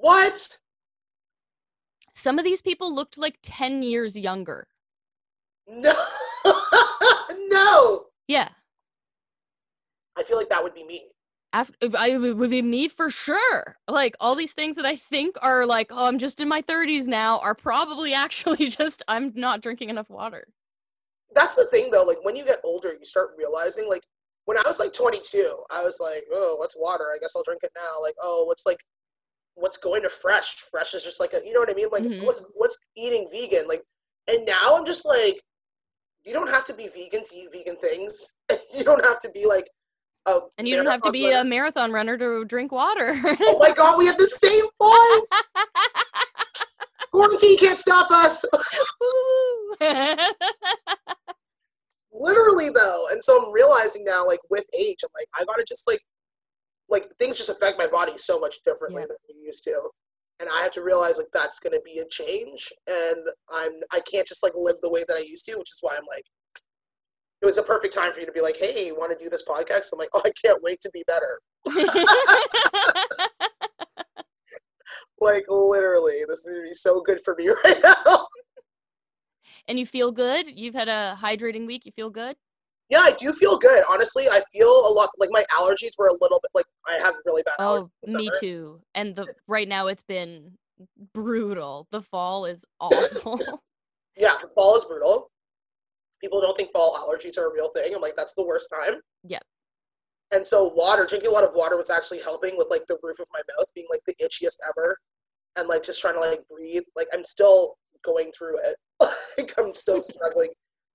What? 0.00 0.58
Some 2.14 2.38
of 2.38 2.44
these 2.44 2.62
people 2.62 2.94
looked 2.94 3.18
like 3.18 3.38
10 3.42 3.82
years 3.82 4.16
younger. 4.16 4.66
No. 5.68 5.94
no. 7.48 8.06
Yeah. 8.26 8.48
I 10.16 10.22
feel 10.22 10.36
like 10.36 10.48
that 10.48 10.62
would 10.62 10.74
be 10.74 10.84
me. 10.84 11.04
After, 11.52 11.74
I, 11.96 12.10
it 12.10 12.36
would 12.36 12.50
be 12.50 12.62
me 12.62 12.88
for 12.88 13.10
sure. 13.10 13.76
Like 13.88 14.16
all 14.20 14.34
these 14.34 14.52
things 14.52 14.76
that 14.76 14.86
I 14.86 14.96
think 14.96 15.36
are 15.42 15.66
like, 15.66 15.88
oh, 15.90 16.06
I'm 16.06 16.18
just 16.18 16.40
in 16.40 16.48
my 16.48 16.62
30s 16.62 17.06
now, 17.06 17.38
are 17.40 17.54
probably 17.54 18.14
actually 18.14 18.68
just 18.68 19.02
I'm 19.08 19.32
not 19.34 19.60
drinking 19.60 19.88
enough 19.88 20.10
water. 20.10 20.46
That's 21.34 21.54
the 21.54 21.66
thing 21.66 21.90
though. 21.90 22.04
Like 22.04 22.24
when 22.24 22.36
you 22.36 22.44
get 22.44 22.58
older, 22.64 22.92
you 22.92 23.04
start 23.04 23.30
realizing. 23.36 23.88
Like 23.88 24.02
when 24.46 24.58
I 24.58 24.62
was 24.66 24.78
like 24.78 24.92
22, 24.92 25.56
I 25.70 25.82
was 25.82 25.98
like, 26.00 26.24
oh, 26.32 26.56
what's 26.56 26.76
water? 26.76 27.10
I 27.14 27.18
guess 27.18 27.32
I'll 27.36 27.44
drink 27.44 27.62
it 27.62 27.72
now. 27.76 28.02
Like 28.02 28.16
oh, 28.22 28.44
what's 28.44 28.66
like, 28.66 28.80
what's 29.60 29.76
going 29.76 30.02
to 30.02 30.08
fresh? 30.08 30.56
Fresh 30.70 30.94
is 30.94 31.04
just 31.04 31.20
like 31.20 31.32
a, 31.34 31.40
you 31.44 31.52
know 31.52 31.60
what 31.60 31.70
I 31.70 31.74
mean? 31.74 31.88
Like 31.92 32.02
Mhm. 32.04 32.24
what's 32.24 32.42
what's 32.54 32.76
eating 32.96 33.28
vegan? 33.30 33.68
Like, 33.68 33.82
and 34.26 34.44
now 34.44 34.74
I'm 34.74 34.84
just 34.86 35.04
like, 35.04 35.40
you 36.24 36.32
don't 36.32 36.50
have 36.50 36.64
to 36.66 36.74
be 36.74 36.88
vegan 36.88 37.24
to 37.24 37.34
eat 37.36 37.48
vegan 37.52 37.76
things. 37.76 38.34
you 38.74 38.84
don't 38.84 39.04
have 39.04 39.18
to 39.20 39.30
be 39.30 39.46
like. 39.46 39.68
A 40.26 40.38
And 40.58 40.68
you 40.68 40.76
don't 40.76 40.84
have 40.86 41.00
to 41.02 41.10
be 41.12 41.24
runner. 41.30 41.40
a 41.40 41.44
marathon 41.44 41.92
runner 41.92 42.18
to 42.18 42.44
drink 42.44 42.72
water. 42.72 43.18
Oh 43.42 43.58
my 43.58 43.70
god, 43.72 43.96
we 43.96 44.04
have 44.06 44.18
the 44.18 44.26
same 44.26 44.66
point. 44.80 45.28
Quarantine 47.12 47.56
can't 47.56 47.78
stop 47.78 48.10
us. 48.10 48.44
Literally 52.12 52.68
though, 52.70 53.06
and 53.12 53.22
so 53.24 53.42
I'm 53.46 53.52
realizing 53.52 54.04
now, 54.04 54.26
like 54.26 54.40
with 54.50 54.64
age, 54.78 54.98
I'm 55.02 55.10
like, 55.18 55.28
I 55.38 55.44
gotta 55.44 55.64
just 55.66 55.86
like, 55.86 56.00
like 56.90 57.08
things 57.18 57.38
just 57.38 57.48
affect 57.50 57.78
my 57.78 57.86
body 57.86 58.18
so 58.18 58.38
much 58.38 58.58
differently 58.64 59.02
Yeah. 59.02 59.06
than 59.08 59.16
we 59.28 59.46
used 59.46 59.64
to, 59.64 59.90
and 60.40 60.48
I 60.50 60.62
have 60.62 60.72
to 60.72 60.82
realize 60.82 61.16
like 61.18 61.28
that's 61.32 61.60
gonna 61.60 61.80
be 61.84 61.98
a 62.00 62.06
change, 62.08 62.72
and 62.88 63.16
I'm 63.48 63.72
I 63.92 64.00
can't 64.00 64.26
just 64.26 64.42
like 64.42 64.52
live 64.56 64.76
the 64.82 64.90
way 64.90 65.04
that 65.08 65.16
I 65.16 65.20
used 65.20 65.46
to, 65.46 65.56
which 65.56 65.70
is 65.72 65.78
why 65.80 65.96
I'm 65.96 66.06
like, 66.08 66.24
it 67.42 67.46
was 67.46 67.58
a 67.58 67.62
perfect 67.62 67.94
time 67.94 68.12
for 68.12 68.20
you 68.20 68.26
to 68.26 68.32
be 68.32 68.40
like, 68.42 68.56
hey, 68.56 68.86
you 68.86 68.96
want 68.98 69.16
to 69.16 69.24
do 69.24 69.30
this 69.30 69.44
podcast? 69.48 69.92
I'm 69.92 69.98
like, 69.98 70.10
oh, 70.14 70.20
I 70.24 70.30
can't 70.44 70.62
wait 70.62 70.80
to 70.82 70.90
be 70.92 71.02
better. 71.06 71.40
Like 75.22 75.44
literally, 75.50 76.24
this 76.26 76.40
is 76.40 76.46
gonna 76.46 76.62
be 76.62 76.72
so 76.72 77.02
good 77.02 77.20
for 77.22 77.34
me 77.36 77.48
right 77.64 77.76
now. 77.84 78.26
and 79.68 79.78
you 79.78 79.84
feel 79.84 80.10
good? 80.10 80.46
You've 80.48 80.74
had 80.74 80.88
a 80.88 81.14
hydrating 81.20 81.66
week. 81.66 81.84
You 81.84 81.92
feel 81.92 82.08
good? 82.08 82.36
Yeah, 82.90 83.00
I 83.00 83.12
do 83.12 83.32
feel 83.32 83.56
good. 83.56 83.84
Honestly, 83.88 84.28
I 84.28 84.42
feel 84.52 84.68
a 84.68 84.92
lot 84.92 85.10
like 85.18 85.30
my 85.32 85.44
allergies 85.56 85.92
were 85.96 86.08
a 86.08 86.18
little 86.20 86.40
bit 86.42 86.50
like 86.54 86.66
I 86.86 87.00
have 87.00 87.14
really 87.24 87.42
bad 87.42 87.54
allergies. 87.58 87.88
Oh, 88.08 88.18
me 88.18 88.26
summer. 88.26 88.40
too. 88.40 88.80
And 88.96 89.14
the 89.14 89.32
right 89.46 89.68
now 89.68 89.86
it's 89.86 90.02
been 90.02 90.52
brutal. 91.14 91.86
The 91.92 92.02
fall 92.02 92.46
is 92.46 92.64
awful. 92.80 93.60
Yeah, 94.16 94.34
the 94.42 94.48
fall 94.48 94.76
is 94.76 94.84
brutal. 94.84 95.30
People 96.20 96.40
don't 96.40 96.56
think 96.56 96.72
fall 96.72 96.96
allergies 96.98 97.38
are 97.38 97.48
a 97.48 97.52
real 97.52 97.70
thing. 97.70 97.94
I'm 97.94 98.02
like, 98.02 98.16
that's 98.16 98.34
the 98.34 98.44
worst 98.44 98.68
time. 98.70 99.00
Yep. 99.24 99.42
And 100.32 100.46
so 100.46 100.72
water, 100.74 101.06
drinking 101.06 101.30
a 101.30 101.32
lot 101.32 101.44
of 101.44 101.54
water 101.54 101.76
was 101.76 101.90
actually 101.90 102.20
helping 102.20 102.56
with 102.56 102.68
like 102.70 102.86
the 102.86 102.98
roof 103.02 103.18
of 103.20 103.26
my 103.32 103.40
mouth 103.56 103.66
being 103.74 103.86
like 103.90 104.02
the 104.06 104.14
itchiest 104.22 104.56
ever. 104.68 104.96
And 105.56 105.68
like 105.68 105.82
just 105.82 106.00
trying 106.00 106.14
to 106.14 106.20
like 106.20 106.40
breathe. 106.48 106.82
Like 106.96 107.08
I'm 107.12 107.24
still 107.24 107.76
going 108.04 108.32
through 108.36 108.56
it. 108.58 108.76
like 109.38 109.54
I'm 109.58 109.72
still 109.74 110.00
struggling 110.00 110.50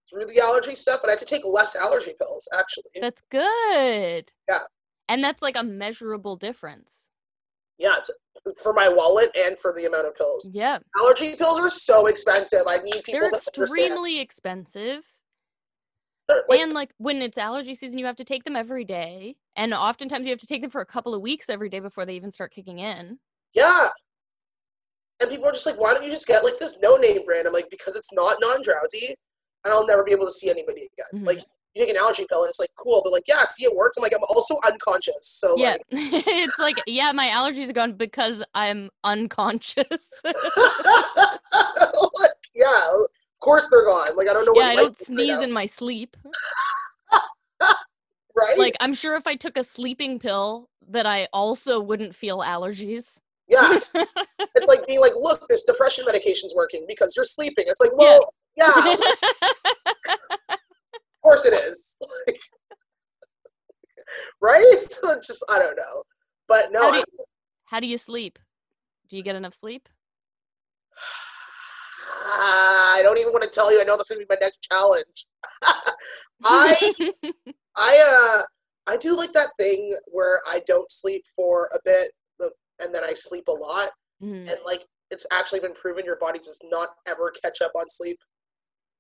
through 0.10 0.26
the 0.26 0.40
allergy 0.40 0.76
stuff, 0.76 1.00
but 1.02 1.10
I 1.10 1.14
had 1.14 1.20
to 1.20 1.26
take 1.26 1.44
less 1.46 1.76
allergy 1.76 2.14
pills 2.20 2.48
actually. 2.54 2.84
That's 3.02 3.22
good. 3.32 4.32
Yeah. 4.48 4.60
And 5.10 5.24
that's 5.24 5.42
like 5.42 5.56
a 5.58 5.64
measurable 5.64 6.36
difference. 6.36 7.04
Yeah, 7.78 7.96
it's 7.98 8.10
for 8.62 8.74
my 8.74 8.88
wallet 8.88 9.32
and 9.36 9.58
for 9.60 9.74
the 9.74 9.86
amount 9.86 10.08
of 10.08 10.16
pills. 10.16 10.50
Yeah. 10.52 10.80
Allergy 10.98 11.36
pills 11.36 11.60
are 11.60 11.70
so 11.70 12.08
expensive. 12.08 12.62
I 12.68 12.78
need 12.78 13.04
people 13.04 13.20
They're 13.20 13.30
to 13.30 13.36
understand. 13.36 13.64
extremely 13.64 14.20
expensive. 14.20 15.04
Like, 16.28 16.60
and 16.60 16.74
like 16.74 16.92
when 16.98 17.22
it's 17.22 17.38
allergy 17.38 17.76
season, 17.76 18.00
you 18.00 18.06
have 18.08 18.16
to 18.16 18.24
take 18.24 18.44
them 18.46 18.56
every 18.56 18.84
day. 18.84 19.36
And 19.56 19.74
oftentimes 19.74 20.26
you 20.26 20.32
have 20.32 20.40
to 20.40 20.48
take 20.48 20.62
them 20.62 20.72
for 20.72 20.82
a 20.82 20.86
couple 20.86 21.14
of 21.14 21.22
weeks 21.22 21.50
every 21.50 21.70
day 21.70 21.80
before 21.80 22.06
they 22.06 22.16
even 22.16 22.32
start 22.32 22.52
kicking 22.54 22.80
in. 22.80 23.20
yeah. 23.54 23.90
And 25.22 25.30
people 25.30 25.48
are 25.48 25.54
just 25.54 25.66
like, 25.66 25.80
why 25.80 25.94
don't 25.94 26.04
you 26.04 26.12
just 26.12 26.28
get 26.28 26.44
like 26.44 26.60
this 26.60 26.76
no 26.82 26.98
name 26.98 27.24
brand? 27.26 27.48
I'm 27.48 27.54
like, 27.54 27.70
because 27.70 27.96
it's 27.96 28.12
not 28.12 28.38
non 28.42 28.62
drowsy 28.62 29.16
and 29.66 29.74
I'll 29.74 29.86
never 29.86 30.04
be 30.04 30.14
able 30.14 30.26
to 30.28 30.32
see 30.32 30.50
anybody 30.50 30.88
again. 30.94 31.24
Mhm. 31.24 31.28
Like 31.28 31.40
you 31.74 31.82
take 31.84 31.90
an 31.90 31.98
allergy 31.98 32.26
pill 32.30 32.44
and 32.44 32.50
it's 32.50 32.60
like 32.60 32.70
cool. 32.78 33.02
They're 33.04 33.12
like, 33.12 33.24
yeah, 33.28 33.44
see 33.44 33.66
it 33.66 33.76
works. 33.76 33.98
I'm 33.98 34.04
like, 34.04 34.14
I'm 34.16 34.24
also 34.30 34.58
unconscious. 34.66 35.18
So 35.24 35.56
Yeah. 35.58 35.72
like 35.72 35.82
it's 35.92 36.58
like, 36.60 36.78
yeah, 36.88 37.12
my 37.12 37.28
allergies 37.28 37.70
are 37.70 37.74
gone 37.74 37.94
because 37.94 38.42
I'm 38.54 38.90
unconscious. 39.04 39.86
like, 40.24 40.36
yeah, 42.56 42.92
of 42.94 43.08
course 43.42 43.68
they're 43.70 43.86
gone. 43.86 44.16
Like 44.16 44.30
I 44.30 44.34
don't 44.34 44.46
know 44.46 44.54
what 44.54 44.64
yeah, 44.64 44.70
I 44.70 44.76
don't 44.76 44.94
is 44.94 45.10
right 45.10 45.18
sneeze 45.18 45.40
in 45.42 45.52
my 45.52 45.66
sleep. 45.66 46.16
right? 48.36 48.58
Like 48.58 48.76
I'm 48.80 48.94
sure 48.94 49.16
if 49.16 49.28
I 49.28 49.36
took 49.36 49.58
a 49.58 49.64
sleeping 49.64 50.20
pill 50.20 50.70
that 50.90 51.06
I 51.06 51.28
also 51.34 51.80
wouldn't 51.82 52.16
feel 52.16 52.40
allergies. 52.40 53.20
yeah. 53.48 53.80
It's 54.56 54.68
like 54.68 54.86
being 54.88 55.02
like, 55.02 55.14
look, 55.16 55.46
this 55.50 55.64
depression 55.64 56.06
medication's 56.06 56.54
working 56.56 56.86
because 56.88 57.14
you're 57.16 57.26
sleeping. 57.26 57.66
It's 57.68 57.82
like, 57.82 57.96
well, 57.96 58.34
yeah, 58.58 58.96
of 60.54 60.58
course 61.24 61.46
it 61.46 61.54
is. 61.54 61.96
Like, 62.28 62.40
right? 64.42 64.66
So 64.90 65.16
just 65.16 65.44
I 65.50 65.60
don't 65.60 65.76
know. 65.78 66.04
But 66.48 66.72
no, 66.72 66.82
How 66.84 66.92
do 66.92 66.98
you- 66.98 67.26
How 67.66 67.80
do 67.80 67.88
you 67.88 67.98
sleep? 67.98 68.38
Do 69.10 69.18
you 69.18 69.24
get 69.24 69.36
enough 69.36 69.54
sleep? 69.54 69.88
I 72.28 73.02
don't 73.04 73.18
even 73.20 73.32
want 73.34 73.44
to 73.44 73.50
tell 73.50 73.72
you. 73.72 73.82
I 73.82 73.84
know 73.84 73.98
that's 73.98 74.10
gonna 74.10 74.20
be 74.20 74.26
my 74.30 74.38
next 74.42 74.62
challenge. 74.72 75.28
I 76.44 76.94
I 77.76 78.38
uh 78.40 78.44
I 78.88 78.98
do 78.98 79.16
like 79.18 79.34
that 79.34 79.50
thing 79.60 79.94
where 80.08 80.42
I 80.48 80.62
don't 80.68 80.92
sleep 80.92 81.24
for 81.36 81.70
a 81.74 81.80
bit, 81.86 82.12
and 82.80 82.94
then 82.94 83.04
I 83.04 83.14
sleep 83.14 83.48
a 83.48 83.52
lot, 83.52 83.90
Mhm. 84.22 84.50
and 84.50 84.58
like 84.66 84.86
it's 85.12 85.26
actually 85.32 85.60
been 85.60 85.74
proven 85.74 86.04
your 86.06 86.18
body 86.18 86.40
does 86.40 86.60
not 86.66 86.90
ever 87.08 87.32
catch 87.44 87.62
up 87.62 87.72
on 87.76 87.90
sleep. 87.90 88.20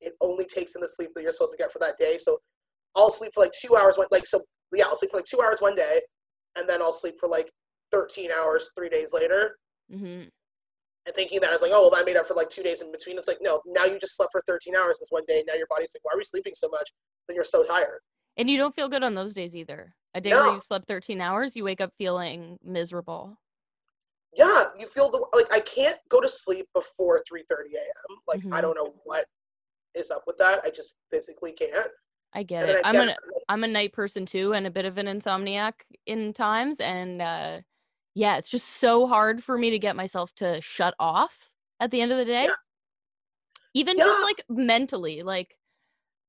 It 0.05 0.13
only 0.21 0.45
takes 0.45 0.75
in 0.75 0.81
the 0.81 0.87
sleep 0.87 1.09
that 1.15 1.23
you're 1.23 1.33
supposed 1.33 1.51
to 1.53 1.57
get 1.57 1.73
for 1.73 1.79
that 1.79 1.97
day. 1.97 2.17
So 2.17 2.37
I'll 2.95 3.11
sleep 3.11 3.31
for 3.33 3.43
like 3.43 3.51
two 3.59 3.75
hours 3.75 3.97
one 3.97 4.07
like 4.11 4.25
so 4.27 4.41
yeah, 4.73 4.85
I'll 4.85 4.95
sleep 4.95 5.11
for 5.11 5.17
like 5.17 5.25
two 5.25 5.41
hours 5.41 5.59
one 5.59 5.75
day, 5.75 6.01
and 6.55 6.69
then 6.69 6.81
I'll 6.81 6.93
sleep 6.93 7.15
for 7.19 7.27
like 7.29 7.49
13 7.91 8.29
hours 8.31 8.69
three 8.75 8.89
days 8.89 9.13
later. 9.13 9.57
Mm-hmm. 9.91 10.29
And 11.07 11.15
thinking 11.15 11.39
that 11.41 11.49
I 11.49 11.53
was 11.53 11.61
like, 11.61 11.71
oh 11.73 11.81
well, 11.81 11.91
that 11.91 12.05
made 12.05 12.17
up 12.17 12.25
for 12.27 12.33
like 12.35 12.49
two 12.49 12.63
days 12.63 12.81
in 12.81 12.91
between. 12.91 13.17
It's 13.17 13.27
like 13.27 13.39
no, 13.41 13.61
now 13.65 13.85
you 13.85 13.99
just 13.99 14.15
slept 14.15 14.31
for 14.31 14.41
13 14.47 14.75
hours 14.75 14.97
this 14.99 15.09
one 15.09 15.23
day. 15.27 15.43
Now 15.47 15.53
your 15.55 15.67
body's 15.69 15.91
like, 15.95 16.03
why 16.03 16.11
are 16.13 16.17
we 16.17 16.23
sleeping 16.23 16.53
so 16.55 16.69
much? 16.69 16.89
Then 17.27 17.35
you're 17.35 17.43
so 17.43 17.63
tired. 17.63 17.99
And 18.37 18.49
you 18.49 18.57
don't 18.57 18.75
feel 18.75 18.89
good 18.89 19.03
on 19.03 19.15
those 19.15 19.33
days 19.33 19.55
either. 19.55 19.93
A 20.13 20.21
day 20.21 20.31
where 20.31 20.53
you've 20.53 20.63
slept 20.63 20.87
13 20.87 21.19
hours, 21.21 21.55
you 21.55 21.63
wake 21.63 21.81
up 21.81 21.91
feeling 21.97 22.57
miserable. 22.63 23.37
yeah, 24.35 24.65
you 24.77 24.87
feel 24.87 25.09
the 25.11 25.25
like 25.33 25.51
I 25.53 25.59
can't 25.61 25.97
go 26.09 26.19
to 26.21 26.27
sleep 26.27 26.67
before 26.73 27.21
3:30 27.31 27.75
a.m. 27.75 28.17
Like 28.27 28.39
I 28.51 28.59
Mhm. 28.59 28.61
don't 28.61 28.75
know 28.75 28.93
what 29.03 29.25
is 29.95 30.11
up 30.11 30.23
with 30.27 30.37
that. 30.37 30.61
I 30.63 30.69
just 30.69 30.95
physically 31.09 31.51
can't. 31.51 31.89
I 32.33 32.43
get 32.43 32.67
it. 32.67 32.81
I 32.83 32.89
I'm 32.89 32.93
get 32.93 33.07
an 33.09 33.15
I'm 33.47 33.63
a 33.63 33.67
night 33.67 33.93
person 33.93 34.25
too 34.25 34.53
and 34.53 34.67
a 34.67 34.71
bit 34.71 34.85
of 34.85 34.97
an 34.97 35.05
insomniac 35.05 35.73
in 36.05 36.33
times 36.33 36.79
and 36.79 37.21
uh 37.21 37.61
yeah, 38.13 38.37
it's 38.37 38.49
just 38.49 38.67
so 38.67 39.07
hard 39.07 39.43
for 39.43 39.57
me 39.57 39.71
to 39.71 39.79
get 39.79 39.95
myself 39.95 40.33
to 40.35 40.61
shut 40.61 40.95
off 40.99 41.49
at 41.79 41.91
the 41.91 41.99
end 41.99 42.11
of 42.13 42.17
the 42.17 42.25
day. 42.25 42.45
Yeah. 42.45 42.53
Even 43.73 43.97
just 43.97 44.23
like 44.23 44.41
mentally, 44.47 45.21
like 45.21 45.57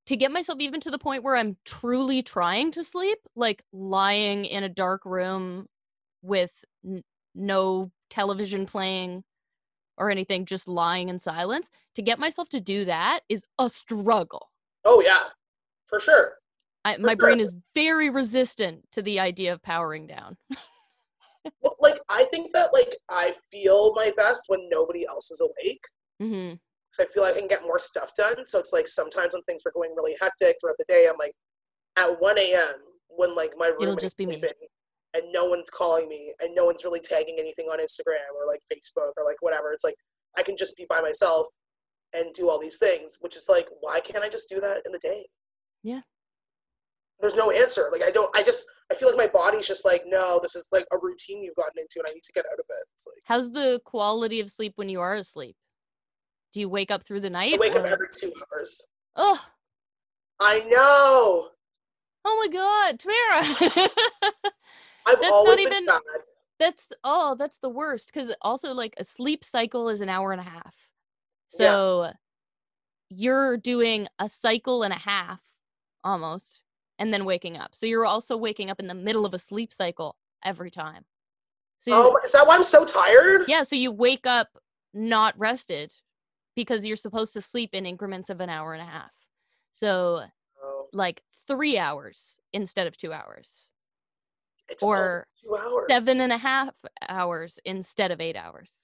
to 0.06 0.16
get 0.16 0.32
myself 0.32 0.58
even 0.60 0.80
to 0.80 0.90
the 0.90 0.98
point 0.98 1.22
where 1.22 1.36
I'm 1.36 1.56
truly 1.64 2.22
trying 2.22 2.72
to 2.72 2.82
sleep, 2.82 3.18
like 3.36 3.62
lying 3.72 4.44
in 4.44 4.64
a 4.64 4.68
dark 4.68 5.04
room 5.04 5.66
with 6.22 6.50
n- 6.84 7.04
no 7.36 7.92
television 8.10 8.66
playing 8.66 9.22
or 9.98 10.10
anything, 10.10 10.44
just 10.44 10.68
lying 10.68 11.08
in 11.08 11.18
silence. 11.18 11.70
To 11.94 12.02
get 12.02 12.18
myself 12.18 12.48
to 12.50 12.60
do 12.60 12.84
that 12.84 13.20
is 13.28 13.44
a 13.58 13.68
struggle. 13.68 14.50
oh 14.84 15.00
yeah, 15.00 15.24
for 15.86 16.00
sure. 16.00 16.34
I, 16.84 16.94
For 16.94 17.00
my 17.00 17.14
brain 17.16 17.40
is 17.40 17.52
very 17.74 18.10
resistant 18.10 18.84
to 18.92 19.02
the 19.02 19.18
idea 19.18 19.52
of 19.52 19.62
powering 19.62 20.06
down. 20.06 20.36
Well, 21.62 21.76
like 21.78 22.00
I 22.08 22.24
think 22.32 22.52
that 22.54 22.72
like 22.72 22.96
I 23.08 23.32
feel 23.52 23.94
my 23.94 24.12
best 24.16 24.42
when 24.48 24.68
nobody 24.68 25.06
else 25.06 25.30
is 25.30 25.40
awake. 25.40 25.80
Mm-hmm. 26.20 26.54
because 26.90 26.98
I 27.00 27.06
feel 27.12 27.22
like 27.22 27.36
I 27.36 27.38
can 27.38 27.46
get 27.46 27.62
more 27.62 27.78
stuff 27.78 28.10
done. 28.16 28.46
So 28.46 28.58
it's 28.58 28.72
like 28.72 28.88
sometimes 28.88 29.32
when 29.32 29.42
things 29.42 29.62
are 29.64 29.70
going 29.72 29.94
really 29.96 30.16
hectic 30.20 30.56
throughout 30.60 30.76
the 30.78 30.84
day, 30.88 31.06
I'm 31.08 31.16
like 31.18 31.34
at 31.96 32.20
1 32.20 32.38
a.m. 32.38 32.74
when 33.08 33.36
like 33.36 33.52
my 33.56 33.68
It'll 33.68 33.86
room 33.86 33.96
is 33.98 34.02
just 34.02 34.16
be 34.16 34.26
me. 34.26 34.42
And 35.16 35.32
no 35.32 35.46
one's 35.46 35.70
calling 35.70 36.08
me 36.08 36.32
and 36.40 36.54
no 36.54 36.66
one's 36.66 36.84
really 36.84 37.00
tagging 37.00 37.36
anything 37.38 37.66
on 37.66 37.78
Instagram 37.78 38.28
or 38.38 38.46
like 38.46 38.60
Facebook 38.72 39.12
or 39.16 39.24
like 39.24 39.40
whatever. 39.40 39.72
It's 39.72 39.84
like 39.84 39.96
I 40.36 40.42
can 40.42 40.56
just 40.56 40.76
be 40.76 40.86
by 40.88 41.00
myself 41.00 41.46
and 42.12 42.34
do 42.34 42.50
all 42.50 42.60
these 42.60 42.76
things, 42.76 43.16
which 43.20 43.36
is 43.36 43.46
like 43.48 43.66
why 43.80 44.00
can't 44.00 44.22
I 44.24 44.28
just 44.28 44.48
do 44.48 44.60
that 44.60 44.82
in 44.84 44.92
the 44.92 44.98
day? 44.98 45.26
Yeah. 45.82 46.00
There's 47.20 47.34
no 47.34 47.50
answer. 47.50 47.88
Like 47.90 48.02
I 48.02 48.10
don't. 48.10 48.34
I 48.36 48.42
just. 48.42 48.66
I 48.90 48.94
feel 48.94 49.08
like 49.08 49.16
my 49.16 49.26
body's 49.26 49.66
just 49.66 49.84
like, 49.84 50.02
no, 50.06 50.38
this 50.42 50.54
is 50.54 50.66
like 50.70 50.86
a 50.92 50.98
routine 51.00 51.42
you've 51.42 51.56
gotten 51.56 51.78
into, 51.78 51.98
and 51.98 52.06
I 52.08 52.12
need 52.12 52.22
to 52.22 52.32
get 52.32 52.44
out 52.46 52.58
of 52.58 52.66
it. 52.68 52.86
Like 53.06 53.22
How's 53.24 53.50
the 53.50 53.80
quality 53.84 54.40
of 54.40 54.50
sleep 54.50 54.74
when 54.76 54.88
you 54.88 55.00
are 55.00 55.14
asleep? 55.14 55.56
Do 56.52 56.60
you 56.60 56.68
wake 56.68 56.90
up 56.90 57.04
through 57.04 57.20
the 57.20 57.30
night? 57.30 57.54
I 57.54 57.56
wake 57.56 57.74
up 57.74 57.86
every 57.86 58.08
two 58.20 58.32
hours. 58.52 58.80
Oh, 59.16 59.40
I 60.40 60.60
know. 60.60 61.48
oh 62.24 62.36
my 62.38 62.48
God, 62.48 62.98
Tamara. 62.98 63.88
I've 65.06 65.20
That's 65.20 65.30
always 65.32 65.60
not 65.62 65.70
been 65.70 65.82
even- 65.84 65.86
bad. 65.86 66.02
that's 66.58 66.92
oh, 67.04 67.34
that's 67.36 67.58
the 67.60 67.68
worst. 67.68 68.12
Because 68.12 68.34
also, 68.42 68.72
like 68.72 68.94
a 68.98 69.04
sleep 69.04 69.44
cycle 69.44 69.88
is 69.88 70.00
an 70.00 70.08
hour 70.08 70.32
and 70.32 70.40
a 70.40 70.44
half. 70.44 70.74
Yeah. 71.58 71.58
So 71.58 72.12
you're 73.08 73.56
doing 73.56 74.08
a 74.18 74.28
cycle 74.28 74.82
and 74.82 74.92
a 74.92 74.98
half 74.98 75.40
almost, 76.02 76.60
and 76.98 77.12
then 77.12 77.24
waking 77.24 77.56
up. 77.56 77.70
So 77.74 77.86
you're 77.86 78.06
also 78.06 78.36
waking 78.36 78.70
up 78.70 78.80
in 78.80 78.86
the 78.88 78.94
middle 78.94 79.24
of 79.26 79.34
a 79.34 79.38
sleep 79.38 79.72
cycle 79.72 80.16
every 80.44 80.70
time. 80.70 81.04
So 81.78 81.92
Oh, 81.92 82.16
is 82.24 82.32
that 82.32 82.46
why 82.46 82.54
I'm 82.56 82.62
so 82.62 82.84
tired? 82.84 83.42
yeah, 83.48 83.62
so 83.62 83.76
you 83.76 83.92
wake 83.92 84.26
up 84.26 84.48
not 84.94 85.38
rested 85.38 85.92
because 86.56 86.84
you're 86.86 86.96
supposed 86.96 87.32
to 87.34 87.40
sleep 87.40 87.70
in 87.74 87.84
increments 87.86 88.30
of 88.30 88.40
an 88.40 88.48
hour 88.48 88.72
and 88.72 88.82
a 88.82 88.86
half. 88.90 89.12
So 89.72 90.24
Oh, 90.62 90.86
like 90.92 91.22
three 91.46 91.76
hours 91.78 92.38
instead 92.52 92.86
of 92.86 92.96
two 92.96 93.12
hours, 93.12 93.70
it's 94.68 94.82
or 94.82 95.26
seven 95.88 96.20
and 96.20 96.32
a 96.32 96.38
half 96.38 96.74
hours 97.08 97.58
instead 97.64 98.10
of 98.10 98.20
eight 98.20 98.36
hours. 98.36 98.82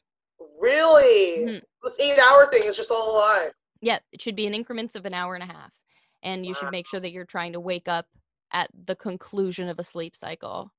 Really? 0.59 1.47
Mhm. 1.47 1.63
This 1.83 1.99
eight-hour 1.99 2.47
thing 2.51 2.63
is 2.65 2.77
just 2.77 2.91
all 2.91 3.11
a 3.11 3.19
lie. 3.19 3.51
Yeah, 3.81 3.99
it 4.13 4.23
should 4.23 4.37
be 4.37 4.47
in 4.47 4.55
increments 4.55 4.95
of 4.95 5.07
an 5.07 5.15
hour 5.15 5.35
and 5.35 5.43
a 5.43 5.47
half. 5.53 5.73
And 6.23 6.47
you 6.47 6.55
should 6.55 6.71
make 6.71 6.87
sure 6.87 7.01
that 7.01 7.11
you're 7.11 7.25
trying 7.25 7.55
to 7.55 7.61
wake 7.61 7.89
up 7.89 8.07
at 8.53 8.71
the 8.87 8.95
conclusion 8.95 9.69
of 9.69 9.81
a 9.81 9.85
sleep 9.85 10.15
cycle. 10.15 10.73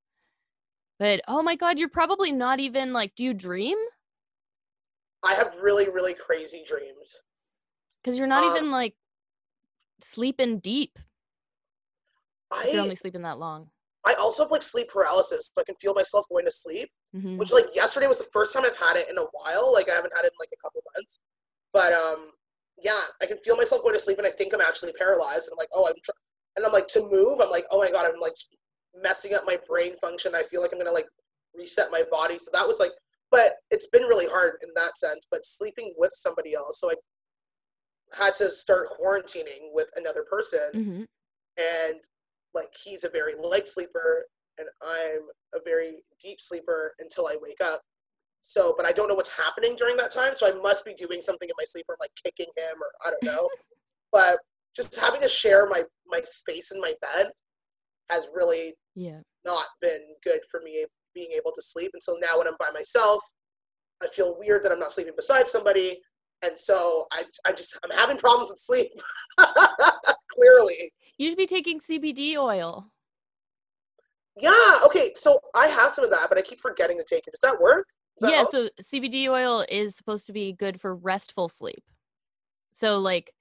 But 1.00 1.22
oh 1.28 1.42
my 1.42 1.58
god, 1.58 1.78
you're 1.78 1.90
probably 1.90 2.32
not 2.32 2.62
even 2.62 2.94
like, 2.94 3.14
do 3.16 3.26
you 3.26 3.34
dream? 3.34 3.78
I 5.22 5.34
have 5.34 5.58
really, 5.58 5.90
really 5.90 6.14
crazy 6.14 6.64
dreams. 6.66 7.18
Because 8.02 8.18
you're 8.18 8.28
not 8.28 8.44
Um, 8.44 8.56
even 8.56 8.72
like 8.72 8.96
sleeping 10.02 10.60
deep 10.60 10.98
if 12.54 12.72
you're 12.72 12.82
only 12.84 12.96
sleeping 12.96 13.24
that 13.24 13.40
long. 13.40 13.70
I 14.06 14.14
also 14.16 14.44
have 14.44 14.52
like 14.52 14.62
sleep 14.62 14.90
paralysis, 14.90 15.52
so 15.54 15.62
I 15.62 15.64
can 15.64 15.76
feel 15.76 15.94
myself 15.94 16.26
going 16.30 16.46
to 16.46 16.52
sleep. 16.52 16.90
hmm 17.14 17.38
Which 17.38 17.52
like 17.52 17.76
yesterday 17.76 18.08
was 18.08 18.18
the 18.18 18.30
first 18.34 18.54
time 18.54 18.64
I've 18.66 18.78
had 18.78 18.98
it 18.98 19.10
in 19.10 19.18
a 19.18 19.26
while. 19.32 19.72
Like 19.72 19.90
I 19.90 19.96
haven't 19.96 20.14
had 20.16 20.26
it 20.26 20.34
in 20.34 20.40
like 20.40 20.50
a 20.54 20.62
couple 20.62 20.82
months. 20.96 21.20
But 21.72 21.94
um, 21.94 22.32
yeah, 22.82 23.00
I 23.22 23.26
can 23.26 23.38
feel 23.38 23.56
myself 23.56 23.82
going 23.82 23.96
to 23.96 24.00
sleep, 24.00 24.18
and 24.18 24.28
I 24.28 24.32
think 24.32 24.54
I'm 24.54 24.62
actually 24.62 24.94
paralyzed. 24.94 25.48
And 25.48 25.54
I'm 25.54 25.58
like, 25.58 25.70
oh, 25.74 25.88
I'm, 25.88 25.96
tr-. 26.04 26.12
and 26.58 26.66
I'm 26.66 26.74
like 26.74 26.88
to 26.90 27.02
move. 27.10 27.40
I'm 27.42 27.50
like, 27.50 27.66
oh 27.72 27.80
my 27.80 27.90
god, 27.92 28.06
I'm 28.06 28.20
like 28.20 28.36
messing 29.02 29.34
up 29.34 29.44
my 29.46 29.58
brain 29.68 29.96
function. 29.98 30.36
I 30.36 30.44
feel 30.44 30.62
like 30.62 30.72
I'm 30.74 30.80
gonna 30.80 30.92
like 30.92 31.08
reset 31.56 31.92
my 31.92 32.04
body. 32.12 32.38
So 32.40 32.50
that 32.54 32.68
was 32.68 32.80
like, 32.80 32.92
but 33.32 33.54
it's 33.72 33.88
been 33.88 34.04
really 34.04 34.28
hard 34.28 34.58
in 34.64 34.70
that 34.76 34.98
sense. 34.98 35.26
But 35.30 35.46
sleeping 35.46 35.94
with 35.98 36.12
somebody 36.14 36.54
else, 36.54 36.80
so 36.80 36.92
I 36.92 36.96
had 38.14 38.36
to 38.36 38.50
start 38.50 38.88
quarantining 39.00 39.72
with 39.74 39.90
another 39.96 40.24
person 40.30 40.70
hmm 40.74 41.04
and 41.56 42.00
like 42.54 42.70
he's 42.84 43.04
a 43.04 43.10
very 43.10 43.34
light 43.42 43.68
sleeper 43.68 44.26
and 44.58 44.68
I'm 44.82 45.22
a 45.56 45.64
very 45.66 45.98
deep 46.22 46.40
sleeper 46.40 46.94
until 47.00 47.28
I 47.28 47.38
wake 47.42 47.62
up. 47.64 47.82
So, 48.42 48.74
but 48.76 48.86
I 48.86 48.92
don't 48.92 49.08
know 49.08 49.16
what's 49.16 49.36
happening 49.36 49.76
during 49.76 49.96
that 49.98 50.12
time, 50.12 50.36
so 50.36 50.46
I 50.48 50.52
must 50.62 50.84
be 50.84 50.94
doing 50.94 51.22
something 51.22 51.48
in 51.48 51.56
my 51.58 51.64
sleep 51.66 51.86
or 51.88 51.96
like 52.00 52.12
kicking 52.24 52.52
him 52.58 52.76
or 52.80 52.88
I 53.06 53.10
don't 53.12 53.24
know. 53.24 53.50
but 54.12 54.38
just 54.76 54.96
having 55.00 55.22
to 55.22 55.28
share 55.30 55.68
my 55.68 55.84
my 56.08 56.22
space 56.26 56.72
in 56.72 56.80
my 56.82 56.94
bed 57.02 57.32
has 58.10 58.28
really 58.34 58.74
Yeah. 58.96 59.20
not 59.46 59.66
been 59.82 60.02
good 60.24 60.42
for 60.52 60.62
me 60.62 60.86
being 61.16 61.32
able 61.32 61.52
to 61.56 61.62
sleep. 61.62 61.92
And 61.94 62.04
so 62.04 62.18
now 62.22 62.38
when 62.38 62.48
I'm 62.48 62.56
by 62.60 62.70
myself, 62.74 63.22
I 64.04 64.08
feel 64.08 64.36
weird 64.38 64.64
that 64.64 64.72
I'm 64.72 64.80
not 64.80 64.92
sleeping 64.92 65.14
beside 65.16 65.48
somebody. 65.48 66.00
And 66.44 66.58
so 66.58 67.06
I, 67.14 67.24
I 67.46 67.54
just 67.54 67.78
I'm 67.84 67.98
having 67.98 68.18
problems 68.18 68.50
with 68.50 68.60
sleep. 68.60 68.92
Clearly. 70.34 70.94
You 71.18 71.30
should 71.30 71.38
be 71.38 71.48
taking 71.48 71.80
CBD 71.80 72.36
oil. 72.38 72.90
Yeah, 74.36 74.80
okay. 74.86 75.12
So 75.16 75.40
I 75.56 75.68
have 75.68 75.92
some 75.92 76.04
of 76.04 76.12
that, 76.12 76.28
but 76.30 76.38
I 76.38 76.42
keep 76.42 76.60
forgetting 76.60 76.98
to 76.98 77.04
take 77.04 77.28
it. 77.28 77.32
Does 77.32 77.40
that 77.42 77.62
work? 77.62 77.88
Does 78.18 78.28
that 78.28 78.32
Yeah, 78.32 78.38
help? 78.38 78.50
so 78.52 78.70
CBD 78.82 79.28
oil 79.28 79.66
is 79.70 79.96
supposed 79.96 80.26
to 80.28 80.34
be 80.34 80.54
good 80.54 80.82
for 80.82 80.96
restful 80.96 81.50
sleep. 81.50 81.84
So 82.72 82.98
like 82.98 83.32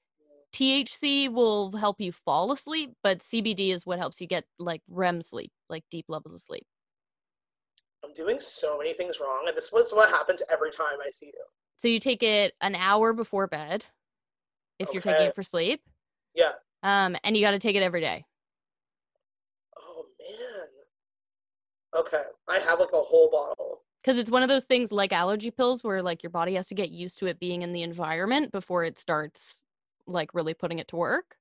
THC 0.53 1.33
will 1.33 1.75
help 1.77 2.01
you 2.01 2.13
fall 2.13 2.53
asleep, 2.53 2.93
but 3.03 3.21
CBD 3.21 3.71
is 3.73 3.87
what 3.87 3.99
helps 3.99 4.21
you 4.21 4.27
get 4.27 4.45
like 4.59 4.83
REM 4.89 5.23
sleep, 5.23 5.51
like 5.71 5.85
deep 5.91 6.05
levels 6.09 6.35
of 6.35 6.43
sleep. 6.43 6.67
I'm 8.05 8.13
doing 8.13 8.41
so 8.41 8.77
many 8.77 8.93
things 8.93 9.21
wrong, 9.21 9.45
and 9.47 9.57
this 9.57 9.73
was 9.73 9.93
what 9.93 10.11
happens 10.11 10.43
every 10.51 10.71
time 10.71 10.97
I 11.05 11.11
see 11.11 11.27
you. 11.27 11.45
So 11.79 11.89
you 11.89 12.01
take 12.01 12.23
it 12.23 12.53
an 12.61 12.75
hour 12.75 13.13
before 13.13 13.47
bed 13.47 13.85
if 14.79 14.93
you're 14.93 15.03
taking 15.03 15.27
it 15.27 15.35
for 15.35 15.43
sleep. 15.43 15.81
Yeah. 16.35 16.53
Um, 16.83 17.17
and 17.25 17.37
you 17.37 17.43
got 17.43 17.53
to 17.53 17.59
take 17.59 17.77
it 17.77 17.83
every 17.83 18.01
day. 18.01 18.25
Oh 19.79 20.05
man. 20.19 20.69
Okay, 21.95 22.23
I 22.49 22.59
have 22.59 22.81
like 22.81 22.93
a 22.93 22.97
whole 22.97 23.31
bottle. 23.31 23.83
Because 24.03 24.19
it's 24.19 24.31
one 24.31 24.43
of 24.43 24.49
those 24.49 24.65
things 24.65 24.91
like 24.91 25.13
allergy 25.13 25.51
pills 25.51 25.85
where 25.85 26.03
like 26.03 26.23
your 26.23 26.31
body 26.31 26.55
has 26.55 26.67
to 26.69 26.75
get 26.75 26.91
used 26.91 27.19
to 27.19 27.27
it 27.27 27.39
being 27.39 27.63
in 27.63 27.73
the 27.73 27.83
environment 27.83 28.51
before 28.51 28.85
it 28.85 28.99
starts 28.99 29.63
like 30.07 30.35
really 30.35 30.55
putting 30.55 30.81
it 30.81 30.89
to 30.89 30.97
work. 30.97 31.37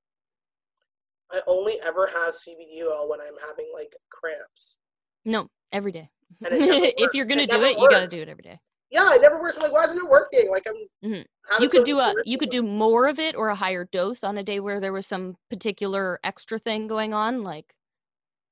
I 1.32 1.40
only 1.46 1.74
ever 1.84 2.06
have 2.06 2.34
CBD 2.34 2.82
oil 2.84 3.08
when 3.08 3.20
I'm 3.20 3.34
having 3.48 3.70
like 3.72 3.96
cramps. 4.10 4.78
No, 5.24 5.48
every 5.72 5.90
day. 5.90 6.10
And 6.44 6.54
if 6.98 7.14
you're 7.14 7.24
gonna 7.24 7.42
It 7.42 7.50
do 7.50 7.62
it, 7.64 7.78
you 7.78 7.88
gotta 7.88 8.06
do 8.06 8.22
it 8.22 8.28
every 8.28 8.42
day. 8.42 8.60
Yeah, 8.92 9.14
it 9.14 9.22
never 9.22 9.40
works. 9.40 9.56
I'm 9.56 9.62
like, 9.62 9.72
why 9.72 9.84
isn't 9.84 9.96
it 9.96 10.08
working? 10.08 10.50
Like 10.50 10.66
I'm. 10.68 10.76
Mhm. 11.10 11.24
You 11.60 11.68
could 11.68 11.84
do 11.84 11.98
a 11.98 12.14
you 12.26 12.36
could 12.36 12.50
do 12.50 12.62
more 12.62 13.08
of 13.08 13.18
it 13.18 13.34
or 13.34 13.48
a 13.48 13.54
higher 13.54 13.88
dose 13.90 14.22
on 14.22 14.36
a 14.36 14.42
day 14.42 14.60
where 14.60 14.80
there 14.80 14.92
was 14.92 15.06
some 15.06 15.36
particular 15.50 16.20
extra 16.22 16.58
thing 16.58 16.88
going 16.88 17.14
on, 17.14 17.42
like 17.42 17.74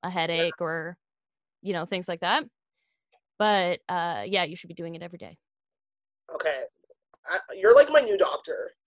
a 0.02 0.08
headache 0.08 0.58
or 0.60 0.96
you 1.60 1.74
know 1.74 1.84
things 1.84 2.08
like 2.08 2.20
that. 2.20 2.44
But 3.38 3.80
uh, 3.88 4.24
yeah, 4.26 4.44
you 4.44 4.56
should 4.56 4.68
be 4.68 4.74
doing 4.74 4.94
it 4.94 5.02
every 5.02 5.18
day. 5.18 5.36
Okay, 6.34 6.62
I, 7.26 7.38
you're 7.54 7.74
like 7.74 7.90
my 7.90 8.00
new 8.00 8.16
doctor. 8.16 8.72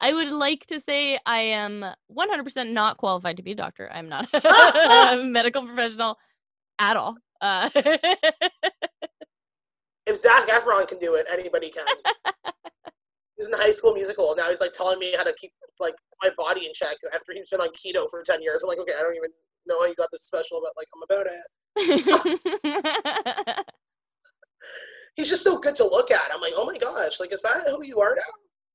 I 0.00 0.12
would 0.12 0.32
like 0.32 0.66
to 0.66 0.80
say 0.80 1.18
I 1.24 1.40
am 1.40 1.84
100% 2.14 2.72
not 2.72 2.96
qualified 2.96 3.36
to 3.36 3.42
be 3.42 3.52
a 3.52 3.54
doctor. 3.54 3.88
I'm 3.92 4.08
not 4.08 4.28
a 4.34 5.16
medical 5.24 5.64
professional 5.64 6.18
at 6.78 6.96
all. 6.96 7.16
Uh, 7.42 7.68
If 10.06 10.16
Zac 10.16 10.48
Efron 10.48 10.88
can 10.88 10.98
do 10.98 11.14
it, 11.14 11.26
anybody 11.32 11.70
can. 11.70 11.84
he's 13.36 13.46
in 13.46 13.52
High 13.52 13.70
School 13.70 13.94
Musical. 13.94 14.34
Now 14.36 14.48
he's 14.48 14.60
like 14.60 14.72
telling 14.72 14.98
me 14.98 15.14
how 15.16 15.22
to 15.22 15.32
keep 15.34 15.52
like 15.78 15.94
my 16.20 16.28
body 16.36 16.66
in 16.66 16.72
check 16.74 16.96
after 17.14 17.32
he's 17.32 17.48
been 17.50 17.60
on 17.60 17.68
keto 17.68 18.10
for 18.10 18.20
ten 18.24 18.42
years. 18.42 18.64
I'm 18.64 18.68
like, 18.68 18.80
okay, 18.80 18.94
I 18.98 19.02
don't 19.02 19.14
even 19.14 19.30
know 19.66 19.78
how 19.80 19.86
you 19.86 19.94
got 19.94 20.08
this 20.10 20.22
special, 20.22 20.60
but 20.60 20.72
like 20.76 20.88
I'm 20.94 21.02
about 21.04 21.28
it. 21.30 21.44
He's 25.14 25.28
just 25.28 25.44
so 25.44 25.58
good 25.58 25.74
to 25.76 25.84
look 25.84 26.10
at. 26.10 26.30
I'm 26.32 26.40
like, 26.40 26.54
oh 26.56 26.64
my 26.64 26.78
gosh, 26.78 27.20
like 27.20 27.32
is 27.32 27.42
that 27.42 27.68
who 27.68 27.84
you 27.84 28.00
are 28.00 28.16
now? 28.16 28.22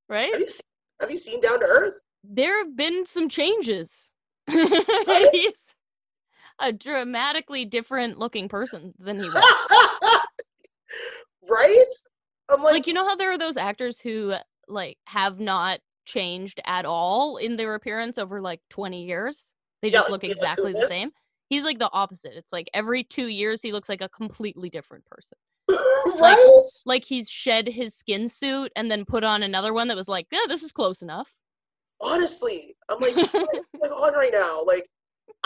right? 0.08 0.32
Have 0.32 0.40
you 0.42 0.48
seen, 0.50 0.62
have 1.02 1.12
you 1.12 1.18
seen 1.18 1.42
Down 1.42 1.60
to 1.60 1.66
Earth? 1.66 1.96
There 2.24 2.58
have 2.60 2.74
been 2.76 3.06
some 3.06 3.28
changes. 3.28 4.12
Right? 4.50 5.28
He's 5.32 5.74
a 6.60 6.72
dramatically 6.72 7.66
different 7.66 8.18
looking 8.18 8.48
person 8.50 8.94
than 9.00 9.18
he 9.18 9.24
was. 9.24 10.20
right? 11.50 11.86
I'm 12.50 12.62
like, 12.62 12.74
like 12.74 12.88
you 12.88 12.94
know 12.94 13.08
how 13.08 13.16
there 13.16 13.32
are 13.32 13.38
those 13.38 13.58
actors 13.58 14.00
who 14.00 14.34
like 14.68 14.98
have 15.08 15.40
not 15.40 15.80
changed 16.06 16.62
at 16.66 16.86
all 16.86 17.38
in 17.38 17.58
their 17.58 17.76
appearance 17.76 18.18
over 18.18 18.40
like 18.40 18.62
20 18.70 19.04
years 19.04 19.52
they 19.82 19.90
just 19.90 20.06
like 20.06 20.12
look 20.12 20.24
exactly 20.24 20.72
the 20.72 20.88
same 20.88 21.10
he's 21.50 21.66
like 21.66 21.80
the 21.80 21.90
opposite 21.92 22.32
it's 22.34 22.54
like 22.54 22.70
every 22.74 23.04
two 23.04 23.28
years 23.28 23.62
he 23.62 23.74
looks 23.74 23.90
like 23.90 24.00
a 24.00 24.08
completely 24.08 24.70
different 24.70 25.06
person 25.06 25.38
right? 25.70 26.62
like 26.86 27.04
he's 27.04 27.30
shed 27.30 27.68
his 27.68 27.94
skin 27.94 28.30
suit 28.30 28.72
and 28.78 28.90
then 28.90 29.04
put 29.04 29.26
on 29.26 29.44
another 29.44 29.74
one 29.74 29.90
that 29.90 29.98
was 29.98 30.08
like 30.08 30.28
yeah 30.32 30.40
this 30.48 30.64
is 30.64 30.72
close 30.72 31.02
enough 31.02 31.36
Honestly, 32.00 32.76
I'm 32.90 33.00
like, 33.00 33.16
what 33.34 33.56
is 33.56 33.62
going 33.74 33.92
on 33.92 34.14
right 34.14 34.32
now? 34.32 34.64
Like, 34.66 34.90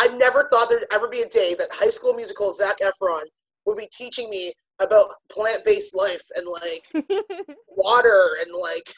I 0.01 0.07
never 0.15 0.47
thought 0.49 0.67
there'd 0.67 0.85
ever 0.91 1.07
be 1.07 1.21
a 1.21 1.29
day 1.29 1.53
that 1.59 1.67
High 1.71 1.91
School 1.91 2.15
Musical 2.15 2.51
Zac 2.51 2.77
Efron 2.79 3.21
would 3.67 3.77
be 3.77 3.87
teaching 3.95 4.31
me 4.31 4.51
about 4.79 5.05
plant-based 5.31 5.93
life 5.93 6.23
and 6.33 6.47
like 6.47 6.83
water 7.69 8.29
and 8.41 8.51
like 8.59 8.91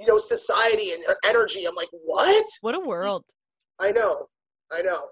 you 0.00 0.06
know 0.06 0.16
society 0.16 0.92
and 0.92 1.04
energy. 1.26 1.66
I'm 1.66 1.74
like, 1.74 1.90
what? 1.92 2.46
what 2.62 2.74
a 2.74 2.80
world 2.80 3.22
I 3.78 3.90
know, 3.90 4.28
I 4.72 4.80
know. 4.80 5.08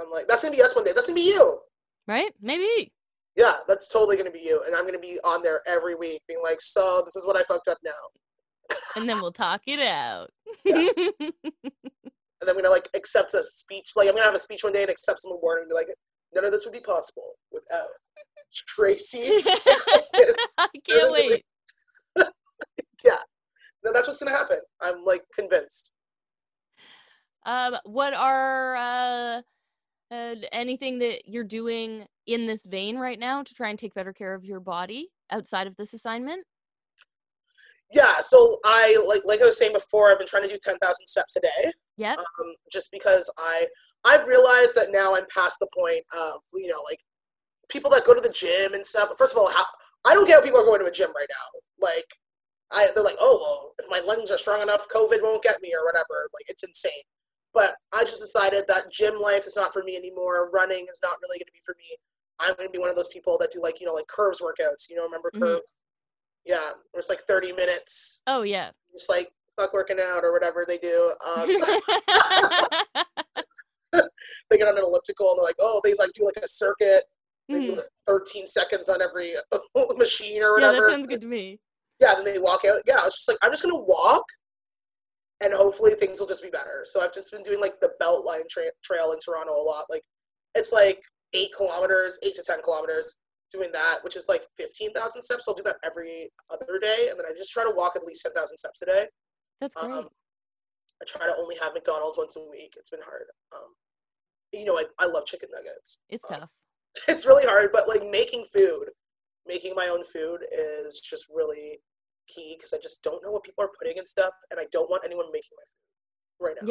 I'm 0.00 0.08
like, 0.10 0.26
that's 0.28 0.44
gonna 0.44 0.54
be 0.54 0.62
us 0.62 0.76
one 0.76 0.84
day. 0.84 0.92
That's 0.94 1.08
gonna 1.08 1.16
be 1.16 1.26
you. 1.26 1.58
right 2.06 2.32
maybe 2.40 2.92
Yeah, 3.34 3.54
that's 3.66 3.88
totally 3.88 4.16
gonna 4.16 4.30
be 4.30 4.42
you, 4.42 4.62
and 4.64 4.76
I'm 4.76 4.86
gonna 4.86 5.00
be 5.00 5.18
on 5.24 5.42
there 5.42 5.62
every 5.66 5.96
week, 5.96 6.22
being 6.28 6.40
like, 6.40 6.60
so 6.60 7.02
this 7.04 7.16
is 7.16 7.24
what 7.24 7.36
I 7.36 7.42
fucked 7.42 7.66
up 7.66 7.78
now, 7.82 8.76
and 8.94 9.08
then 9.08 9.20
we'll 9.20 9.32
talk 9.32 9.62
it 9.66 9.80
out 9.80 10.30
Yeah. 10.64 10.86
and 12.42 12.48
then 12.48 12.56
I'm 12.56 12.62
gonna 12.62 12.74
like 12.74 12.88
accept 12.94 13.34
a 13.34 13.42
speech. 13.42 13.92
Like 13.94 14.08
I'm 14.08 14.14
gonna 14.14 14.26
have 14.26 14.34
a 14.34 14.38
speech 14.38 14.64
one 14.64 14.72
day 14.72 14.82
and 14.82 14.90
accept 14.90 15.20
some 15.20 15.30
award 15.30 15.60
and 15.60 15.68
be 15.68 15.74
like, 15.74 15.86
none 16.34 16.44
of 16.44 16.50
this 16.50 16.64
would 16.64 16.72
be 16.72 16.80
possible 16.80 17.34
without 17.52 17.86
Tracy. 18.52 19.20
i 20.58 20.68
can't 20.84 21.12
wait 21.12 21.44
no, 23.84 23.92
that's 23.92 24.08
what's 24.08 24.18
gonna 24.18 24.36
happen. 24.36 24.58
I'm 24.80 25.04
like 25.04 25.22
convinced. 25.34 25.92
Um, 27.46 27.76
what 27.84 28.12
are 28.12 28.76
uh, 28.76 29.42
uh, 30.12 30.34
anything 30.50 30.98
that 30.98 31.28
you're 31.28 31.44
doing 31.44 32.06
in 32.26 32.46
this 32.46 32.64
vein 32.64 32.98
right 32.98 33.18
now 33.18 33.42
to 33.42 33.54
try 33.54 33.70
and 33.70 33.78
take 33.78 33.94
better 33.94 34.12
care 34.12 34.34
of 34.34 34.44
your 34.44 34.60
body 34.60 35.10
outside 35.30 35.66
of 35.68 35.76
this 35.76 35.94
assignment? 35.94 36.44
Yeah, 37.92 38.20
so 38.20 38.58
I 38.64 38.96
like 39.06 39.22
like 39.24 39.42
I 39.42 39.46
was 39.46 39.58
saying 39.58 39.72
before, 39.74 40.10
I've 40.10 40.18
been 40.18 40.26
trying 40.26 40.44
to 40.44 40.48
do 40.48 40.58
ten 40.64 40.78
thousand 40.78 41.06
steps 41.06 41.36
a 41.36 41.40
day. 41.40 41.72
Yep. 41.98 42.18
um, 42.18 42.54
just 42.72 42.90
because 42.90 43.30
I 43.38 43.66
I've 44.04 44.26
realized 44.26 44.74
that 44.76 44.88
now 44.90 45.14
I'm 45.14 45.26
past 45.34 45.58
the 45.60 45.68
point 45.76 46.02
of 46.16 46.40
you 46.54 46.68
know 46.68 46.80
like 46.88 46.98
people 47.68 47.90
that 47.90 48.04
go 48.04 48.14
to 48.14 48.20
the 48.20 48.30
gym 48.32 48.74
and 48.74 48.84
stuff. 48.84 49.10
First 49.18 49.32
of 49.34 49.38
all, 49.38 49.50
how 49.50 49.64
I 50.04 50.14
don't 50.14 50.26
get 50.26 50.36
how 50.36 50.42
people 50.42 50.60
are 50.60 50.64
going 50.64 50.80
to 50.80 50.86
a 50.86 50.90
gym 50.90 51.10
right 51.14 51.28
now. 51.28 51.60
Like 51.86 52.06
I 52.72 52.88
they're 52.94 53.04
like, 53.04 53.16
oh 53.20 53.38
well, 53.42 53.74
if 53.78 53.86
my 53.90 54.00
lungs 54.06 54.30
are 54.30 54.38
strong 54.38 54.62
enough, 54.62 54.88
COVID 54.88 55.22
won't 55.22 55.42
get 55.42 55.60
me 55.60 55.72
or 55.74 55.84
whatever. 55.84 56.28
Like 56.34 56.46
it's 56.48 56.62
insane. 56.64 57.04
But 57.54 57.74
I 57.92 58.00
just 58.04 58.20
decided 58.20 58.64
that 58.68 58.90
gym 58.90 59.20
life 59.20 59.46
is 59.46 59.56
not 59.56 59.74
for 59.74 59.82
me 59.82 59.94
anymore. 59.96 60.48
Running 60.52 60.86
is 60.90 61.00
not 61.02 61.18
really 61.22 61.38
going 61.38 61.46
to 61.46 61.52
be 61.52 61.60
for 61.64 61.74
me. 61.76 61.96
I'm 62.40 62.56
going 62.56 62.66
to 62.66 62.72
be 62.72 62.78
one 62.78 62.88
of 62.88 62.96
those 62.96 63.08
people 63.08 63.36
that 63.40 63.52
do 63.52 63.60
like 63.60 63.80
you 63.80 63.86
know 63.86 63.92
like 63.92 64.06
curves 64.06 64.40
workouts. 64.40 64.88
You 64.88 64.96
know, 64.96 65.04
remember 65.04 65.30
Mhm. 65.34 65.40
curves? 65.40 65.74
Yeah, 66.44 66.58
where 66.90 66.98
it's 66.98 67.08
like 67.08 67.22
30 67.22 67.52
minutes, 67.52 68.22
Oh 68.26 68.42
yeah. 68.42 68.70
just 68.92 69.08
like 69.08 69.30
fuck 69.58 69.72
working 69.72 69.98
out 70.00 70.24
or 70.24 70.32
whatever 70.32 70.64
they 70.66 70.78
do. 70.78 71.12
Um, 71.36 71.46
they 74.50 74.56
get 74.58 74.66
on 74.68 74.76
an 74.78 74.82
elliptical 74.84 75.30
and 75.30 75.38
they're 75.38 75.44
like, 75.44 75.54
oh, 75.60 75.80
they 75.84 75.94
like 75.98 76.10
do 76.14 76.24
like 76.24 76.36
a 76.42 76.48
circuit, 76.48 77.04
they 77.48 77.60
do 77.66 77.76
like 77.76 77.86
13 78.06 78.46
seconds 78.46 78.88
on 78.88 79.02
every 79.02 79.34
machine 79.96 80.42
or 80.42 80.58
Yeah, 80.58 80.66
whatever. 80.68 80.86
that 80.86 80.92
sounds 80.92 81.06
good 81.06 81.20
to 81.20 81.26
me. 81.26 81.58
Yeah, 82.00 82.14
then 82.16 82.24
they 82.24 82.38
walk 82.38 82.64
out. 82.64 82.82
Yeah, 82.86 82.96
I 83.00 83.04
was 83.04 83.14
just 83.14 83.28
like, 83.28 83.36
I'm 83.42 83.52
just 83.52 83.62
gonna 83.62 83.76
walk, 83.78 84.24
and 85.40 85.52
hopefully 85.52 85.92
things 85.94 86.18
will 86.18 86.26
just 86.26 86.42
be 86.42 86.50
better. 86.50 86.84
So 86.84 87.00
I've 87.00 87.14
just 87.14 87.30
been 87.30 87.42
doing 87.44 87.60
like 87.60 87.78
the 87.80 87.92
Beltline 88.00 88.48
tra- 88.50 88.72
Trail 88.82 89.12
in 89.12 89.18
Toronto 89.20 89.52
a 89.52 89.62
lot. 89.62 89.84
Like 89.90 90.02
it's 90.56 90.72
like 90.72 91.00
eight 91.34 91.50
kilometers, 91.56 92.18
eight 92.24 92.34
to 92.34 92.42
ten 92.42 92.60
kilometers. 92.62 93.14
Doing 93.52 93.70
that, 93.72 93.98
which 94.02 94.16
is 94.16 94.26
like 94.28 94.44
15,000 94.56 95.20
steps. 95.20 95.44
I'll 95.46 95.54
do 95.54 95.62
that 95.64 95.76
every 95.84 96.30
other 96.50 96.78
day, 96.80 97.08
and 97.10 97.18
then 97.18 97.26
I 97.26 97.32
just 97.36 97.52
try 97.52 97.64
to 97.64 97.74
walk 97.74 97.96
at 97.96 98.04
least 98.04 98.22
10,000 98.22 98.56
steps 98.56 98.80
a 98.82 98.86
day. 98.86 99.06
That's 99.60 99.74
great. 99.74 99.92
Um, 99.92 100.08
I 101.02 101.04
try 101.06 101.26
to 101.26 101.34
only 101.38 101.56
have 101.60 101.74
McDonald's 101.74 102.16
once 102.16 102.36
a 102.36 102.50
week. 102.50 102.74
It's 102.78 102.90
been 102.90 103.02
hard. 103.04 103.24
Um, 103.54 103.68
you 104.52 104.64
know, 104.64 104.78
I, 104.78 104.84
I 104.98 105.06
love 105.06 105.26
chicken 105.26 105.50
nuggets. 105.52 105.98
it's 106.08 106.24
uh, 106.30 106.38
tough. 106.38 106.48
It's 107.08 107.26
really 107.26 107.44
hard, 107.46 107.70
but 107.72 107.88
like 107.88 108.08
making 108.08 108.44
food, 108.56 108.86
making 109.46 109.74
my 109.74 109.88
own 109.88 110.04
food 110.04 110.40
is 110.52 111.00
just 111.00 111.26
really 111.34 111.80
key 112.28 112.54
because 112.56 112.72
I 112.72 112.78
just 112.82 113.02
don't 113.02 113.22
know 113.22 113.30
what 113.32 113.42
people 113.42 113.64
are 113.64 113.70
putting 113.78 113.98
in 113.98 114.06
stuff, 114.06 114.32
and 114.50 114.60
I 114.60 114.66
don't 114.72 114.88
want 114.88 115.02
anyone 115.04 115.26
making 115.32 115.56
my 115.56 115.64
food 115.64 116.46
right 116.46 116.56
now. 116.60 116.68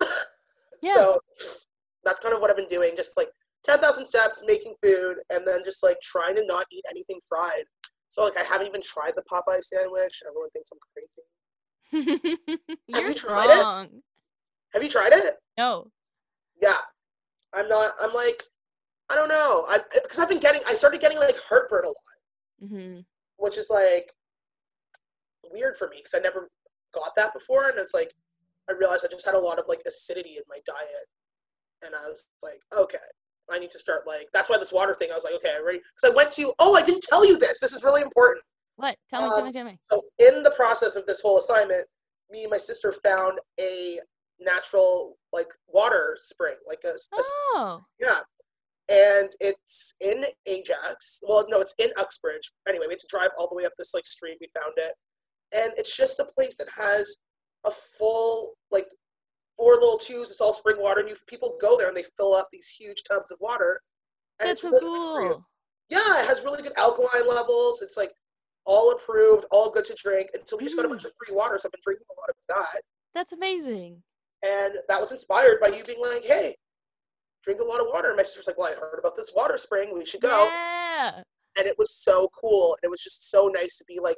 Yeah. 0.00 0.06
Yeah. 0.82 0.94
So 0.94 1.20
that's 2.04 2.20
kind 2.20 2.34
of 2.34 2.42
what 2.42 2.50
I've 2.50 2.56
been 2.56 2.68
doing, 2.68 2.92
just 2.96 3.16
like 3.16 3.30
10,000 3.66 4.06
steps, 4.06 4.44
making 4.46 4.74
food, 4.82 5.16
and 5.30 5.46
then 5.46 5.60
just 5.64 5.82
like 5.82 5.98
trying 6.00 6.36
to 6.36 6.46
not 6.46 6.66
eat 6.72 6.84
anything 6.88 7.18
fried. 7.28 7.64
So 8.08 8.22
like 8.22 8.38
I 8.38 8.44
haven't 8.44 8.68
even 8.68 8.82
tried 8.82 9.12
the 9.16 9.24
Popeye 9.30 9.62
sandwich. 9.62 10.22
Everyone 10.26 10.50
thinks 10.50 10.70
I'm 10.72 10.78
crazy. 10.94 12.28
You're 12.88 13.08
you 13.08 13.14
tried 13.14 13.50
it? 13.50 13.90
Have 14.72 14.82
you 14.82 14.88
tried 14.88 15.12
it? 15.12 15.34
No. 15.58 15.90
Yeah. 16.60 16.76
I'm 17.52 17.68
not. 17.68 17.92
I'm 18.00 18.12
like, 18.12 18.42
I 19.08 19.14
don't 19.14 19.28
know. 19.28 19.64
I 19.68 19.80
because 19.94 20.18
I've 20.18 20.28
been 20.28 20.40
getting. 20.40 20.60
I 20.68 20.74
started 20.74 21.00
getting 21.00 21.18
like 21.18 21.36
heartburn 21.48 21.84
a 21.84 21.88
lot, 21.88 22.68
hmm 22.70 23.00
which 23.38 23.58
is 23.58 23.68
like 23.70 24.10
weird 25.52 25.76
for 25.76 25.88
me 25.88 25.98
because 25.98 26.14
I 26.14 26.22
never 26.22 26.48
got 26.94 27.14
that 27.16 27.32
before, 27.32 27.68
and 27.68 27.78
it's 27.78 27.94
like 27.94 28.12
I 28.68 28.72
realized 28.72 29.06
I 29.06 29.12
just 29.12 29.26
had 29.26 29.34
a 29.34 29.38
lot 29.38 29.58
of 29.58 29.66
like 29.68 29.80
acidity 29.86 30.36
in 30.36 30.42
my 30.48 30.58
diet, 30.66 31.06
and 31.84 31.94
I 31.94 32.08
was 32.08 32.26
like, 32.42 32.60
okay, 32.76 32.98
I 33.50 33.58
need 33.58 33.70
to 33.70 33.78
start 33.78 34.06
like. 34.06 34.28
That's 34.32 34.50
why 34.50 34.58
this 34.58 34.72
water 34.72 34.94
thing. 34.94 35.10
I 35.12 35.14
was 35.14 35.24
like, 35.24 35.34
okay, 35.34 35.54
I'm 35.56 35.64
ready. 35.64 35.78
Because 35.78 36.12
I 36.12 36.16
went 36.16 36.30
to. 36.32 36.52
Oh, 36.58 36.74
I 36.76 36.82
didn't 36.82 37.02
tell 37.08 37.24
you 37.26 37.38
this. 37.38 37.58
This 37.58 37.72
is 37.72 37.82
really 37.84 38.02
important. 38.02 38.44
What? 38.76 38.96
Tell 39.08 39.22
me, 39.22 39.28
tell 39.28 39.38
Um, 39.38 39.44
me, 39.46 39.52
tell 39.52 39.64
me. 39.64 39.78
So 39.90 40.02
in 40.18 40.42
the 40.42 40.52
process 40.56 40.96
of 40.96 41.06
this 41.06 41.20
whole 41.20 41.38
assignment, 41.38 41.86
me 42.30 42.42
and 42.42 42.50
my 42.50 42.58
sister 42.58 42.92
found 42.92 43.38
a 43.60 43.98
natural 44.40 45.16
like 45.32 45.48
water 45.68 46.16
spring, 46.20 46.56
like 46.66 46.82
a, 46.84 46.88
a 46.90 47.22
Oh. 47.54 47.80
yeah. 48.00 48.20
And 48.88 49.30
it's 49.40 49.94
in 50.00 50.24
Ajax. 50.46 51.20
Well, 51.22 51.44
no, 51.48 51.60
it's 51.60 51.74
in 51.78 51.90
Uxbridge. 51.96 52.52
Anyway, 52.68 52.86
we 52.86 52.92
had 52.92 53.00
to 53.00 53.06
drive 53.10 53.30
all 53.38 53.48
the 53.48 53.56
way 53.56 53.64
up 53.64 53.72
this 53.78 53.94
like 53.94 54.04
street. 54.06 54.38
We 54.40 54.48
found 54.54 54.74
it, 54.76 54.94
and 55.52 55.72
it's 55.76 55.96
just 55.96 56.20
a 56.20 56.24
place 56.24 56.56
that 56.56 56.68
has 56.76 57.16
a 57.64 57.70
full 57.98 58.52
like 58.70 58.86
four 59.56 59.74
little 59.74 59.98
tubes. 59.98 60.30
It's 60.30 60.40
all 60.40 60.52
spring 60.52 60.76
water, 60.80 61.00
and 61.00 61.08
you 61.08 61.16
people 61.26 61.56
go 61.60 61.76
there 61.78 61.88
and 61.88 61.96
they 61.96 62.04
fill 62.16 62.34
up 62.34 62.48
these 62.52 62.68
huge 62.68 63.02
tubs 63.08 63.30
of 63.30 63.38
water. 63.40 63.80
And 64.40 64.48
That's 64.50 64.60
so 64.60 64.68
it's 64.68 64.82
really 64.82 64.98
good 64.98 65.04
for 65.14 65.22
you. 65.22 65.28
cool. 65.30 65.46
Yeah, 65.88 66.22
it 66.22 66.26
has 66.26 66.42
really 66.44 66.62
good 66.62 66.76
alkaline 66.76 67.28
levels. 67.28 67.80
It's 67.82 67.96
like 67.96 68.12
all 68.64 68.92
approved, 68.92 69.46
all 69.50 69.70
good 69.70 69.84
to 69.86 69.94
drink. 69.94 70.30
And 70.34 70.42
so 70.46 70.56
we 70.56 70.64
just 70.64 70.76
got 70.76 70.84
a 70.84 70.88
bunch 70.88 71.04
of 71.04 71.12
free 71.24 71.34
water. 71.34 71.56
So 71.58 71.68
I've 71.68 71.72
been 71.72 71.80
drinking 71.84 72.06
a 72.10 72.20
lot 72.20 72.28
of 72.28 72.36
that. 72.48 72.80
That's 73.14 73.32
amazing. 73.32 74.02
And 74.44 74.74
that 74.88 75.00
was 75.00 75.12
inspired 75.12 75.60
by 75.60 75.68
you 75.68 75.84
being 75.84 76.00
like, 76.00 76.24
hey, 76.24 76.56
drink 77.44 77.60
a 77.60 77.64
lot 77.64 77.80
of 77.80 77.86
water. 77.92 78.08
And 78.08 78.16
my 78.16 78.24
sister's 78.24 78.46
like, 78.48 78.58
well, 78.58 78.72
I 78.72 78.74
heard 78.78 78.98
about 78.98 79.16
this 79.16 79.32
water 79.34 79.56
spring. 79.56 79.94
We 79.94 80.04
should 80.04 80.20
go. 80.20 80.44
Yeah. 80.46 81.22
And 81.56 81.66
it 81.66 81.76
was 81.78 81.90
so 81.94 82.28
cool. 82.38 82.76
And 82.82 82.88
it 82.88 82.90
was 82.90 83.02
just 83.02 83.30
so 83.30 83.46
nice 83.48 83.78
to 83.78 83.84
be 83.86 83.98
like 84.02 84.16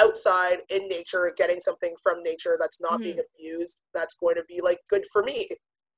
outside 0.00 0.58
in 0.70 0.88
nature 0.88 1.32
getting 1.36 1.60
something 1.60 1.94
from 2.02 2.22
nature 2.22 2.56
that's 2.58 2.80
not 2.80 3.00
being 3.00 3.16
mm-hmm. 3.16 3.36
abused. 3.38 3.78
That's 3.94 4.16
going 4.16 4.36
to 4.36 4.44
be 4.48 4.60
like 4.60 4.78
good 4.88 5.04
for 5.12 5.22
me 5.22 5.48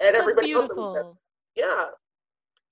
and 0.01 0.15
That's 0.15 0.19
everybody 0.19 0.53
else 0.53 0.69
that 0.69 1.15
there. 1.55 1.67
Yeah. 1.67 1.87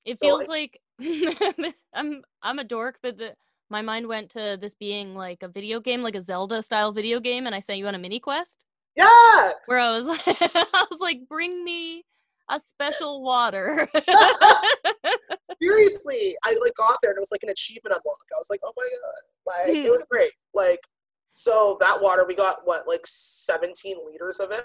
It 0.04 0.18
So, 0.18 0.26
feels 0.26 0.48
like 0.48 0.80
I'm 1.94 2.22
I'm 2.42 2.58
a 2.58 2.64
dork, 2.64 2.98
but 3.02 3.18
the 3.18 3.34
my 3.70 3.82
mind 3.82 4.06
went 4.08 4.30
to 4.30 4.58
this 4.60 4.74
being 4.74 5.14
like 5.14 5.42
a 5.42 5.48
video 5.48 5.80
game, 5.80 6.02
like 6.02 6.16
a 6.16 6.22
Zelda 6.22 6.62
style 6.62 6.92
video 6.92 7.20
game, 7.20 7.46
and 7.46 7.54
I 7.54 7.60
sent 7.60 7.78
you 7.78 7.86
on 7.86 7.94
a 7.94 7.98
mini 7.98 8.18
quest 8.18 8.64
Yeah. 8.96 9.52
where 9.66 9.78
I 9.78 9.90
was 9.90 10.06
like, 10.06 10.20
I 10.26 10.86
was 10.90 11.00
like, 11.00 11.20
bring 11.28 11.64
me 11.64 12.04
a 12.50 12.58
special 12.58 13.22
water. 13.22 13.88
seriously, 15.62 16.36
I 16.44 16.56
like 16.60 16.74
got 16.76 16.96
there 17.00 17.12
and 17.12 17.18
it 17.18 17.20
was 17.20 17.30
like 17.30 17.44
an 17.44 17.50
achievement 17.50 17.94
unlock. 17.94 18.18
I 18.34 18.38
was 18.38 18.50
like, 18.50 18.60
oh 18.64 18.72
my 18.76 18.82
god, 18.82 19.66
like 19.66 19.76
it 19.76 19.86
hmm. 19.86 19.92
was 19.92 20.04
great. 20.10 20.32
Like, 20.52 20.80
so 21.32 21.76
that 21.80 22.00
water 22.00 22.24
we 22.26 22.34
got 22.34 22.58
what 22.64 22.88
like 22.88 23.02
17 23.04 23.96
liters 24.06 24.40
of 24.40 24.50
it, 24.50 24.64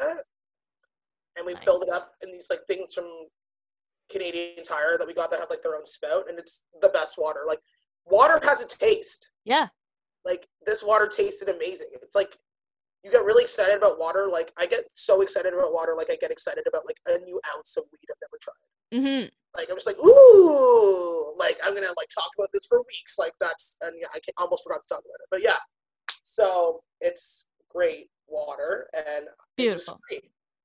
and 1.37 1.45
we 1.45 1.55
filled 1.57 1.83
it 1.83 1.89
up 1.89 2.13
in 2.23 2.31
these 2.31 2.47
like 2.49 2.61
things 2.67 2.93
from 2.93 3.05
Canadian 4.11 4.63
Tire 4.63 4.97
that 4.97 5.07
we 5.07 5.13
got 5.13 5.31
that 5.31 5.39
have 5.39 5.49
like 5.49 5.61
their 5.61 5.75
own 5.75 5.85
spout, 5.85 6.25
and 6.29 6.37
it's 6.39 6.63
the 6.81 6.89
best 6.89 7.17
water. 7.17 7.41
Like, 7.47 7.59
water 8.05 8.39
has 8.43 8.61
a 8.61 8.67
taste. 8.67 9.31
yeah, 9.45 9.67
Like 10.23 10.47
this 10.65 10.83
water 10.83 11.07
tasted 11.07 11.49
amazing. 11.49 11.87
It's 11.93 12.15
like 12.15 12.37
you 13.03 13.11
get 13.11 13.23
really 13.23 13.43
excited 13.43 13.75
about 13.77 13.99
water. 13.99 14.27
Like 14.31 14.51
I 14.57 14.65
get 14.65 14.83
so 14.95 15.21
excited 15.21 15.53
about 15.53 15.73
water, 15.73 15.93
like 15.95 16.09
I 16.09 16.17
get 16.19 16.31
excited 16.31 16.65
about 16.67 16.85
like 16.85 16.97
a 17.07 17.19
new 17.23 17.39
ounce 17.55 17.77
of 17.77 17.83
weed 17.91 18.07
I've 18.09 18.17
never 18.21 18.39
tried 18.41 18.53
Mm-hmm. 18.93 19.27
like 19.57 19.67
I'm 19.69 19.75
just 19.75 19.87
like 19.87 19.97
ooh, 19.97 21.33
like 21.37 21.57
I'm 21.65 21.73
gonna 21.73 21.87
like 21.97 22.07
talk 22.13 22.29
about 22.37 22.49
this 22.53 22.67
for 22.67 22.79
weeks. 22.87 23.17
Like 23.17 23.33
that's 23.39 23.75
and 23.81 23.93
yeah, 23.99 24.07
I 24.13 24.19
can, 24.19 24.33
almost 24.37 24.63
forgot 24.63 24.81
to 24.83 24.87
talk 24.87 24.99
about 24.99 25.19
it, 25.21 25.27
but 25.31 25.41
yeah. 25.41 25.57
So 26.25 26.81
it's 27.01 27.45
great 27.69 28.09
water 28.27 28.87
and 28.93 29.27
beautiful, 29.55 29.99
free, 30.09 30.21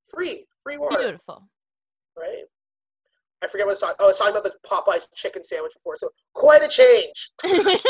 free, 0.09 0.47
free 0.63 0.79
water, 0.79 0.99
beautiful. 0.99 1.47
right? 2.19 2.45
I 3.43 3.47
forget 3.47 3.67
what 3.67 3.73
I 3.73 3.75
was 3.75 3.81
talking. 3.81 3.97
Oh, 4.01 4.05
I 4.05 4.09
was 4.09 4.19
talking 4.19 4.37
about 4.37 4.45
the 4.45 4.55
Popeyes 4.67 5.07
chicken 5.15 5.45
sandwich 5.45 5.75
before. 5.75 5.99
So 5.99 6.09
quite 6.33 6.63
a 6.63 6.69
change. 6.69 7.31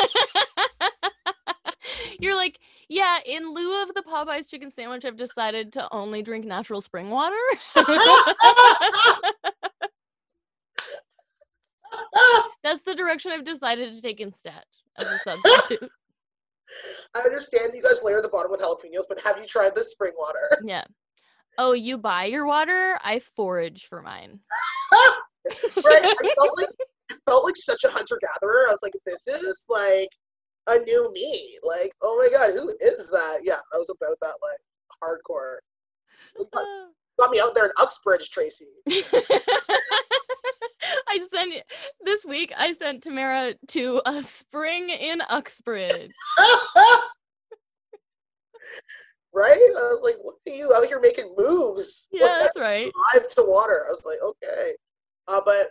You're 2.20 2.34
like, 2.36 2.58
yeah, 2.88 3.18
in 3.24 3.54
lieu 3.54 3.82
of 3.82 3.94
the 3.94 4.02
Popeyes 4.02 4.50
chicken 4.50 4.70
sandwich, 4.70 5.04
I've 5.04 5.16
decided 5.16 5.72
to 5.74 5.88
only 5.92 6.22
drink 6.22 6.44
natural 6.44 6.80
spring 6.80 7.08
water. 7.10 7.36
That's 12.62 12.82
the 12.82 12.94
direction 12.96 13.30
I've 13.32 13.44
decided 13.44 13.92
to 13.92 14.02
take 14.02 14.20
instead 14.20 14.64
as 14.98 15.06
a 15.06 15.18
substitute. 15.18 15.90
I 17.16 17.20
understand 17.20 17.72
you 17.74 17.82
guys 17.82 18.02
layer 18.02 18.20
the 18.20 18.28
bottom 18.28 18.50
with 18.50 18.60
jalapenos, 18.60 19.04
but 19.08 19.20
have 19.22 19.38
you 19.38 19.46
tried 19.46 19.74
this 19.74 19.90
spring 19.92 20.12
water? 20.18 20.58
yeah. 20.64 20.84
Oh, 21.58 21.72
you 21.72 21.98
buy 21.98 22.24
your 22.26 22.46
water? 22.46 22.98
I 23.02 23.18
forage 23.18 23.86
for 23.86 24.02
mine. 24.02 24.40
right? 25.84 26.04
I 26.04 26.34
felt 26.38 26.58
like 26.58 26.68
I 27.10 27.14
felt 27.26 27.44
like 27.44 27.56
such 27.56 27.82
a 27.84 27.90
hunter 27.90 28.18
gatherer. 28.20 28.66
I 28.68 28.72
was 28.72 28.80
like, 28.82 28.92
this 29.04 29.26
is 29.26 29.66
like 29.68 30.08
a 30.68 30.78
new 30.78 31.10
me. 31.12 31.58
Like, 31.62 31.92
oh 32.02 32.16
my 32.18 32.30
god, 32.36 32.54
who 32.54 32.68
is 32.80 33.10
that? 33.10 33.40
Yeah, 33.42 33.58
I 33.74 33.78
was 33.78 33.90
about 33.90 34.16
that 34.20 34.34
like 34.42 34.58
hardcore. 35.02 35.56
Got, 36.54 36.66
got 37.18 37.30
me 37.30 37.40
out 37.40 37.54
there 37.54 37.66
in 37.66 37.72
Uxbridge, 37.78 38.30
Tracy. 38.30 38.68
I 41.08 41.26
sent 41.30 41.54
this 42.04 42.24
week. 42.24 42.52
I 42.56 42.72
sent 42.72 43.02
Tamara 43.02 43.54
to 43.68 44.02
a 44.06 44.22
spring 44.22 44.90
in 44.90 45.20
Uxbridge. 45.28 46.10
right? 49.32 49.52
I 49.56 49.72
was 49.72 50.00
like, 50.02 50.16
look 50.24 50.38
at 50.46 50.54
you 50.54 50.72
out 50.74 50.86
here 50.86 51.00
making 51.00 51.34
moves. 51.36 52.08
Yeah, 52.12 52.38
that's 52.40 52.58
right. 52.58 52.90
drive 53.12 53.28
to 53.28 53.42
water. 53.42 53.84
I 53.86 53.90
was 53.90 54.04
like, 54.04 54.18
okay. 54.22 54.72
Uh, 55.28 55.40
but 55.44 55.70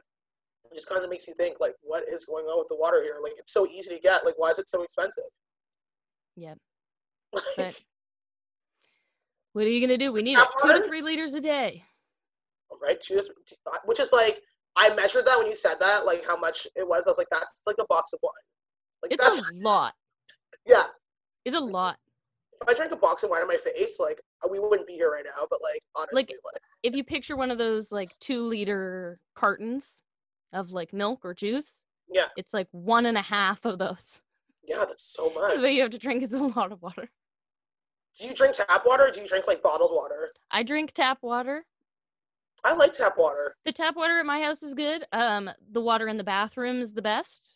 it 0.72 0.76
just 0.76 0.88
kind 0.89 1.03
of 1.03 1.09
makes 1.09 1.28
you 1.28 1.34
think, 1.34 1.57
like, 1.59 1.76
what 1.82 2.03
is 2.07 2.26
going 2.26 2.45
on 2.45 2.59
with 2.59 2.67
the 2.67 2.76
water 2.76 3.01
here? 3.03 3.17
Like, 3.22 3.34
it's 3.38 3.51
so 3.53 3.67
easy 3.67 3.93
to 3.93 3.99
get. 3.99 4.26
Like, 4.26 4.36
why 4.38 4.49
is 4.49 4.59
it 4.59 4.70
so 4.70 4.84
expensive? 4.84 5.24
Yep. 6.36 6.57
Like, 7.57 7.84
What 9.53 9.65
are 9.65 9.70
you 9.70 9.82
gonna 9.82 9.97
do? 9.97 10.11
We 10.11 10.22
need 10.22 10.38
it 10.38 10.47
two 10.61 10.74
to 10.74 10.84
three 10.84 11.01
liters 11.01 11.34
a 11.34 11.41
day. 11.41 11.84
right? 12.82 12.99
Two 13.01 13.15
to 13.15 13.22
three, 13.24 13.34
uh, 13.67 13.78
which 13.86 13.99
is 13.99 14.11
like, 14.13 14.41
I 14.82 14.96
measured 14.96 15.26
that 15.26 15.38
when 15.38 15.48
you 15.48 15.54
said 15.54 15.76
that, 15.82 16.06
like 16.06 16.26
how 16.26 16.38
much 16.38 16.66
it 16.76 16.88
was. 16.88 17.06
I 17.06 17.10
was 17.12 17.18
like, 17.18 17.28
that's 17.30 17.60
like 17.68 17.76
a 17.80 17.86
box 17.90 18.14
of 18.14 18.20
wine. 18.24 18.32
Like, 19.04 19.12
It's 19.14 19.24
that's, 19.24 19.52
a 19.52 19.56
lot. 19.56 19.94
yeah. 20.66 20.86
It's 21.46 21.56
a 21.56 21.60
lot. 21.60 21.98
If 22.62 22.68
I 22.70 22.74
drank 22.74 22.92
a 22.94 22.98
box 22.98 23.24
of 23.24 23.30
wine 23.30 23.42
on 23.42 23.48
my 23.48 23.58
face, 23.58 24.00
like, 24.00 24.22
we 24.50 24.60
wouldn't 24.60 24.88
be 24.88 24.94
here 24.94 25.12
right 25.12 25.24
now. 25.26 25.46
But, 25.50 25.60
like, 25.62 25.82
honestly, 25.96 26.34
like, 26.46 26.62
If 26.84 26.96
you 26.96 27.04
picture 27.04 27.36
one 27.38 27.52
of 27.52 27.58
those 27.58 27.92
like 27.92 28.18
two 28.20 28.42
liter 28.44 29.20
cartons 29.36 30.02
of 30.54 30.72
like 30.72 30.94
milk 30.94 31.22
or 31.24 31.34
juice, 31.34 31.84
Yeah. 32.10 32.28
it's 32.38 32.54
like 32.54 32.68
one 32.72 33.06
and 33.06 33.18
a 33.18 33.22
half 33.22 33.66
of 33.66 33.80
those. 33.80 34.22
yeah, 34.64 34.80
that's 34.86 35.04
so 35.04 35.30
much. 35.36 35.58
What 35.60 35.74
you 35.74 35.82
have 35.82 35.92
to 35.92 35.98
drink 35.98 36.24
is 36.24 36.34
a 36.34 36.42
lot 36.44 36.72
of 36.72 36.82
water. 36.82 37.10
Do 38.20 38.28
you 38.28 38.34
drink 38.34 38.54
tap 38.56 38.84
water 38.86 39.08
or 39.08 39.12
do 39.12 39.22
you 39.22 39.28
drink, 39.28 39.46
like, 39.48 39.62
bottled 39.62 39.92
water? 39.94 40.32
I 40.52 40.64
drink 40.64 40.92
tap 40.94 41.20
water. 41.22 41.66
I 42.64 42.74
like 42.74 42.93
tap 42.93 43.18
water. 43.18 43.55
The 43.66 43.72
tap 43.72 43.95
water 43.95 44.18
at 44.20 44.26
my 44.26 44.41
house 44.41 44.64
is 44.64 44.74
good. 44.74 45.05
Um, 45.12 45.49
the 45.72 45.82
water 45.82 46.07
in 46.07 46.18
the 46.18 46.24
bathroom 46.24 46.82
is 46.82 46.93
the 46.93 47.01
best. 47.01 47.55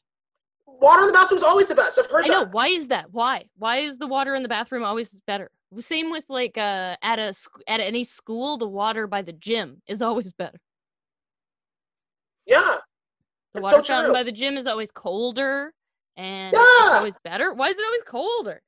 Water 0.65 1.01
in 1.01 1.07
the 1.07 1.13
bathroom 1.13 1.37
is 1.37 1.43
always 1.43 1.67
the 1.67 1.75
best. 1.75 1.99
I've 1.99 2.09
heard 2.09 2.25
I 2.25 2.27
know. 2.27 2.45
Why 2.51 2.67
is 2.67 2.87
that? 2.87 3.11
Why? 3.11 3.45
Why 3.57 3.77
is 3.77 3.97
the 3.97 4.07
water 4.07 4.33
in 4.33 4.43
the 4.43 4.49
bathroom 4.49 4.83
always 4.83 5.19
better? 5.27 5.51
Same 5.79 6.09
with 6.11 6.25
like 6.29 6.57
uh 6.57 6.95
at 7.01 7.19
a 7.19 7.33
at 7.67 7.79
any 7.79 8.03
school, 8.03 8.57
the 8.57 8.67
water 8.67 9.07
by 9.07 9.21
the 9.23 9.33
gym 9.33 9.81
is 9.87 10.01
always 10.01 10.31
better. 10.33 10.59
Yeah. 12.45 12.77
The 13.53 13.59
It's 13.59 13.69
so 13.69 13.77
water 13.77 13.87
fountain 13.87 14.05
true. 14.05 14.13
by 14.13 14.23
the 14.23 14.31
gym 14.31 14.57
is 14.57 14.67
always 14.67 14.91
colder, 14.91 15.73
and 16.15 16.53
it's 16.55 16.63
Yeah. 16.79 16.97
always 16.97 17.15
better. 17.23 17.53
Why 17.53 17.67
is 17.69 17.77
it 17.77 17.85
always 17.85 18.03
colder? 18.03 18.61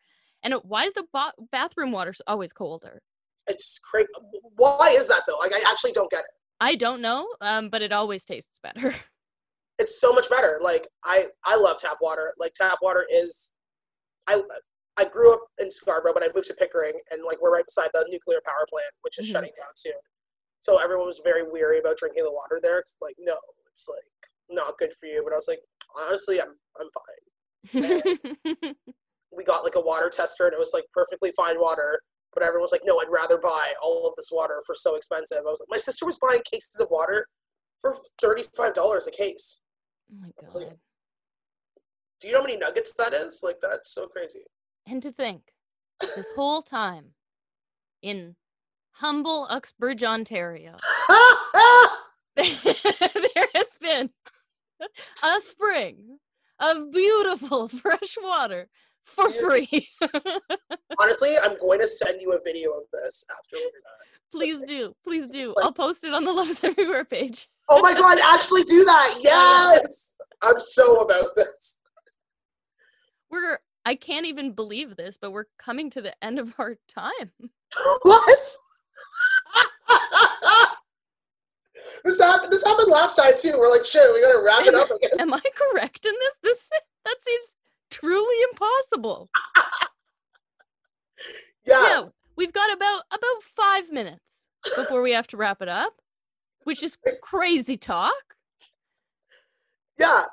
And 0.43 0.53
why 0.63 0.85
is 0.85 0.93
the 0.93 1.05
ba- 1.11 1.33
bathroom 1.51 1.91
water 1.91 2.13
always 2.27 2.53
colder? 2.53 3.01
It's 3.47 3.79
crazy. 3.79 4.07
Why 4.55 4.89
is 4.97 5.07
that, 5.07 5.23
though? 5.27 5.37
Like, 5.37 5.53
I 5.53 5.61
actually 5.69 5.91
don't 5.91 6.09
get 6.11 6.21
it. 6.21 6.31
I 6.61 6.75
don't 6.75 7.01
know, 7.01 7.27
um, 7.41 7.69
but 7.69 7.81
it 7.81 7.91
always 7.91 8.23
tastes 8.25 8.59
better. 8.63 8.95
it's 9.79 9.99
so 9.99 10.13
much 10.13 10.29
better. 10.29 10.57
Like 10.61 10.87
I 11.03 11.25
I 11.43 11.57
love 11.57 11.77
tap 11.79 11.97
water. 12.01 12.33
Like 12.39 12.53
tap 12.53 12.77
water 12.81 13.05
is 13.11 13.51
I 14.27 14.41
I 14.97 15.03
grew 15.05 15.33
up 15.33 15.41
in 15.59 15.69
Scarborough, 15.69 16.13
but 16.13 16.23
I 16.23 16.29
moved 16.33 16.47
to 16.47 16.53
Pickering, 16.53 16.93
and 17.11 17.23
like 17.25 17.41
we're 17.41 17.51
right 17.53 17.65
beside 17.65 17.89
the 17.93 18.05
nuclear 18.09 18.39
power 18.45 18.65
plant, 18.69 18.89
which 19.01 19.19
is 19.19 19.27
Mhm. 19.27 19.31
shutting 19.33 19.51
down 19.57 19.67
soon. 19.75 19.93
So 20.61 20.77
everyone 20.77 21.07
was 21.07 21.19
very 21.23 21.43
weary 21.43 21.79
about 21.79 21.97
drinking 21.97 22.23
the 22.23 22.31
water 22.31 22.59
there. 22.63 22.79
It's 22.79 22.95
like 23.01 23.15
no, 23.19 23.35
it's 23.71 23.87
like 23.89 23.99
not 24.49 24.77
good 24.77 24.93
for 24.97 25.07
you. 25.07 25.21
But 25.25 25.33
I 25.33 25.35
was 25.35 25.49
like, 25.49 25.59
honestly, 25.97 26.41
I'm 26.41 26.55
I'm 26.79 26.89
fine. 27.83 28.75
We 29.35 29.43
got 29.43 29.65
like 29.65 29.75
a 29.75 29.81
water 29.81 30.09
tester, 30.09 30.45
and 30.45 30.53
it 30.53 30.59
was 30.59 30.71
like 30.73 30.85
perfectly 30.93 31.29
fine 31.31 31.59
water, 31.59 31.99
but 32.35 32.43
everyone 32.43 32.61
was 32.63 32.71
like, 32.71 32.81
no, 32.85 32.99
I'd 32.99 33.09
rather 33.09 33.37
buy 33.39 33.73
all 33.81 34.07
of 34.07 34.13
this 34.17 34.29
water 34.31 34.61
for 34.65 34.75
so 34.75 34.95
expensive. 34.95 35.39
I 35.39 35.49
was 35.49 35.59
like, 35.61 35.69
my 35.69 35.77
sister 35.77 36.05
was 36.05 36.17
buying 36.19 36.41
cases 36.51 36.79
of 36.79 36.89
water 36.91 37.27
for 37.81 37.95
thirty-five 38.21 38.73
dollars 38.75 39.07
a 39.07 39.11
case. 39.11 39.59
Oh 40.11 40.17
my 40.21 40.27
It's 40.43 40.53
like- 40.55 40.77
Do 42.19 42.27
you 42.27 42.33
know 42.33 42.41
how 42.41 42.45
many 42.45 42.57
nuggets 42.57 42.93
that 42.97 43.13
is? 43.13 43.39
Like 43.41 43.57
that's 43.61 43.91
so 43.93 44.05
crazy. 44.07 44.43
And 44.85 45.01
to 45.01 45.11
think, 45.11 45.41
this 46.01 46.27
whole 46.35 46.61
time 46.61 47.13
in 48.01 48.35
humble 48.91 49.47
Uxbridge, 49.49 50.03
Ontario, 50.03 50.75
there 52.35 53.47
has 53.55 53.75
been 53.81 54.09
a 55.23 55.39
spring 55.39 56.19
of 56.59 56.91
beautiful 56.91 57.67
fresh 57.81 58.17
water 58.21 58.69
for 59.05 59.31
free. 59.31 59.87
Honestly, 60.99 61.37
I'm 61.37 61.57
going 61.59 61.79
to 61.79 61.87
send 61.87 62.21
you 62.21 62.33
a 62.33 62.39
video 62.43 62.71
of 62.71 62.83
this 62.91 63.25
after 63.31 63.55
we're 63.57 63.61
done. 63.61 64.31
please 64.31 64.61
do. 64.67 64.93
Please 65.03 65.27
do. 65.29 65.53
Like- 65.55 65.65
I'll 65.65 65.71
post 65.71 66.03
it 66.03 66.13
on 66.13 66.23
the 66.23 66.31
Loves 66.33 66.63
Everywhere 66.63 67.05
page. 67.05 67.47
Oh 67.69 67.81
my 67.81 67.93
god, 67.93 68.19
actually 68.23 68.63
do 68.63 68.83
that. 68.85 69.15
Yes. 69.21 70.15
I'm 70.41 70.59
so 70.59 70.97
about 70.97 71.35
this. 71.35 71.77
We're 73.29 73.59
I 73.85 73.95
can't 73.95 74.25
even 74.25 74.51
believe 74.51 74.95
this, 74.95 75.17
but 75.19 75.31
we're 75.31 75.45
coming 75.59 75.89
to 75.91 76.01
the 76.01 76.13
end 76.23 76.39
of 76.39 76.53
our 76.57 76.75
time. 76.93 77.31
What? 78.01 78.55
this 82.03 82.19
happened 82.19 82.51
this 82.51 82.63
happened 82.63 82.91
last 82.91 83.15
time 83.15 83.33
too. 83.37 83.55
We're 83.57 83.69
like, 83.69 83.85
shit, 83.85 84.11
we 84.13 84.21
gotta 84.21 84.41
wrap 84.43 84.65
it 84.65 84.75
up, 84.75 84.89
I 84.91 84.97
guess. 85.01 85.19
Am 85.19 85.33
I 85.33 85.41
correct 85.55 86.05
in 86.05 86.13
this? 86.13 86.33
This 86.43 86.69
that 87.05 87.15
seems 87.21 87.47
truly 87.95 88.35
impossible. 88.51 89.29
Yeah. 91.65 92.03
We've 92.37 92.53
got 92.53 92.71
about 92.71 93.03
about 93.11 93.41
five 93.41 93.91
minutes 93.91 94.41
before 94.75 95.01
we 95.01 95.13
have 95.13 95.25
to 95.27 95.37
wrap 95.37 95.61
it 95.61 95.69
up, 95.69 95.93
which 96.63 96.83
is 96.83 96.97
crazy 97.21 97.77
talk. 97.77 98.13
Yeah. 99.97 100.25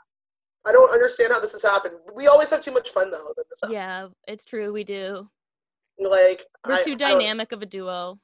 I 0.64 0.72
don't 0.72 0.92
understand 0.92 1.32
how 1.32 1.40
this 1.40 1.52
has 1.52 1.62
happened. 1.62 1.94
We 2.14 2.26
always 2.26 2.50
have 2.50 2.60
too 2.60 2.70
much 2.70 2.90
fun 2.90 3.10
though. 3.10 3.32
Yeah, 3.68 4.08
it's 4.28 4.44
true. 4.44 4.72
We 4.72 4.84
do. 4.84 5.28
Like 5.98 6.44
We're 6.66 6.74
I, 6.74 6.82
too 6.82 6.96
dynamic 6.96 7.52
of 7.52 7.62
a 7.62 7.66
duo. 7.66 8.18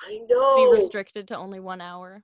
I 0.00 0.20
know. 0.28 0.72
Be 0.72 0.80
restricted 0.80 1.28
to 1.28 1.36
only 1.36 1.60
one 1.60 1.80
hour. 1.80 2.22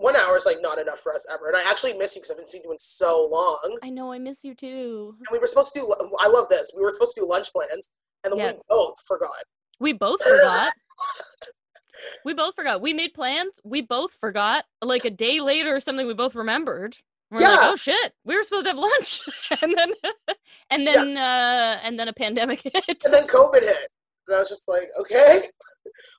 One 0.00 0.16
hour 0.16 0.34
is 0.38 0.46
like 0.46 0.62
not 0.62 0.78
enough 0.78 1.00
for 1.00 1.12
us 1.14 1.26
ever, 1.30 1.48
and 1.48 1.56
I 1.56 1.60
actually 1.70 1.92
miss 1.92 2.16
you 2.16 2.22
because 2.22 2.30
I 2.30 2.34
haven't 2.34 2.48
seen 2.48 2.62
you 2.64 2.72
in 2.72 2.78
so 2.78 3.28
long. 3.30 3.78
I 3.82 3.90
know. 3.90 4.10
I 4.10 4.18
miss 4.18 4.42
you 4.42 4.54
too. 4.54 5.14
And 5.18 5.26
we 5.30 5.38
were 5.38 5.46
supposed 5.46 5.74
to 5.74 5.80
do. 5.80 5.94
I 6.18 6.26
love 6.26 6.48
this. 6.48 6.72
We 6.74 6.82
were 6.82 6.92
supposed 6.94 7.14
to 7.16 7.20
do 7.20 7.26
lunch 7.28 7.52
plans, 7.52 7.90
and 8.24 8.32
then 8.32 8.38
Yeah. 8.40 8.52
we 8.52 8.58
both 8.70 8.94
forgot. 9.06 9.44
We 9.78 9.92
both 9.92 10.22
forgot. 10.22 10.72
we 12.24 12.32
both 12.32 12.54
forgot. 12.54 12.80
We 12.80 12.94
made 12.94 13.12
plans. 13.12 13.52
We 13.62 13.82
both 13.82 14.12
forgot. 14.20 14.64
Like 14.80 15.04
a 15.04 15.10
day 15.10 15.40
later 15.40 15.76
or 15.76 15.80
something, 15.80 16.06
we 16.06 16.14
both 16.14 16.34
remembered. 16.34 16.96
We're 17.30 17.40
like, 17.40 17.48
Yeah. 17.48 17.70
oh 17.72 17.76
shit, 17.76 18.14
we 18.24 18.36
were 18.36 18.42
supposed 18.42 18.64
to 18.64 18.70
have 18.70 18.78
lunch, 18.78 19.20
and 19.62 19.74
then, 19.76 19.92
and 20.70 20.82
Yeah. 20.82 20.92
then, 20.94 21.16
uh, 21.18 21.80
and 21.84 22.00
then 22.00 22.08
a 22.08 22.12
pandemic 22.14 22.62
hit. 22.62 23.04
And 23.04 23.12
then 23.12 23.26
COVID 23.26 23.60
hit, 23.60 23.88
and 24.28 24.36
I 24.36 24.40
was 24.40 24.48
just 24.48 24.66
like, 24.66 24.88
okay. 24.98 25.42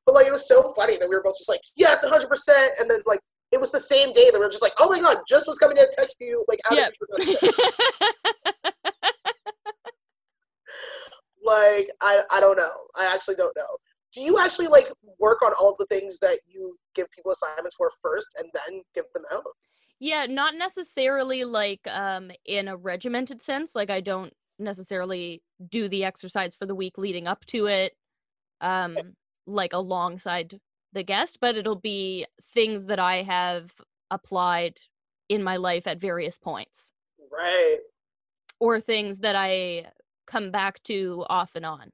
But 0.05 0.13
like, 0.13 0.27
it 0.27 0.31
was 0.31 0.47
so 0.47 0.71
funny 0.73 0.97
that 0.97 1.09
we 1.09 1.15
were 1.15 1.23
both 1.23 1.37
just 1.37 1.49
like, 1.49 1.61
yes, 1.75 2.03
100. 2.03 2.27
percent 2.29 2.73
And 2.79 2.89
then 2.89 2.99
like, 3.07 3.19
it 3.51 3.59
was 3.59 3.71
the 3.71 3.79
same 3.79 4.13
day 4.13 4.29
that 4.31 4.39
we 4.39 4.45
are 4.45 4.49
just 4.49 4.61
like, 4.61 4.73
oh 4.79 4.89
my 4.89 4.99
god, 4.99 5.17
just 5.27 5.47
was 5.47 5.57
coming 5.57 5.75
to 5.77 5.91
text 5.97 6.17
you. 6.19 6.45
Like, 6.47 6.59
how 6.63 6.75
Yeah. 6.75 6.89
did 6.89 6.95
you 6.99 7.35
like, 11.43 11.89
I 12.01 12.21
I 12.31 12.39
don't 12.39 12.57
know. 12.57 12.71
I 12.95 13.11
actually 13.13 13.35
don't 13.35 13.55
know. 13.57 13.77
Do 14.13 14.21
you 14.21 14.37
actually 14.39 14.67
like 14.67 14.87
work 15.19 15.41
on 15.43 15.53
all 15.59 15.75
the 15.79 15.85
things 15.85 16.19
that 16.19 16.39
you 16.45 16.73
give 16.95 17.07
people 17.11 17.31
assignments 17.31 17.75
for 17.75 17.89
first, 18.01 18.29
and 18.37 18.49
then 18.53 18.81
give 18.93 19.05
them 19.13 19.23
out? 19.33 19.43
Yeah, 19.99 20.25
not 20.27 20.55
necessarily 20.55 21.43
like 21.43 21.81
um 21.87 22.31
in 22.45 22.67
a 22.67 22.77
regimented 22.77 23.41
sense. 23.41 23.75
Like 23.75 23.89
I 23.89 24.01
don't 24.01 24.33
necessarily 24.59 25.41
do 25.69 25.89
the 25.89 26.03
exercise 26.03 26.55
for 26.55 26.65
the 26.65 26.75
week 26.75 26.97
leading 26.97 27.25
up 27.27 27.43
to 27.47 27.65
it 27.65 27.93
um 28.61 29.13
like 29.47 29.73
alongside 29.73 30.59
the 30.93 31.03
guest, 31.03 31.37
but 31.41 31.55
it'll 31.55 31.75
be 31.79 32.25
things 32.53 32.85
that 32.87 32.99
I 32.99 33.23
have 33.23 33.71
applied 34.09 34.77
in 35.29 35.41
my 35.43 35.55
life 35.57 35.87
at 35.87 35.99
various 35.99 36.37
points 36.37 36.91
Right. 37.31 37.79
or 38.59 38.79
things 38.81 39.19
that 39.19 39.35
I 39.35 39.87
come 40.27 40.51
back 40.51 40.81
to 40.83 41.25
off 41.29 41.55
and 41.55 41.65
on. 41.65 41.91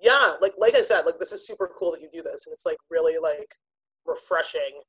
yeah 0.00 0.34
like 0.40 0.52
like 0.58 0.74
i 0.74 0.80
said 0.82 1.02
like 1.02 1.18
this 1.18 1.30
is 1.32 1.46
super 1.46 1.68
cool 1.78 1.92
that 1.92 2.00
you 2.00 2.08
do 2.12 2.22
this 2.22 2.46
and 2.46 2.52
it's 2.54 2.64
like 2.66 2.78
really 2.90 3.18
like 3.18 3.54
refreshing 4.06 4.80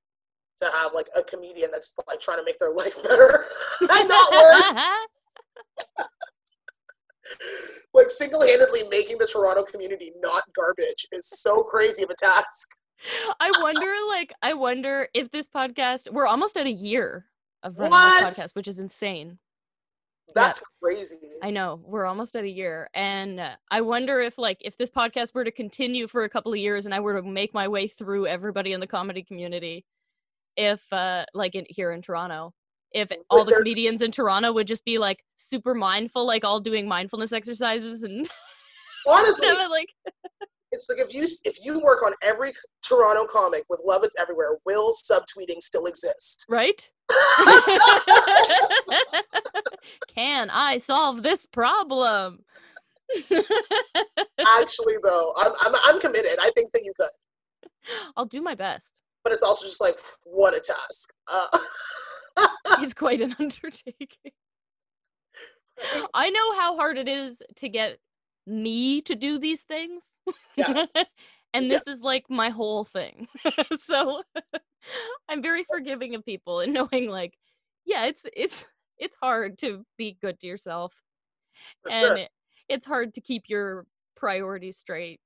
to 0.59 0.65
have 0.73 0.93
like 0.93 1.07
a 1.15 1.23
comedian 1.23 1.69
that's 1.71 1.93
like 2.07 2.19
trying 2.21 2.37
to 2.37 2.43
make 2.45 2.57
their 2.59 2.71
life 2.81 3.01
better 3.03 3.45
and 3.81 4.07
not 4.07 4.31
worse 4.31 6.07
like 7.93 8.09
single-handedly 8.09 8.83
making 8.89 9.17
the 9.17 9.27
toronto 9.27 9.63
community 9.63 10.11
not 10.21 10.43
garbage 10.55 11.07
is 11.11 11.27
so 11.27 11.61
crazy 11.63 12.03
of 12.03 12.09
a 12.09 12.15
task 12.15 12.69
I 13.39 13.51
wonder 13.61 13.91
like 14.09 14.33
I 14.41 14.53
wonder 14.53 15.07
if 15.13 15.31
this 15.31 15.47
podcast 15.47 16.11
we're 16.11 16.27
almost 16.27 16.57
at 16.57 16.65
a 16.67 16.71
year 16.71 17.25
of 17.63 17.77
running 17.77 17.91
What? 17.91 18.25
this 18.25 18.37
podcast, 18.37 18.55
which 18.55 18.67
is 18.67 18.79
insane. 18.79 19.37
that's 20.35 20.61
crazy 20.81 21.17
I 21.43 21.51
know 21.51 21.79
we're 21.83 22.05
almost 22.05 22.35
at 22.35 22.43
a 22.43 22.49
year, 22.49 22.89
and 22.93 23.39
uh, 23.39 23.55
I 23.69 23.81
wonder 23.81 24.19
if 24.21 24.37
like 24.37 24.57
if 24.61 24.77
this 24.77 24.89
podcast 24.89 25.33
were 25.33 25.43
to 25.43 25.51
continue 25.51 26.07
for 26.07 26.23
a 26.23 26.29
couple 26.29 26.51
of 26.53 26.57
years, 26.59 26.85
and 26.85 26.93
I 26.95 26.99
were 26.99 27.19
to 27.19 27.27
make 27.27 27.53
my 27.53 27.67
way 27.67 27.87
through 27.87 28.27
everybody 28.27 28.71
in 28.73 28.79
the 28.79 28.87
comedy 28.87 29.23
community, 29.23 29.85
if 30.55 30.81
uh 30.93 31.25
like 31.33 31.55
in 31.55 31.65
here 31.69 31.91
in 31.91 32.01
Toronto, 32.01 32.53
if 32.93 33.09
all 33.29 33.45
the 33.45 33.55
comedians 33.55 34.01
in 34.01 34.11
Toronto 34.11 34.53
would 34.53 34.67
just 34.67 34.85
be 34.85 34.97
like 34.97 35.23
super 35.35 35.73
mindful, 35.73 36.25
like 36.25 36.45
all 36.45 36.59
doing 36.59 36.87
mindfulness 36.87 37.33
exercises 37.33 38.03
and 38.03 38.29
honestly 39.07 39.47
like 39.69 39.89
it's 40.81 40.89
like 40.89 40.99
if 41.05 41.13
you 41.13 41.27
if 41.45 41.63
you 41.63 41.79
work 41.79 42.03
on 42.03 42.13
every 42.21 42.53
toronto 42.81 43.25
comic 43.25 43.63
with 43.69 43.81
love 43.85 44.03
is 44.03 44.15
everywhere 44.19 44.57
will 44.65 44.93
subtweeting 44.93 45.61
still 45.61 45.85
exist 45.85 46.45
right. 46.49 46.89
Can 50.07 50.49
I 50.49 50.77
solve 50.77 51.23
this 51.23 51.45
problem? 51.45 52.43
actually 54.47 54.95
though 55.03 55.33
I'm, 55.35 55.51
I'm 55.59 55.75
i'm 55.83 55.99
committed 55.99 56.39
i 56.39 56.49
think 56.55 56.71
that 56.71 56.81
you 56.85 56.93
could 56.97 57.09
I'll 58.15 58.25
do 58.25 58.41
my 58.41 58.55
best. 58.55 58.93
but 59.25 59.33
it's 59.33 59.43
also 59.43 59.65
just 59.65 59.81
like 59.81 59.99
what 60.23 60.55
a 60.55 60.61
task 60.61 61.11
uh, 61.29 61.59
It's 62.79 62.93
quite 62.93 63.19
an 63.19 63.35
undertaking. 63.37 64.31
I 66.13 66.29
know 66.29 66.55
how 66.55 66.77
hard 66.77 66.97
it 66.97 67.09
is 67.09 67.41
to 67.57 67.67
get 67.67 67.99
me 68.47 69.01
to 69.01 69.15
do 69.15 69.37
these 69.39 69.61
things. 69.63 70.03
Yeah. 70.55 70.85
and 71.53 71.65
Yeah. 71.67 71.69
this 71.77 71.87
is 71.87 72.01
like 72.01 72.25
my 72.29 72.49
whole 72.49 72.83
thing. 72.83 73.27
so 73.77 74.23
I'm 75.29 75.41
very 75.41 75.63
forgiving 75.69 76.15
of 76.15 76.25
people 76.25 76.59
and 76.61 76.73
knowing 76.73 77.09
like 77.09 77.37
yeah, 77.85 78.05
it's 78.05 78.25
it's 78.35 78.65
it's 78.97 79.15
hard 79.21 79.57
to 79.59 79.85
be 79.97 80.17
good 80.21 80.39
to 80.39 80.47
yourself. 80.47 80.93
for 81.83 81.91
and 81.91 82.05
sure. 82.05 82.17
it- 82.17 82.31
it's 82.69 82.85
hard 82.85 83.13
to 83.15 83.21
keep 83.21 83.43
your 83.47 83.85
priorities 84.15 84.77
straight. 84.77 85.19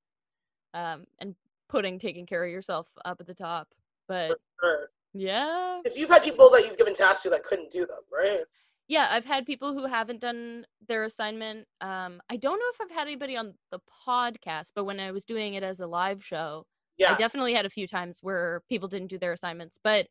Um 0.74 1.05
and 1.20 1.36
putting 1.70 1.99
taking 1.99 2.26
care 2.26 2.43
of 2.43 2.51
yourself 2.51 2.88
up 3.05 3.20
at 3.20 3.28
the 3.28 3.34
top. 3.34 3.68
But 4.07 4.38
Sure. 4.61 4.89
yeah. 5.13 5.80
Because 5.84 5.97
you've 5.97 6.09
had 6.09 6.24
people 6.24 6.49
that 6.51 6.63
you've 6.66 6.78
given 6.78 6.93
tasks 6.95 7.24
to 7.24 7.30
that 7.32 7.43
couldn't 7.43 7.72
do 7.72 7.86
them, 7.86 7.99
right? 8.11 8.41
Yeah, 8.88 9.08
I've 9.10 9.26
had 9.26 9.46
people 9.46 9.74
who 9.74 9.86
haven't 9.88 10.22
done 10.22 10.66
their 10.88 11.06
assignment. 11.06 11.68
Um, 11.82 12.22
I 12.30 12.38
don't 12.38 12.60
know 12.60 12.66
if 12.74 12.80
I've 12.82 12.96
had 12.96 13.08
anybody 13.08 13.36
on 13.36 13.56
the 13.72 13.80
podcast, 14.08 14.72
but 14.76 14.84
when 14.86 15.00
I 15.00 15.12
was 15.12 15.26
doing 15.26 15.56
it 15.56 15.64
as 15.64 15.80
a 15.80 15.88
live 15.88 16.24
show, 16.24 16.66
Yeah. 16.98 17.14
I 17.14 17.18
definitely 17.18 17.54
had 17.56 17.66
a 17.66 17.70
few 17.70 17.88
times 17.88 18.20
where 18.22 18.62
people 18.70 18.88
didn't 18.88 19.08
do 19.08 19.18
their 19.18 19.34
assignments. 19.34 19.80
But 19.84 20.08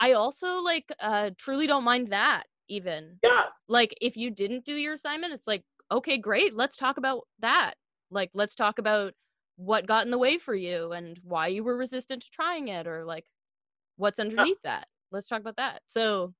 I 0.00 0.12
also 0.12 0.56
like 0.60 0.86
uh 1.00 1.30
truly 1.36 1.66
don't 1.66 1.84
mind 1.84 2.12
that 2.12 2.44
even. 2.68 3.18
yeah. 3.22 3.46
Like 3.68 3.94
if 4.00 4.16
you 4.16 4.30
didn't 4.30 4.64
do 4.64 4.74
your 4.74 4.94
assignment, 4.94 5.32
it's 5.32 5.46
like, 5.48 5.64
okay, 5.90 6.16
great, 6.18 6.54
let's 6.54 6.76
talk 6.76 6.96
about 6.98 7.22
that. 7.40 7.74
Like 8.10 8.30
let's 8.34 8.54
talk 8.54 8.78
about 8.78 9.14
what 9.56 9.86
got 9.86 10.04
in 10.04 10.10
the 10.10 10.18
way 10.18 10.38
for 10.38 10.54
you 10.54 10.92
and 10.92 11.18
why 11.24 11.48
you 11.48 11.62
were 11.64 11.76
resistant 11.76 12.22
to 12.22 12.30
trying 12.30 12.68
it 12.68 12.86
or 12.86 13.04
like 13.04 13.26
what's 13.96 14.18
underneath 14.18 14.58
that. 14.64 14.86
Let's 15.10 15.26
talk 15.28 15.40
about 15.40 15.56
that. 15.56 15.82
So 15.86 16.34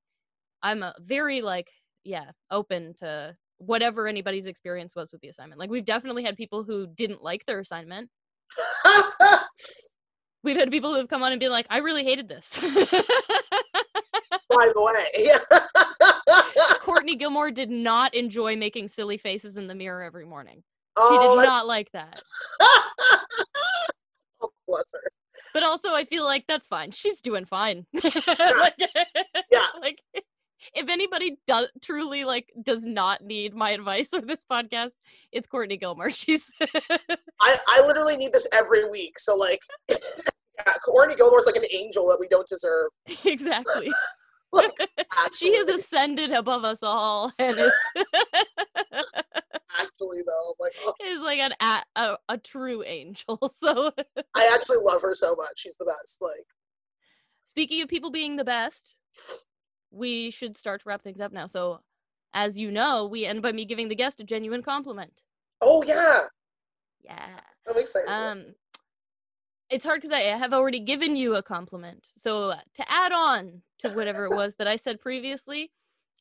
I'm 0.62 0.82
a 0.82 0.94
very 1.00 1.42
like 1.42 1.68
yeah, 2.04 2.30
open 2.50 2.94
to 2.98 3.36
whatever 3.58 4.08
anybody's 4.08 4.46
experience 4.46 4.94
was 4.96 5.12
with 5.12 5.20
the 5.20 5.28
assignment. 5.28 5.60
Like 5.60 5.70
we've 5.70 5.84
definitely 5.84 6.24
had 6.24 6.36
people 6.36 6.64
who 6.64 6.86
didn't 6.86 7.22
like 7.22 7.46
their 7.46 7.60
assignment. 7.60 8.10
We've 10.44 10.56
had 10.56 10.72
people 10.72 10.90
who 10.90 10.96
have 10.98 11.08
come 11.08 11.22
on 11.22 11.30
and 11.30 11.38
been 11.38 11.52
like, 11.52 11.66
I 11.70 11.78
really 11.78 12.02
hated 12.02 12.28
this. 12.28 12.58
By 12.58 12.68
the 14.74 14.82
way. 14.82 15.38
Courtney 16.80 17.16
Gilmour 17.16 17.52
did 17.52 17.70
not 17.70 18.12
enjoy 18.14 18.56
making 18.56 18.88
silly 18.88 19.18
faces 19.18 19.56
in 19.56 19.68
the 19.68 19.74
mirror 19.74 20.02
every 20.02 20.26
morning. 20.26 20.56
She 20.56 21.04
oh, 21.04 21.36
did 21.36 21.42
that's- 21.42 21.46
not 21.46 21.66
like 21.66 21.90
that. 21.92 22.20
Oh, 24.44 24.50
bless 24.66 24.90
her. 24.92 25.00
But 25.54 25.62
also, 25.62 25.94
I 25.94 26.04
feel 26.04 26.24
like 26.24 26.46
that's 26.48 26.66
fine. 26.66 26.90
She's 26.90 27.20
doing 27.20 27.44
fine. 27.44 27.86
like, 28.02 28.74
Yeah. 29.52 29.66
Like, 29.80 30.01
if 30.74 30.88
anybody 30.88 31.38
does 31.46 31.70
truly 31.82 32.24
like 32.24 32.52
does 32.62 32.84
not 32.84 33.22
need 33.22 33.54
my 33.54 33.70
advice 33.70 34.10
or 34.14 34.20
this 34.20 34.44
podcast, 34.50 34.92
it's 35.30 35.46
Courtney 35.46 35.76
Gilmour. 35.76 36.10
She's 36.14 36.50
I, 37.40 37.58
I 37.68 37.84
literally 37.86 38.16
need 38.16 38.32
this 38.32 38.48
every 38.52 38.88
week. 38.88 39.18
So 39.18 39.36
like, 39.36 39.60
yeah, 39.88 40.72
Courtney 40.84 41.16
Gilmour's 41.16 41.46
like 41.46 41.56
an 41.56 41.66
angel 41.72 42.08
that 42.08 42.18
we 42.18 42.28
don't 42.28 42.48
deserve. 42.48 42.90
exactly. 43.24 43.90
Like, 44.54 44.76
She 45.32 45.56
has 45.56 45.68
ascended 45.68 46.30
above 46.30 46.64
us 46.64 46.82
all 46.82 47.32
and 47.38 47.56
is 47.58 47.72
actually 49.78 50.22
though. 50.26 50.54
Like, 50.60 50.72
oh, 50.84 50.92
is 51.04 51.22
like 51.22 51.38
an 51.38 51.54
a, 51.60 51.82
a, 51.96 52.18
a 52.28 52.38
true 52.38 52.82
angel. 52.84 53.38
So 53.62 53.92
I 54.34 54.50
actually 54.52 54.78
love 54.82 55.00
her 55.02 55.14
so 55.14 55.34
much. 55.36 55.52
She's 55.56 55.76
the 55.76 55.86
best. 55.86 56.18
Like, 56.20 56.44
speaking 57.44 57.80
of 57.80 57.88
people 57.88 58.10
being 58.10 58.36
the 58.36 58.44
best, 58.44 58.94
we 59.92 60.30
should 60.30 60.56
start 60.56 60.82
to 60.82 60.88
wrap 60.88 61.02
things 61.02 61.20
up 61.20 61.32
now. 61.32 61.46
So 61.46 61.80
as 62.34 62.58
you 62.58 62.70
know, 62.70 63.06
we 63.06 63.26
end 63.26 63.42
by 63.42 63.52
me 63.52 63.64
giving 63.64 63.88
the 63.88 63.94
guest 63.94 64.20
a 64.20 64.24
genuine 64.24 64.62
compliment. 64.62 65.12
oh 65.60 65.82
yeah, 65.84 66.22
Yeah. 67.02 67.40
I'm 67.68 67.76
excited. 67.76 68.08
Um 68.08 68.54
it's 69.70 69.84
hard 69.84 70.02
because 70.02 70.14
I 70.14 70.20
have 70.20 70.52
already 70.52 70.80
given 70.80 71.16
you 71.16 71.36
a 71.36 71.42
compliment. 71.42 72.06
So 72.18 72.52
to 72.74 72.84
add 72.92 73.12
on 73.12 73.62
to 73.78 73.90
whatever 73.90 74.24
it 74.26 74.32
was 74.36 74.54
that 74.56 74.66
I 74.66 74.76
said 74.76 75.00
previously, 75.00 75.70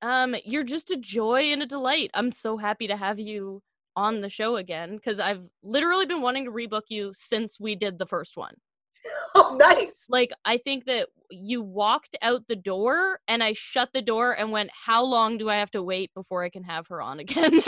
um, 0.02 0.36
you're 0.46 0.64
just 0.64 0.90
a 0.90 0.98
joy 0.98 1.52
and 1.52 1.62
a 1.62 1.66
delight. 1.66 2.12
I'm 2.14 2.32
so 2.32 2.58
happy 2.58 2.88
to 2.88 2.96
have 2.96 3.20
you 3.20 3.62
on 3.96 4.22
the 4.22 4.30
show 4.30 4.56
again 4.56 4.96
because 4.96 5.20
I've 5.20 5.44
literally 5.64 6.06
been 6.06 6.22
wanting 6.22 6.46
to 6.46 6.52
rebook 6.52 6.84
you 6.88 7.12
since 7.14 7.60
we 7.60 7.76
did 7.76 8.00
the 8.00 8.06
first 8.06 8.38
one. 8.38 8.54
oh, 9.36 9.58
nice. 9.60 10.06
Like 10.10 10.32
I 10.46 10.58
think 10.58 10.86
that 10.86 11.10
you 11.32 11.62
walked 11.62 12.18
out 12.22 12.48
the 12.48 12.56
door 12.56 13.20
and 13.28 13.44
I 13.44 13.54
shut 13.54 13.90
the 13.94 14.02
door 14.02 14.34
and 14.38 14.52
went, 14.52 14.70
"How 14.74 15.04
long 15.04 15.38
do 15.38 15.50
I 15.50 15.56
have 15.56 15.72
to 15.72 15.84
wait 15.84 16.14
before 16.14 16.44
I 16.44 16.50
can 16.50 16.64
have 16.64 16.88
her 16.88 17.02
on 17.02 17.20
again?" 17.20 17.62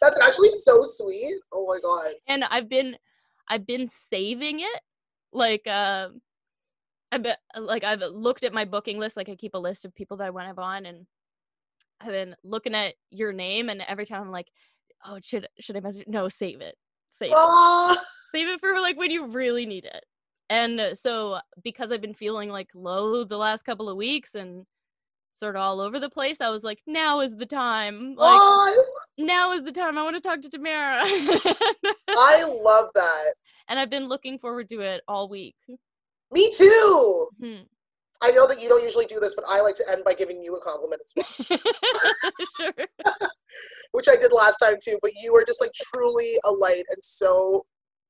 That's 0.00 0.20
actually 0.20 0.50
so 0.50 0.82
sweet. 0.82 1.34
Oh 1.52 1.66
my 1.66 1.78
god. 1.80 2.14
and 2.26 2.44
I've 2.44 2.68
been 2.68 2.96
I've 3.48 3.66
been 3.66 3.88
saving 3.88 4.60
it. 4.60 4.80
Like 5.32 5.62
uh 5.66 6.08
I 7.12 7.18
bet 7.18 7.38
like 7.58 7.84
I've 7.84 8.00
looked 8.00 8.44
at 8.44 8.52
my 8.52 8.64
booking 8.64 8.98
list, 8.98 9.16
like 9.16 9.28
I 9.28 9.36
keep 9.36 9.54
a 9.54 9.58
list 9.58 9.84
of 9.84 9.94
people 9.94 10.16
that 10.18 10.26
I 10.26 10.30
want 10.30 10.44
to 10.44 10.48
have 10.48 10.58
on 10.58 10.86
and 10.86 11.06
I've 12.00 12.08
been 12.08 12.36
looking 12.44 12.74
at 12.74 12.94
your 13.10 13.32
name 13.32 13.68
and 13.70 13.80
every 13.88 14.04
time 14.06 14.22
I'm 14.22 14.32
like, 14.32 14.48
oh 15.06 15.18
should 15.22 15.48
should 15.60 15.76
I 15.76 15.80
message 15.80 16.06
no, 16.06 16.28
save 16.28 16.60
it. 16.60 16.76
Save 17.10 17.30
it. 17.30 17.36
Ah, 17.36 17.96
Save 18.34 18.48
it 18.48 18.60
for 18.60 18.74
like 18.80 18.98
when 18.98 19.10
you 19.10 19.26
really 19.28 19.64
need 19.66 19.84
it. 19.84 20.04
And 20.48 20.80
so 20.94 21.38
because 21.64 21.90
I've 21.90 22.00
been 22.00 22.14
feeling 22.14 22.48
like 22.50 22.68
low 22.74 23.24
the 23.24 23.36
last 23.36 23.64
couple 23.64 23.88
of 23.88 23.96
weeks 23.96 24.34
and 24.34 24.64
sort 25.32 25.56
of 25.56 25.62
all 25.62 25.80
over 25.80 25.98
the 25.98 26.08
place, 26.08 26.40
I 26.40 26.50
was 26.50 26.64
like, 26.64 26.80
now 26.86 27.20
is 27.20 27.34
the 27.36 27.46
time. 27.46 28.14
Like 28.16 28.40
ah, 28.40 28.74
now 29.18 29.52
is 29.52 29.62
the 29.64 29.72
time. 29.72 29.98
I 29.98 30.02
want 30.02 30.16
to 30.16 30.20
talk 30.20 30.40
to 30.42 30.48
Tamara. 30.48 31.02
I 31.04 32.44
love 32.64 32.90
that. 32.94 33.34
and 33.68 33.78
I've 33.78 33.90
been 33.90 34.08
looking 34.08 34.38
forward 34.38 34.68
to 34.70 34.80
it 34.80 35.02
all 35.08 35.28
week. 35.28 35.56
Me 36.32 36.50
too. 36.52 37.28
Hmm. 37.40 37.62
I 38.22 38.30
know 38.30 38.46
that 38.46 38.60
you 38.62 38.68
don't 38.68 38.82
usually 38.82 39.04
do 39.06 39.20
this, 39.20 39.34
but 39.34 39.44
I 39.46 39.60
like 39.60 39.74
to 39.76 39.84
end 39.90 40.02
by 40.04 40.14
giving 40.14 40.42
you 40.42 40.54
a 40.54 40.60
compliment 40.60 41.02
as 41.04 41.12
well, 41.50 41.58
sure. 42.60 42.72
which 43.92 44.08
I 44.08 44.16
did 44.16 44.32
last 44.32 44.56
time 44.56 44.76
too. 44.82 44.98
But 45.02 45.12
you 45.20 45.34
are 45.36 45.44
just 45.44 45.60
like 45.60 45.72
truly 45.92 46.38
a 46.44 46.50
light 46.50 46.84
and 46.88 47.02
so 47.02 47.66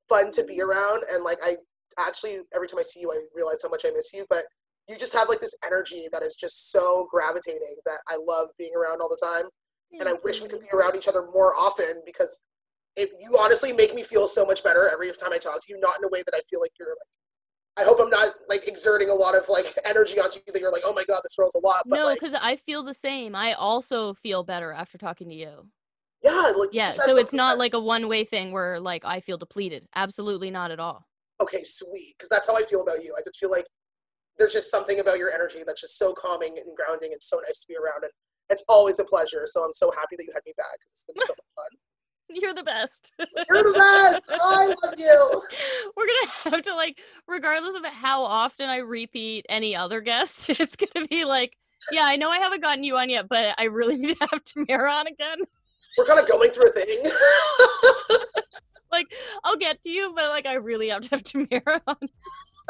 fun 0.07 0.31
to 0.31 0.43
be 0.45 0.61
around. 0.61 1.03
And 1.11 1.23
like, 1.23 1.39
I 1.43 1.57
actually, 1.99 2.39
every 2.53 2.67
time 2.67 2.79
I 2.79 2.83
see 2.83 3.01
you, 3.01 3.11
I 3.11 3.21
realize 3.35 3.57
how 3.63 3.69
much 3.69 3.85
I 3.85 3.91
miss 3.91 4.13
you. 4.13 4.25
But 4.29 4.45
you 4.87 4.97
just 4.97 5.13
have 5.13 5.29
like 5.29 5.39
this 5.39 5.55
energy 5.65 6.07
that 6.11 6.23
is 6.23 6.35
just 6.35 6.71
so 6.71 7.07
gravitating 7.11 7.75
that 7.85 7.99
I 8.07 8.17
love 8.19 8.49
being 8.57 8.71
around 8.75 9.01
all 9.01 9.09
the 9.09 9.19
time. 9.21 9.49
And 9.99 10.03
I 10.03 10.11
Thank 10.11 10.23
wish 10.23 10.41
we 10.41 10.49
could 10.49 10.61
be 10.61 10.67
around 10.73 10.95
each 10.95 11.07
other 11.07 11.27
more 11.33 11.55
often 11.55 12.01
because 12.05 12.41
if 12.95 13.09
you 13.19 13.37
honestly 13.39 13.71
make 13.71 13.93
me 13.93 14.03
feel 14.03 14.27
so 14.27 14.45
much 14.45 14.63
better 14.63 14.89
every 14.89 15.11
time 15.13 15.31
I 15.31 15.37
talk 15.37 15.61
to 15.61 15.73
you, 15.73 15.79
not 15.79 15.97
in 15.99 16.05
a 16.05 16.09
way 16.09 16.23
that 16.25 16.33
I 16.33 16.41
feel 16.49 16.59
like 16.59 16.71
you're 16.79 16.89
like 16.89 17.07
I 17.77 17.83
hope 17.83 17.99
I'm 18.01 18.09
not 18.09 18.33
like 18.49 18.67
exerting 18.67 19.09
a 19.09 19.13
lot 19.13 19.37
of 19.37 19.47
like 19.49 19.71
energy 19.85 20.19
onto 20.19 20.39
you 20.45 20.51
that 20.51 20.59
you're 20.59 20.71
like, 20.71 20.81
oh 20.83 20.93
my 20.93 21.03
god, 21.05 21.21
this 21.23 21.35
girl's 21.37 21.55
a 21.55 21.59
lot. 21.59 21.83
But 21.85 21.97
No, 21.97 22.05
like, 22.05 22.19
because 22.19 22.35
I 22.41 22.55
feel 22.55 22.83
the 22.83 22.93
same. 22.93 23.35
I 23.35 23.53
also 23.53 24.15
feel 24.15 24.43
better 24.43 24.73
after 24.73 24.97
talking 24.97 25.29
to 25.29 25.35
you. 25.35 25.67
yeah, 26.23 26.53
like 26.57 26.69
Yeah, 26.71 26.89
so 26.89 27.17
it's 27.17 27.33
not 27.33 27.59
like 27.59 27.75
a 27.75 27.79
one 27.79 28.07
way 28.07 28.25
thing 28.25 28.51
where 28.51 28.79
like 28.79 29.05
I 29.05 29.19
feel 29.19 29.37
depleted. 29.37 29.87
Absolutely 29.95 30.49
not 30.49 30.71
at 30.71 30.79
all. 30.79 31.06
Okay, 31.39 31.63
sweet, 31.63 32.15
because 32.17 32.29
that's 32.29 32.47
how 32.47 32.55
I 32.55 32.63
feel 32.63 32.81
about 32.81 33.03
you. 33.03 33.13
I 33.17 33.21
just 33.25 33.39
feel 33.39 33.51
like 33.51 33.65
there's 34.37 34.53
just 34.53 34.69
something 34.69 34.99
about 34.99 35.17
your 35.17 35.31
energy 35.31 35.63
that's 35.65 35.81
just 35.81 35.97
so 35.97 36.13
calming 36.13 36.57
and 36.57 36.75
grounding 36.75 37.11
and 37.11 37.21
so 37.21 37.39
nice 37.47 37.61
to 37.61 37.67
be 37.67 37.75
around. 37.75 38.03
And 38.03 38.11
it's 38.49 38.63
always 38.69 38.99
a 38.99 39.03
pleasure. 39.03 39.43
So 39.45 39.63
I'm 39.63 39.73
so 39.73 39.91
happy 39.91 40.15
that 40.17 40.23
you 40.23 40.31
had 40.33 40.43
me 40.45 40.53
back. 40.57 40.77
It's 40.89 41.03
been 41.03 41.15
so 41.17 41.33
much 41.33 41.47
fun. 41.55 41.79
You're 42.41 42.53
the 42.53 42.63
best. 42.63 43.13
You're 43.17 43.63
the 43.63 43.73
best. 43.73 44.37
I 44.41 44.67
love 44.83 44.95
you. 44.97 45.41
We're 45.97 46.07
gonna 46.07 46.55
have 46.55 46.61
to 46.63 46.75
like, 46.75 46.99
regardless 47.27 47.75
of 47.75 47.85
how 47.85 48.23
often 48.23 48.69
I 48.69 48.77
repeat 48.77 49.45
any 49.47 49.75
other 49.75 50.01
guests, 50.01 50.45
it's 50.49 50.75
gonna 50.75 51.07
be 51.07 51.23
like, 51.23 51.55
yeah, 51.91 52.03
I 52.03 52.17
know 52.17 52.29
I 52.29 52.39
haven't 52.39 52.61
gotten 52.61 52.83
you 52.83 52.97
on 52.97 53.09
yet, 53.09 53.27
but 53.29 53.55
I 53.57 53.65
really 53.65 53.97
need 53.97 54.19
to 54.19 54.27
have 54.31 54.43
Tamara 54.43 54.91
on 54.91 55.07
again. 55.07 55.37
We're 55.97 56.05
kind 56.05 56.19
of 56.19 56.27
going 56.27 56.51
through 56.51 56.67
a 56.67 56.71
thing. 56.71 57.03
Like, 58.91 59.07
I'll 59.43 59.57
get 59.57 59.81
to 59.83 59.89
you, 59.89 60.13
but 60.15 60.29
like, 60.29 60.45
I 60.45 60.53
really 60.55 60.89
have 60.89 61.01
to 61.03 61.09
have 61.09 61.23
Tamara 61.23 61.81
on. 61.87 61.97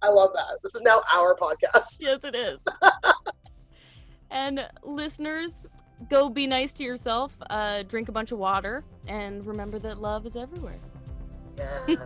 I 0.00 0.08
love 0.10 0.30
that. 0.34 0.58
This 0.62 0.74
is 0.74 0.82
now 0.82 1.02
our 1.12 1.34
podcast. 1.34 1.98
yes, 2.00 2.20
it 2.24 2.34
is. 2.34 2.58
and 4.30 4.68
listeners, 4.82 5.66
go 6.08 6.28
be 6.28 6.46
nice 6.46 6.72
to 6.74 6.84
yourself. 6.84 7.32
Uh, 7.50 7.82
drink 7.82 8.08
a 8.08 8.12
bunch 8.12 8.30
of 8.30 8.38
water, 8.38 8.84
and 9.06 9.44
remember 9.46 9.78
that 9.80 9.98
love 9.98 10.26
is 10.26 10.36
everywhere. 10.36 10.78
Yeah. 11.56 12.04